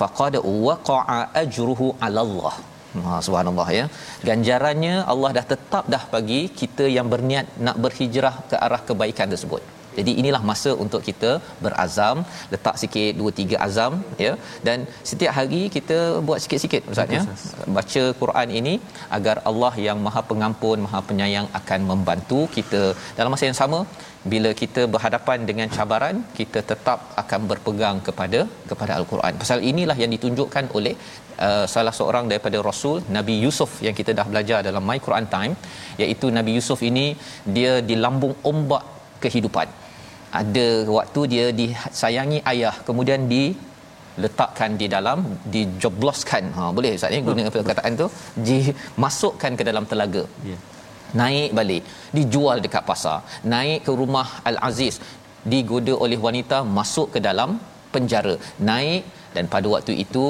faqad 0.00 0.36
waqa'a 0.68 1.20
ajruhu 1.44 1.88
'ala 2.02 2.22
Allah. 2.26 2.54
Ha, 3.00 3.18
subhanallah 3.26 3.68
ya. 3.78 3.84
Ganjarannya 4.28 4.94
Allah 5.12 5.30
dah 5.36 5.44
tetap 5.52 5.84
dah 5.94 6.02
bagi 6.14 6.40
kita 6.60 6.86
yang 6.96 7.06
berniat 7.12 7.46
nak 7.66 7.76
berhijrah 7.84 8.34
ke 8.50 8.56
arah 8.66 8.82
kebaikan 8.88 9.30
tersebut. 9.34 9.62
Jadi 9.98 10.12
inilah 10.20 10.42
masa 10.50 10.70
untuk 10.84 11.02
kita 11.08 11.30
berazam, 11.64 12.18
letak 12.52 12.76
sikit 12.82 13.12
2 13.22 13.32
3 13.40 13.64
azam 13.66 13.92
ya 14.24 14.32
dan 14.66 14.78
setiap 15.10 15.32
hari 15.38 15.62
kita 15.76 15.98
buat 16.28 16.38
sikit-sikit 16.44 16.82
ustaz 16.92 17.16
ya. 17.16 17.22
Baca 17.78 18.04
Quran 18.22 18.48
ini 18.60 18.74
agar 19.18 19.36
Allah 19.50 19.72
yang 19.86 20.00
Maha 20.06 20.22
Pengampun, 20.30 20.78
Maha 20.86 21.02
Penyayang 21.10 21.48
akan 21.60 21.80
membantu 21.90 22.40
kita 22.56 22.82
dalam 23.18 23.32
masa 23.34 23.46
yang 23.50 23.58
sama 23.62 23.80
bila 24.32 24.50
kita 24.62 24.82
berhadapan 24.94 25.38
dengan 25.48 25.68
cabaran 25.76 26.16
kita 26.38 26.60
tetap 26.70 26.98
akan 27.22 27.40
berpegang 27.50 27.96
kepada 28.08 28.40
kepada 28.70 28.92
al-Quran. 28.98 29.32
Pasal 29.42 29.60
inilah 29.70 29.96
yang 30.02 30.12
ditunjukkan 30.14 30.66
oleh 30.78 30.94
uh, 31.46 31.66
salah 31.74 31.94
seorang 31.98 32.24
daripada 32.32 32.58
Rasul 32.68 32.98
Nabi 33.18 33.36
Yusuf 33.44 33.70
yang 33.86 33.96
kita 34.00 34.14
dah 34.18 34.26
belajar 34.32 34.60
dalam 34.68 34.84
My 34.90 34.98
Quran 35.06 35.26
Time 35.34 35.54
iaitu 36.02 36.28
Nabi 36.38 36.54
Yusuf 36.58 36.80
ini 36.90 37.06
dia 37.56 37.72
di 37.90 37.96
lambung 38.04 38.34
ombak 38.52 38.84
kehidupan. 39.24 39.68
Ada 40.40 40.66
waktu 40.96 41.20
dia 41.32 41.46
disayangi 41.60 42.38
ayah 42.52 42.74
kemudian 42.88 43.22
di 43.32 43.42
letakkan 44.22 44.70
di 44.80 44.86
dalam 44.94 45.18
dijobloskan. 45.54 46.44
Ha 46.56 46.68
boleh 46.76 46.92
ustaz 46.98 47.12
ni 47.14 47.20
guna 47.28 47.44
perkataan 47.56 47.92
tu? 48.02 48.06
Dimasukkan 48.48 49.52
ke 49.60 49.64
dalam 49.70 49.86
telaga. 49.92 50.24
Ya. 50.50 50.58
naik 51.20 51.50
balik 51.58 51.82
dijual 52.16 52.58
dekat 52.64 52.84
pasar 52.90 53.16
naik 53.54 53.80
ke 53.86 53.92
rumah 54.00 54.28
al-aziz 54.50 54.94
digoda 55.52 55.94
oleh 56.04 56.18
wanita 56.26 56.58
masuk 56.78 57.08
ke 57.14 57.20
dalam 57.28 57.50
penjara. 57.94 58.34
Naik 58.70 59.02
dan 59.34 59.44
pada 59.54 59.66
waktu 59.74 59.92
itu 60.04 60.24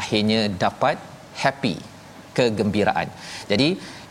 akhirnya 0.00 0.40
dapat 0.64 0.96
happy 1.42 1.74
kegembiraan. 2.36 3.08
Jadi 3.50 3.68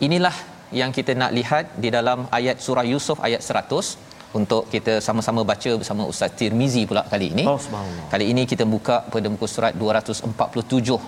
inilah 0.07 0.35
yang 0.79 0.91
kita 0.97 1.11
nak 1.21 1.31
lihat 1.37 1.65
di 1.83 1.89
dalam 1.97 2.19
ayat 2.37 2.57
surah 2.65 2.85
Yusuf 2.93 3.17
ayat 3.27 3.41
100 3.43 4.06
untuk 4.39 4.63
kita 4.73 4.93
sama-sama 5.07 5.41
baca 5.51 5.71
bersama 5.79 6.03
Ustaz 6.11 6.35
Tirmizi 6.39 6.83
pula 6.89 7.03
kali 7.13 7.27
ini. 7.35 7.45
Oh. 7.47 7.59
Kali 8.13 8.25
ini 8.33 8.43
kita 8.51 8.65
buka 8.73 8.97
pada 9.13 9.27
muka 9.33 9.47
surat 9.55 9.73
247. 9.75 10.99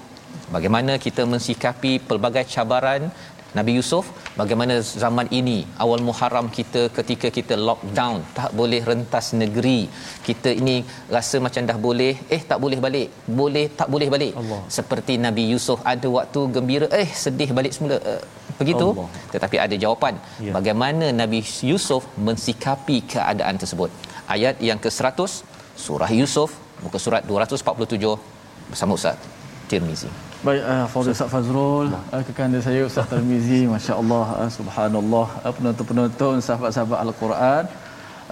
Bagaimana 0.56 0.94
kita 1.06 1.24
mensikapi 1.34 1.92
pelbagai 2.08 2.46
cabaran 2.54 3.12
Nabi 3.58 3.72
Yusuf 3.78 4.06
bagaimana 4.40 4.74
zaman 5.04 5.28
ini 5.40 5.58
awal 5.84 6.02
Muharram 6.08 6.48
kita 6.58 6.82
ketika 6.98 7.28
kita 7.38 7.56
lockdown 7.68 8.18
tak 8.40 8.52
boleh 8.60 8.82
rentas 8.90 9.28
negeri 9.42 9.80
kita 10.28 10.50
ini 10.62 10.76
rasa 11.16 11.38
macam 11.46 11.66
dah 11.70 11.78
boleh 11.88 12.14
eh 12.36 12.42
tak 12.52 12.60
boleh 12.64 12.80
balik 12.86 13.10
boleh 13.40 13.66
tak 13.80 13.90
boleh 13.94 14.10
balik 14.16 14.34
Allah. 14.42 14.62
seperti 14.78 15.16
Nabi 15.26 15.46
Yusuf 15.54 15.82
ada 15.94 16.10
waktu 16.18 16.42
gembira 16.58 16.90
eh 17.04 17.10
sedih 17.24 17.50
balik 17.60 17.74
semula 17.78 17.98
uh, 18.14 18.22
begitu? 18.62 18.88
Allah. 18.96 19.10
tetapi 19.34 19.56
ada 19.66 19.76
jawapan. 19.84 20.14
Ya. 20.46 20.54
bagaimana 20.58 21.06
Nabi 21.22 21.40
Yusuf 21.72 22.06
mensikapi 22.28 22.98
keadaan 23.14 23.58
tersebut? 23.62 23.90
Ayat 24.36 24.56
yang 24.70 24.80
ke-100 24.86 25.20
surah 25.86 26.12
Yusuf 26.22 26.50
muka 26.86 26.98
surat 27.06 27.24
247 27.28 28.20
bersama 28.72 28.92
Ustaz 29.00 29.18
Tirmizi. 29.70 30.10
Baik, 30.40 30.64
uh, 30.72 30.86
Fadil 30.92 31.12
Ustaz 31.16 31.30
Fazrul, 31.34 31.88
uh, 31.92 32.22
kekanda 32.28 32.60
saya 32.68 32.82
Ustaz 32.90 33.06
Tarmizi, 33.12 33.68
Masya 33.72 33.94
Allah, 34.02 34.28
uh, 34.40 34.50
Subhanallah, 34.58 35.28
uh, 35.44 35.52
penonton-penonton, 35.58 36.36
sahabat-sahabat 36.48 37.00
Al-Quran, 37.06 37.64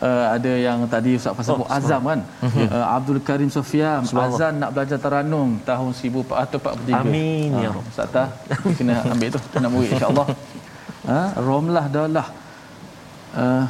uh, 0.01 0.25
ada 0.35 0.51
yang 0.57 0.85
tadi 0.85 1.17
Ustaz 1.17 1.33
Fazrul 1.33 1.63
Oh, 1.63 1.69
Azam 1.69 2.01
kan, 2.03 2.19
uh, 2.43 2.85
Abdul 2.97 3.19
Karim 3.21 3.49
Sofian. 3.49 4.01
Azan 4.05 4.61
nak 4.61 4.73
belajar 4.73 4.97
Taranum 4.97 5.57
tahun 5.61 5.91
1443. 5.93 7.01
Amin, 7.01 7.49
ya 7.57 7.69
Ah, 7.69 7.73
Rabb. 7.75 7.89
Ustaz 7.91 8.07
Tah, 8.13 8.27
kena 8.77 9.01
ambil 9.05 9.29
tu, 9.35 9.39
nak 9.57 9.69
murid 9.71 9.91
insyaAllah. 9.93 10.27
Ha, 11.07 11.39
Romlah 11.39 11.87
Dalah. 11.87 12.27
Uh, 13.31 13.63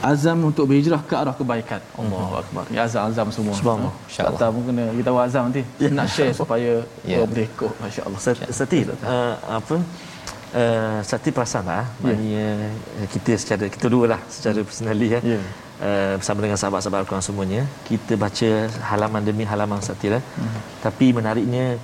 azam 0.00 0.48
untuk 0.48 0.64
berhijrah 0.64 1.04
ke 1.04 1.12
arah 1.12 1.36
kebaikan. 1.36 1.76
Allahu 1.92 2.40
akbar. 2.40 2.64
Ya 2.72 2.88
azam-azam 2.88 3.28
semua. 3.28 3.52
Subhanallah. 3.52 3.92
Ha, 3.92 4.08
Ustaz 4.08 4.32
Tah 4.40 4.48
pun 4.48 4.64
kena 4.64 4.88
kita 4.96 5.12
tahu 5.12 5.18
azam 5.20 5.42
nanti. 5.52 5.60
Nak 5.92 6.08
share 6.08 6.32
supaya 6.32 6.80
Ya. 7.04 7.20
yeah. 7.20 7.28
boleh 7.28 7.44
ikut 7.44 7.68
masya-Allah. 7.84 8.20
Uh, 9.04 9.34
apa 9.60 9.76
uh, 10.54 10.98
Sati 11.10 11.30
perasan 11.36 11.64
tak? 11.68 11.74
Ya. 11.76 11.84
Maknanya 12.02 12.46
uh, 13.00 13.08
kita 13.14 13.32
secara 13.42 13.64
kita 13.74 13.86
dua 13.94 14.04
lah 14.16 14.20
secara 14.36 14.58
personally 14.68 15.08
ya. 15.16 15.20
Ya. 15.34 15.40
Uh, 15.80 16.14
bersama 16.20 16.44
dengan 16.44 16.58
sahabat-sahabat 16.60 16.98
Al-Quran 17.02 17.24
semuanya 17.24 17.62
kita 17.88 18.12
baca 18.20 18.50
halaman 18.90 19.22
demi 19.24 19.44
halaman 19.48 19.80
Sakti 19.80 20.08
lah. 20.12 20.22
Hmm. 20.36 20.60
Tapi 20.84 21.06
menariknya 21.16 21.80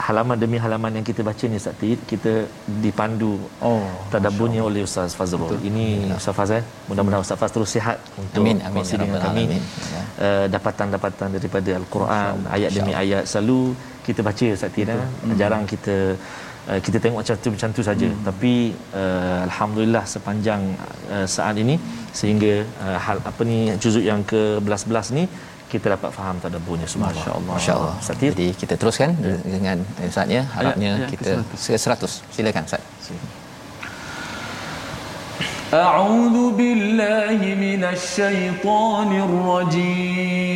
halaman 0.00 0.36
demi 0.42 0.56
halaman 0.64 0.92
yang 0.96 1.04
kita 1.08 1.20
baca 1.28 1.44
ni 1.52 1.58
Sakti 1.60 1.88
kita 2.10 2.32
dipandu 2.84 3.32
Oh, 3.60 3.84
tadabburnya 4.12 4.62
oleh 4.68 4.82
Ustaz 4.88 5.12
Fazrul. 5.18 5.60
Ini 5.70 6.14
Ustaz 6.20 6.34
Faz 6.38 6.50
eh. 6.58 6.64
Mudah-mudahan 6.88 7.22
Ustaz 7.26 7.38
Faz 7.40 7.52
terus 7.56 7.70
sihat 7.74 7.98
untuk 8.22 8.42
Amin, 8.44 8.58
amin, 8.64 8.80
kongsi 8.80 8.94
ya 8.96 9.00
dengan 9.02 9.20
kami. 9.26 9.44
Ya. 9.50 9.60
uh, 10.26 10.46
dapatan-dapatan 10.54 11.28
daripada 11.36 11.70
Al-Quran 11.80 12.34
ayat 12.56 12.70
demi 12.78 12.92
ayat 13.02 13.22
selalu 13.28 13.60
kita 14.06 14.20
baca 14.28 14.46
Sakti 14.62 14.88
dah. 14.88 14.96
Jarang 15.40 15.64
kita 15.68 16.16
uh, 16.69 16.79
kita 16.85 16.97
tengok 17.03 17.19
macam 17.21 17.35
tu 17.43 17.49
macam 17.55 17.69
tu 17.77 17.81
saja 17.89 18.07
hmm. 18.09 18.21
tapi 18.27 18.53
uh, 19.01 19.39
alhamdulillah 19.47 20.03
sepanjang 20.13 20.61
uh, 21.15 21.27
saat 21.35 21.55
ini 21.63 21.75
sehingga 22.19 22.53
uh, 22.85 22.97
hal 23.05 23.17
apa 23.29 23.41
ni 23.51 23.59
juzuk 23.83 24.05
yang 24.11 24.21
ke-11 24.31 25.07
ni 25.19 25.25
kita 25.73 25.85
dapat 25.95 26.09
faham 26.17 26.35
tadabburnya 26.43 26.87
semua. 26.91 27.09
Masya-Allah. 27.09 27.53
Masya-Allah. 27.57 27.93
Satir. 28.07 28.31
Jadi 28.37 28.47
kita 28.61 28.73
teruskan 28.81 29.09
dengan 29.55 29.77
Ustaznya 30.09 30.41
harapnya 30.55 30.91
ayat 30.97 31.09
kita 31.13 31.31
ke-100. 31.65 32.01
Silakan 32.35 32.63
Ustaz. 32.69 32.83
أعوذ 35.73 36.37
بالله 36.59 37.39
من 37.65 37.81
الشيطان 37.83 39.09
الرجيم 39.27 40.55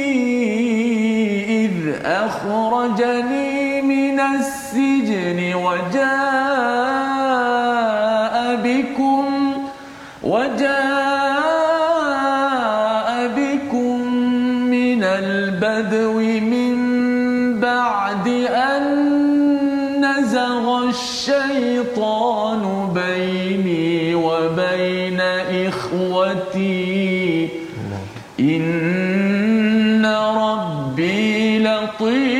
أخرجني 2.05 3.81
من 3.81 4.19
السجن 4.19 5.53
وجاء 5.55 6.01
بكم 8.63 9.25
وجاء 10.23 10.71
بكم 13.37 14.13
من 14.69 15.03
البدو 15.03 16.19
من 16.53 16.75
بعد 17.59 18.27
أن 18.49 18.85
نزغ 20.01 20.89
الشيطان 20.89 22.61
بيني 22.93 24.15
وبين 24.15 25.21
إخوتي. 25.67 26.81
إن 28.39 29.00
please. 32.01 32.30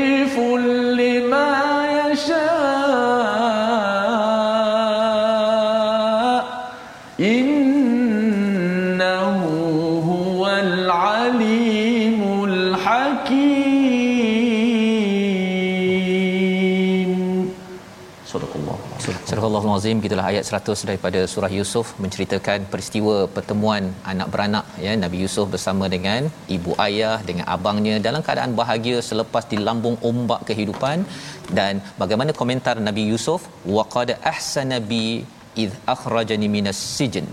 Sadaqallah. 18.31 18.75
Surah 19.29 19.43
Allahul 19.47 19.73
Azim 19.77 19.97
gitulah 20.03 20.25
ayat 20.31 20.45
100 20.49 20.87
daripada 20.89 21.19
surah 21.31 21.51
Yusuf 21.57 21.87
menceritakan 22.03 22.59
peristiwa 22.73 23.15
pertemuan 23.35 23.83
anak 24.11 24.27
beranak 24.33 24.65
ya. 24.85 24.93
Nabi 25.03 25.17
Yusuf 25.23 25.45
bersama 25.53 25.87
dengan 25.95 26.31
ibu 26.55 26.71
ayah 26.87 27.17
dengan 27.29 27.45
abangnya 27.55 27.95
dalam 28.07 28.23
keadaan 28.27 28.53
bahagia 28.61 28.97
selepas 29.09 29.45
dilambung 29.53 29.97
ombak 30.11 30.41
kehidupan. 30.49 31.03
Dan 31.59 31.83
bagaimana 32.01 32.31
komentar 32.41 32.75
Nabi 32.89 33.05
Yusuf? 33.11 33.43
Waqad 33.77 34.11
ahsana 34.33 34.79
bi 34.91 35.03
id 35.63 35.71
akhrajani 35.95 36.47
minas 36.57 36.81
sijn 36.97 37.27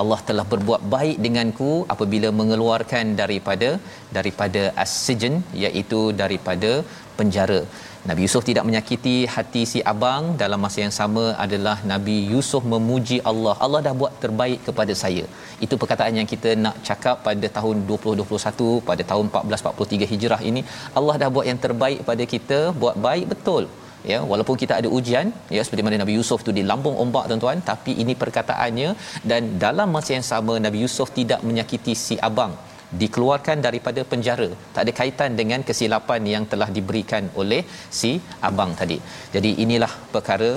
Allah 0.00 0.18
telah 0.28 0.44
berbuat 0.52 0.82
baik 0.94 1.16
denganku 1.24 1.70
apabila 1.94 2.28
mengeluarkan 2.40 3.06
daripada 3.20 3.70
daripada 4.16 4.62
as-sijn 4.84 5.34
iaitu 5.64 6.00
daripada 6.22 6.70
penjara. 7.18 7.60
Nabi 8.08 8.20
Yusuf 8.26 8.44
tidak 8.48 8.64
menyakiti 8.68 9.16
hati 9.34 9.62
si 9.72 9.80
abang 9.92 10.24
dalam 10.40 10.60
masa 10.64 10.78
yang 10.84 10.94
sama 11.00 11.24
adalah 11.44 11.76
Nabi 11.92 12.16
Yusuf 12.32 12.62
memuji 12.72 13.18
Allah. 13.30 13.54
Allah 13.64 13.80
dah 13.86 13.94
buat 14.00 14.14
terbaik 14.24 14.60
kepada 14.68 14.94
saya. 15.02 15.24
Itu 15.64 15.76
perkataan 15.82 16.18
yang 16.20 16.28
kita 16.32 16.52
nak 16.64 16.78
cakap 16.88 17.18
pada 17.28 17.48
tahun 17.58 17.86
2021 17.90 18.72
pada 18.88 19.04
tahun 19.12 19.28
1443 19.34 20.10
Hijrah 20.14 20.40
ini. 20.50 20.64
Allah 21.00 21.16
dah 21.22 21.30
buat 21.36 21.46
yang 21.50 21.62
terbaik 21.66 22.02
pada 22.10 22.26
kita, 22.34 22.60
buat 22.82 22.98
baik 23.06 23.28
betul 23.34 23.64
ya 24.10 24.18
walaupun 24.30 24.56
kita 24.62 24.74
ada 24.80 24.88
ujian 24.98 25.26
ya 25.56 25.62
seperti 25.66 25.84
mana 25.86 26.02
Nabi 26.02 26.14
Yusuf 26.18 26.40
tu 26.46 26.52
di 26.58 26.62
lambung 26.70 26.96
ombak 27.04 27.24
tuan-tuan 27.30 27.58
tapi 27.70 27.92
ini 28.02 28.14
perkataannya 28.22 28.90
dan 29.30 29.42
dalam 29.64 29.88
masa 29.96 30.10
yang 30.16 30.26
sama 30.32 30.54
Nabi 30.66 30.78
Yusuf 30.84 31.10
tidak 31.20 31.40
menyakiti 31.48 31.94
si 32.06 32.16
abang. 32.30 32.54
Dikeluarkan 33.00 33.58
daripada 33.66 34.00
penjara. 34.10 34.48
Tak 34.74 34.82
ada 34.84 34.92
kaitan 34.98 35.30
dengan 35.38 35.60
kesilapan 35.68 36.22
yang 36.32 36.44
telah 36.52 36.68
diberikan 36.76 37.24
oleh 37.40 37.60
si 37.98 38.10
abang 38.48 38.72
tadi. 38.80 38.98
Jadi 39.34 39.50
inilah 39.64 39.92
perkara 40.14 40.50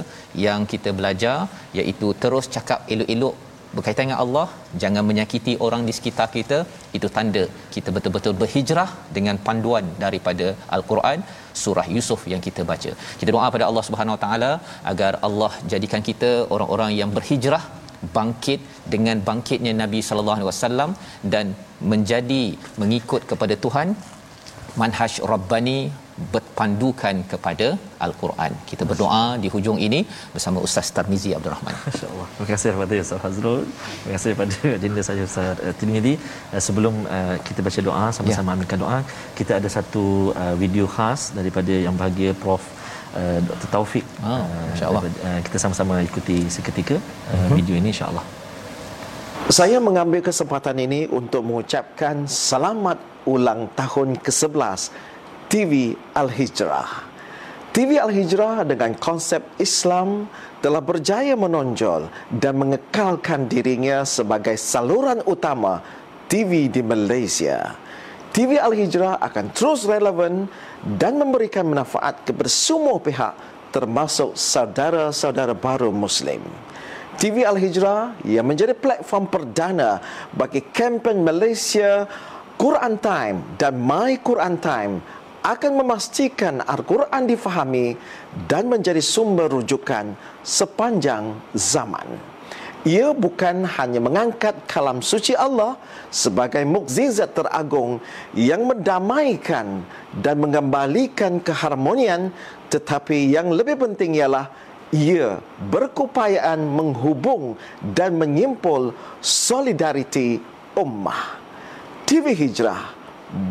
yang 0.45 0.67
kita 0.71 0.91
belajar 0.97 1.37
iaitu 1.79 2.09
terus 2.23 2.47
cakap 2.55 2.81
elok-elok 2.93 3.35
berkaitan 3.75 4.03
dengan 4.07 4.19
Allah. 4.25 4.47
Jangan 4.83 5.03
menyakiti 5.09 5.55
orang 5.67 5.87
di 5.87 5.95
sekitar 5.97 6.27
kita. 6.35 6.59
Itu 6.97 7.07
tanda 7.17 7.45
kita 7.75 7.91
betul-betul 7.95 8.35
berhijrah 8.41 8.89
dengan 9.17 9.39
panduan 9.47 9.87
daripada 10.05 10.49
al-Quran 10.77 11.21
surah 11.63 11.87
Yusuf 11.95 12.21
yang 12.33 12.41
kita 12.47 12.61
baca. 12.71 12.91
Kita 13.19 13.29
doa 13.35 13.47
pada 13.55 13.65
Allah 13.69 13.83
Subhanahu 13.87 14.15
Wa 14.17 14.21
taala 14.25 14.51
agar 14.91 15.11
Allah 15.27 15.51
jadikan 15.73 16.03
kita 16.09 16.31
orang-orang 16.55 16.91
yang 16.99 17.11
berhijrah 17.17 17.63
bangkit 18.17 18.59
dengan 18.93 19.17
bangkitnya 19.29 19.73
Nabi 19.83 19.99
sallallahu 20.07 20.37
alaihi 20.37 20.49
wasallam 20.51 20.89
dan 21.33 21.45
menjadi 21.93 22.43
mengikut 22.81 23.23
kepada 23.31 23.55
Tuhan. 23.65 23.89
Manhaj 24.81 25.13
rabbani 25.31 25.79
berpandukan 26.33 27.15
kepada 27.31 27.67
al-Quran. 28.05 28.51
Kita 28.69 28.83
berdoa 28.89 29.23
di 29.43 29.47
hujung 29.55 29.77
ini 29.87 29.99
bersama 30.35 30.57
Ustaz 30.67 30.87
Tarmizi 30.95 31.31
Abdul 31.37 31.53
Rahman. 31.55 31.75
InsyaAllah. 31.91 32.27
Terima 32.35 32.47
kasih 32.51 32.69
kepada 32.75 32.93
Ustaz 33.05 33.19
Fazrul. 33.23 33.61
Terima 33.99 34.13
kasih 34.15 34.29
kepada 34.35 34.55
agenda 34.77 35.01
saya 35.07 35.23
Ustaz 35.29 35.59
uh, 35.67 35.73
Tirmidhi. 35.79 36.13
Uh, 36.53 36.61
sebelum 36.67 36.93
uh, 37.17 37.35
kita 37.47 37.59
baca 37.67 37.79
doa 37.89 38.05
sama-sama 38.17 38.49
Ya. 38.51 38.55
aminkan 38.55 38.79
doa, 38.85 38.99
kita 39.39 39.51
ada 39.59 39.69
satu 39.77 40.05
uh, 40.43 40.55
video 40.63 40.85
khas 40.95 41.35
daripada 41.39 41.73
yang 41.85 41.95
bahagia 42.01 42.31
Prof 42.43 42.63
uh, 43.19 43.39
Dr. 43.49 43.67
Taufik. 43.75 44.05
Ah, 44.23 44.39
Uh, 44.47 44.65
insya-Allah. 44.71 45.03
uh, 45.27 45.39
kita 45.45 45.57
sama-sama 45.65 45.99
ikuti 46.09 46.37
seketika 46.57 46.95
uh, 46.95 47.35
Mhm. 47.35 47.55
video 47.59 47.75
ini 47.81 47.89
insya-Allah. 47.95 48.25
Saya 49.59 49.77
mengambil 49.77 50.21
kesempatan 50.25 50.79
ini 50.81 51.05
untuk 51.19 51.45
mengucapkan 51.45 52.25
selamat 52.25 52.97
ulang 53.29 53.69
tahun 53.77 54.17
ke-11 54.25 54.89
TV 55.55 55.95
Al-Hijrah. 56.11 57.07
TV 57.71 57.95
Al-Hijrah 57.95 58.67
dengan 58.67 58.91
konsep 58.99 59.39
Islam 59.55 60.27
telah 60.59 60.83
berjaya 60.83 61.31
menonjol 61.31 62.11
dan 62.27 62.59
mengekalkan 62.59 63.47
dirinya 63.47 64.03
sebagai 64.03 64.59
saluran 64.59 65.23
utama 65.23 65.79
TV 66.27 66.67
di 66.67 66.83
Malaysia. 66.83 67.71
TV 68.35 68.59
Al-Hijrah 68.59 69.15
akan 69.23 69.55
terus 69.55 69.87
relevan 69.87 70.51
dan 70.99 71.15
memberikan 71.23 71.71
manfaat 71.71 72.27
kepada 72.27 72.51
semua 72.51 72.99
pihak 72.99 73.39
termasuk 73.71 74.35
saudara-saudara 74.35 75.55
baru 75.55 75.87
Muslim. 75.87 76.43
TV 77.15 77.47
Al-Hijrah 77.47 78.27
yang 78.27 78.43
menjadi 78.43 78.75
platform 78.75 79.31
perdana 79.31 80.03
bagi 80.35 80.59
kempen 80.75 81.23
Malaysia 81.23 82.11
Quran 82.55 82.95
Time 83.03 83.55
dan 83.59 83.75
My 83.75 84.15
Quran 84.19 84.55
Time 84.59 85.03
akan 85.45 85.85
memastikan 85.85 86.65
Al-Quran 86.65 87.29
difahami 87.29 87.93
dan 88.49 88.65
menjadi 88.65 88.97
sumber 88.97 89.53
rujukan 89.53 90.17
sepanjang 90.41 91.37
zaman. 91.53 92.33
Ia 92.85 93.17
bukan 93.17 93.65
hanya 93.65 93.97
mengangkat 93.97 94.53
kalam 94.69 95.01
suci 95.01 95.33
Allah 95.33 95.73
sebagai 96.13 96.61
mukjizat 96.69 97.33
teragung 97.33 97.97
yang 98.37 98.61
mendamaikan 98.65 99.81
dan 100.21 100.37
mengembalikan 100.37 101.41
keharmonian 101.41 102.29
tetapi 102.69 103.33
yang 103.33 103.49
lebih 103.49 103.81
penting 103.81 104.17
ialah 104.21 104.53
ia 104.93 105.41
berkupayaan 105.73 106.61
menghubung 106.61 107.57
dan 107.81 108.21
menyimpul 108.21 108.93
solidariti 109.17 110.37
ummah. 110.77 111.41
TV 112.05 112.37
Hijrah 112.37 112.93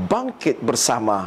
bangkit 0.07 0.63
bersama 0.63 1.27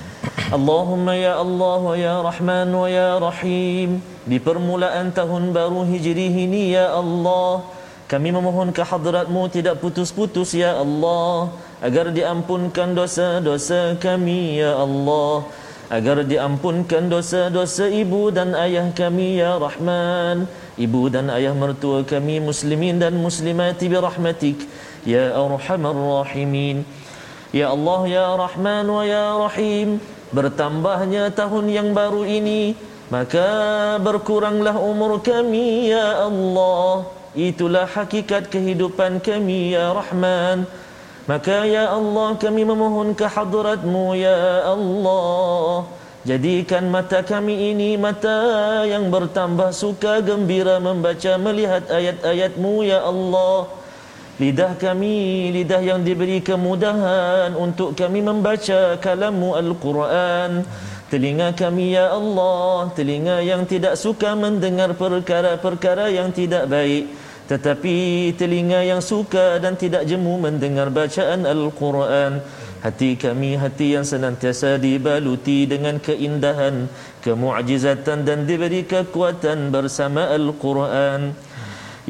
Allahumma 0.51 1.15
ya 1.15 1.39
Allah 1.39 1.79
wa 1.79 1.95
ya 1.95 2.15
Rahman 2.23 2.71
wa 2.71 2.87
ya 2.87 3.19
Rahim. 3.19 3.99
Di 4.23 4.37
permulaan 4.37 5.11
tahun 5.11 5.51
baru 5.51 5.81
Hijrih 5.81 6.29
ini 6.29 6.77
ya 6.77 6.93
Allah 6.93 7.65
Kami 8.05 8.29
memohon 8.29 8.69
kehadratmu 8.69 9.49
tidak 9.49 9.81
putus-putus 9.81 10.53
ya 10.53 10.77
Allah 10.77 11.49
Agar 11.81 12.13
diampunkan 12.13 12.93
dosa-dosa 12.93 13.97
kami 13.97 14.61
ya 14.61 14.77
Allah 14.77 15.41
Agar 15.89 16.21
diampunkan 16.21 17.09
dosa-dosa 17.09 17.89
ibu 17.89 18.29
dan 18.31 18.55
ayah 18.55 18.87
kami 18.95 19.43
ya 19.43 19.59
Rahman. 19.59 20.47
Ibu 20.79 21.11
dan 21.11 21.27
ayah 21.27 21.51
mertua 21.51 22.07
kami 22.07 22.39
muslimin 22.39 22.95
dan 22.95 23.19
muslimati 23.19 23.91
birahmatik 23.91 24.69
Ya 25.03 25.35
Arhamar 25.35 25.91
Rahimin. 25.91 26.87
Ya 27.51 27.75
Allah 27.75 28.01
ya 28.07 28.27
Rahman 28.39 28.87
wa 28.87 29.03
ya 29.03 29.35
Rahim 29.35 29.99
bertambahnya 30.31 31.31
tahun 31.31 31.71
yang 31.71 31.89
baru 31.91 32.23
ini 32.27 32.75
maka 33.11 33.49
berkuranglah 33.99 34.79
umur 34.79 35.19
kami 35.19 35.91
ya 35.91 36.23
Allah. 36.31 37.03
Itulah 37.35 37.83
hakikat 37.83 38.47
kehidupan 38.47 39.19
kami 39.19 39.75
ya 39.75 39.91
Rahman. 39.91 40.63
Maka 41.27 41.67
ya 41.67 41.91
Allah 41.91 42.39
kami 42.39 42.63
memohon 42.63 43.11
ke 43.11 43.27
hadratmu 43.27 44.15
ya 44.15 44.63
Allah. 44.63 45.83
Jadikan 46.23 46.87
mata 46.87 47.19
kami 47.19 47.75
ini 47.75 47.99
mata 47.99 48.87
yang 48.87 49.11
bertambah 49.11 49.75
suka 49.75 50.23
gembira 50.23 50.79
membaca 50.79 51.35
melihat 51.35 51.83
ayat-ayatmu 51.91 52.87
ya 52.87 53.03
Allah 53.03 53.80
Lidah 54.41 54.73
kami, 54.73 55.53
lidah 55.53 55.85
yang 55.85 56.01
diberi 56.01 56.41
kemudahan 56.41 57.53
untuk 57.53 57.93
kami 57.93 58.25
membaca 58.25 58.97
kalammu 58.97 59.53
Al-Quran. 59.53 60.65
Telinga 61.13 61.53
kami, 61.53 61.93
Ya 61.93 62.09
Allah, 62.09 62.89
telinga 62.97 63.37
yang 63.45 63.69
tidak 63.69 64.01
suka 64.01 64.33
mendengar 64.33 64.97
perkara-perkara 64.97 66.09
yang 66.09 66.33
tidak 66.33 66.65
baik. 66.65 67.13
Tetapi 67.53 68.33
telinga 68.33 68.81
yang 68.81 68.97
suka 68.97 69.61
dan 69.61 69.77
tidak 69.77 70.09
jemu 70.09 70.41
mendengar 70.41 70.89
bacaan 70.89 71.45
Al-Quran. 71.45 72.41
Hati 72.81 73.21
kami, 73.21 73.61
hati 73.61 73.93
yang 73.93 74.01
senantiasa 74.01 74.81
dibaluti 74.81 75.69
dengan 75.69 76.01
keindahan, 76.01 76.89
kemu'jizatan 77.21 78.25
dan 78.25 78.49
diberi 78.49 78.89
kekuatan 78.89 79.69
bersama 79.69 80.33
Al-Quran. 80.33 81.50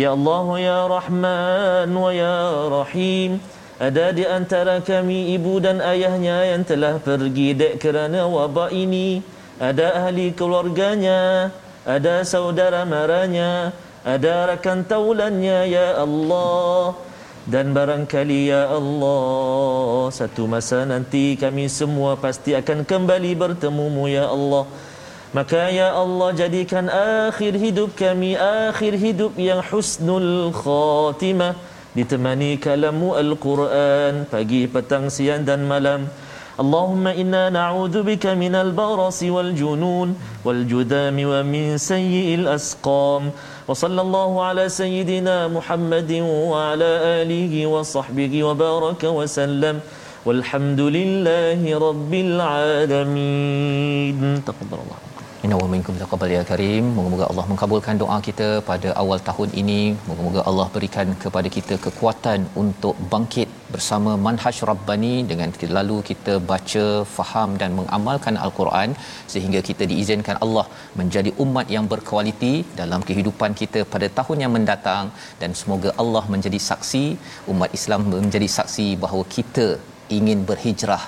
Ya 0.01 0.17
Allah 0.17 0.47
ya 0.57 0.79
Rahman 0.89 1.89
wa 1.93 2.09
ya 2.09 2.41
Rahim. 2.73 3.37
Ada 3.77 4.09
di 4.17 4.25
antara 4.25 4.81
kami 4.81 5.37
ibu 5.37 5.61
dan 5.61 5.77
ayahnya 5.77 6.57
yang 6.57 6.65
telah 6.65 6.97
pergi 6.97 7.53
dek 7.53 7.77
kerana 7.77 8.25
wabak 8.25 8.73
ini. 8.73 9.21
Ada 9.61 10.09
ahli 10.09 10.33
keluarganya 10.33 11.53
Ada 11.85 12.25
saudara 12.25 12.81
maranya 12.81 13.69
Ada 14.01 14.57
rakan 14.57 14.89
taulannya 14.89 15.69
ya 15.69 16.01
Allah. 16.01 16.97
Dan 17.45 17.69
barangkali 17.69 18.49
ya 18.49 18.73
Allah 18.73 20.09
Satu 20.09 20.49
masa 20.49 20.81
nanti 20.89 21.37
kami 21.37 21.69
semua 21.69 22.17
pasti 22.17 22.57
akan 22.57 22.89
kembali 22.89 23.37
bertemumu 23.37 24.09
ya 24.09 24.33
Allah 24.33 24.65
Maka 25.31 25.71
ya 25.71 25.95
Allah 25.95 26.35
jadikan 26.35 26.91
akhir 26.91 27.55
hidup 27.55 27.95
kami 27.95 28.35
akhir 28.35 28.99
hidup 28.99 29.39
yang 29.39 29.63
husnul 29.63 30.51
khatimah 30.51 31.55
ditemani 31.95 32.59
kalamu 32.59 33.15
Al-Quran 33.15 34.27
pagi, 34.27 34.67
petang, 34.67 35.07
siang 35.07 35.47
dan 35.47 35.63
malam. 35.71 36.11
Allahumma 36.59 37.15
inna 37.15 37.47
na'udhu 37.47 38.03
bika 38.03 38.35
minal 38.35 38.75
barasi 38.75 39.31
wal 39.31 39.55
junun 39.55 40.19
wal 40.43 40.67
judami 40.67 41.23
wa 41.23 41.39
min 41.47 41.79
sayyi'il 41.79 42.51
asqam. 42.51 43.31
Wa 43.31 43.71
sallallahu 43.71 44.43
ala 44.43 44.67
sayyidina 44.67 45.47
Muhammadin 45.47 46.27
wa 46.27 46.75
ala 46.75 47.23
alihi 47.23 47.63
wa 47.71 47.87
sahbihi 47.87 48.43
wa 48.43 48.51
baraka 48.51 49.07
wa 49.07 49.23
sallam. 55.43 55.49
Walhamdulillahi 55.49 55.49
rabbil 55.49 55.49
alamin. 55.49 55.49
Taqabbalallah. 55.49 55.49
Inna 55.49 55.57
wa 55.61 55.67
minkum 55.73 55.95
taqabbal 56.03 56.31
ya 56.37 56.43
karim. 56.51 56.85
Moga-moga 56.97 57.25
Allah 57.31 57.45
mengabulkan 57.51 57.97
doa 58.03 58.17
kita 58.27 58.49
pada 58.69 58.89
awal 59.01 59.19
tahun 59.29 59.49
ini. 59.61 59.81
Moga-moga 60.09 60.41
Allah 60.49 60.67
berikan 60.75 61.07
kepada 61.23 61.49
kita 61.57 61.75
kekuatan 61.85 62.39
untuk 62.63 62.95
bangkit 63.13 63.49
bersama 63.73 64.11
manhaj 64.25 64.57
rabbani 64.69 65.13
dengan 65.29 65.49
kita 65.53 65.67
lalu 65.77 65.97
kita 66.09 66.33
baca, 66.51 66.85
faham 67.17 67.49
dan 67.61 67.71
mengamalkan 67.79 68.35
al-Quran 68.45 68.89
sehingga 69.33 69.59
kita 69.69 69.83
diizinkan 69.91 70.37
Allah 70.45 70.65
menjadi 70.99 71.31
umat 71.43 71.67
yang 71.75 71.87
berkualiti 71.93 72.53
dalam 72.81 73.01
kehidupan 73.09 73.53
kita 73.61 73.81
pada 73.93 74.09
tahun 74.19 74.43
yang 74.43 74.53
mendatang 74.57 75.05
dan 75.43 75.53
semoga 75.61 75.91
Allah 76.03 76.23
menjadi 76.33 76.59
saksi 76.69 77.05
umat 77.53 77.71
Islam 77.79 78.11
menjadi 78.15 78.49
saksi 78.57 78.87
bahawa 79.05 79.23
kita 79.37 79.67
ingin 80.17 80.39
berhijrah 80.49 81.03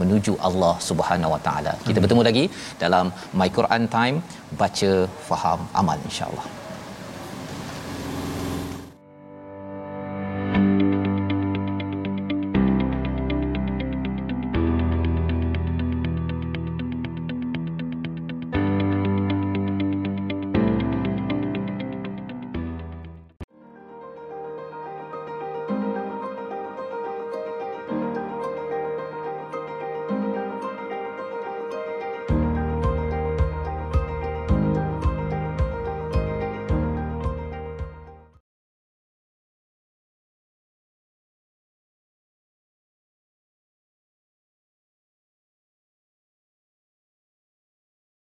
menuju 0.00 0.34
Allah 0.48 0.74
Subhanahu 0.88 1.34
Wa 1.36 1.40
Taala. 1.46 1.72
Kita 1.88 1.98
bertemu 2.04 2.22
lagi 2.28 2.44
dalam 2.84 3.08
My 3.40 3.48
Quran 3.58 3.84
Time 3.96 4.18
baca 4.60 4.92
faham 5.30 5.60
amal 5.82 5.98
insya-Allah. 6.08 6.55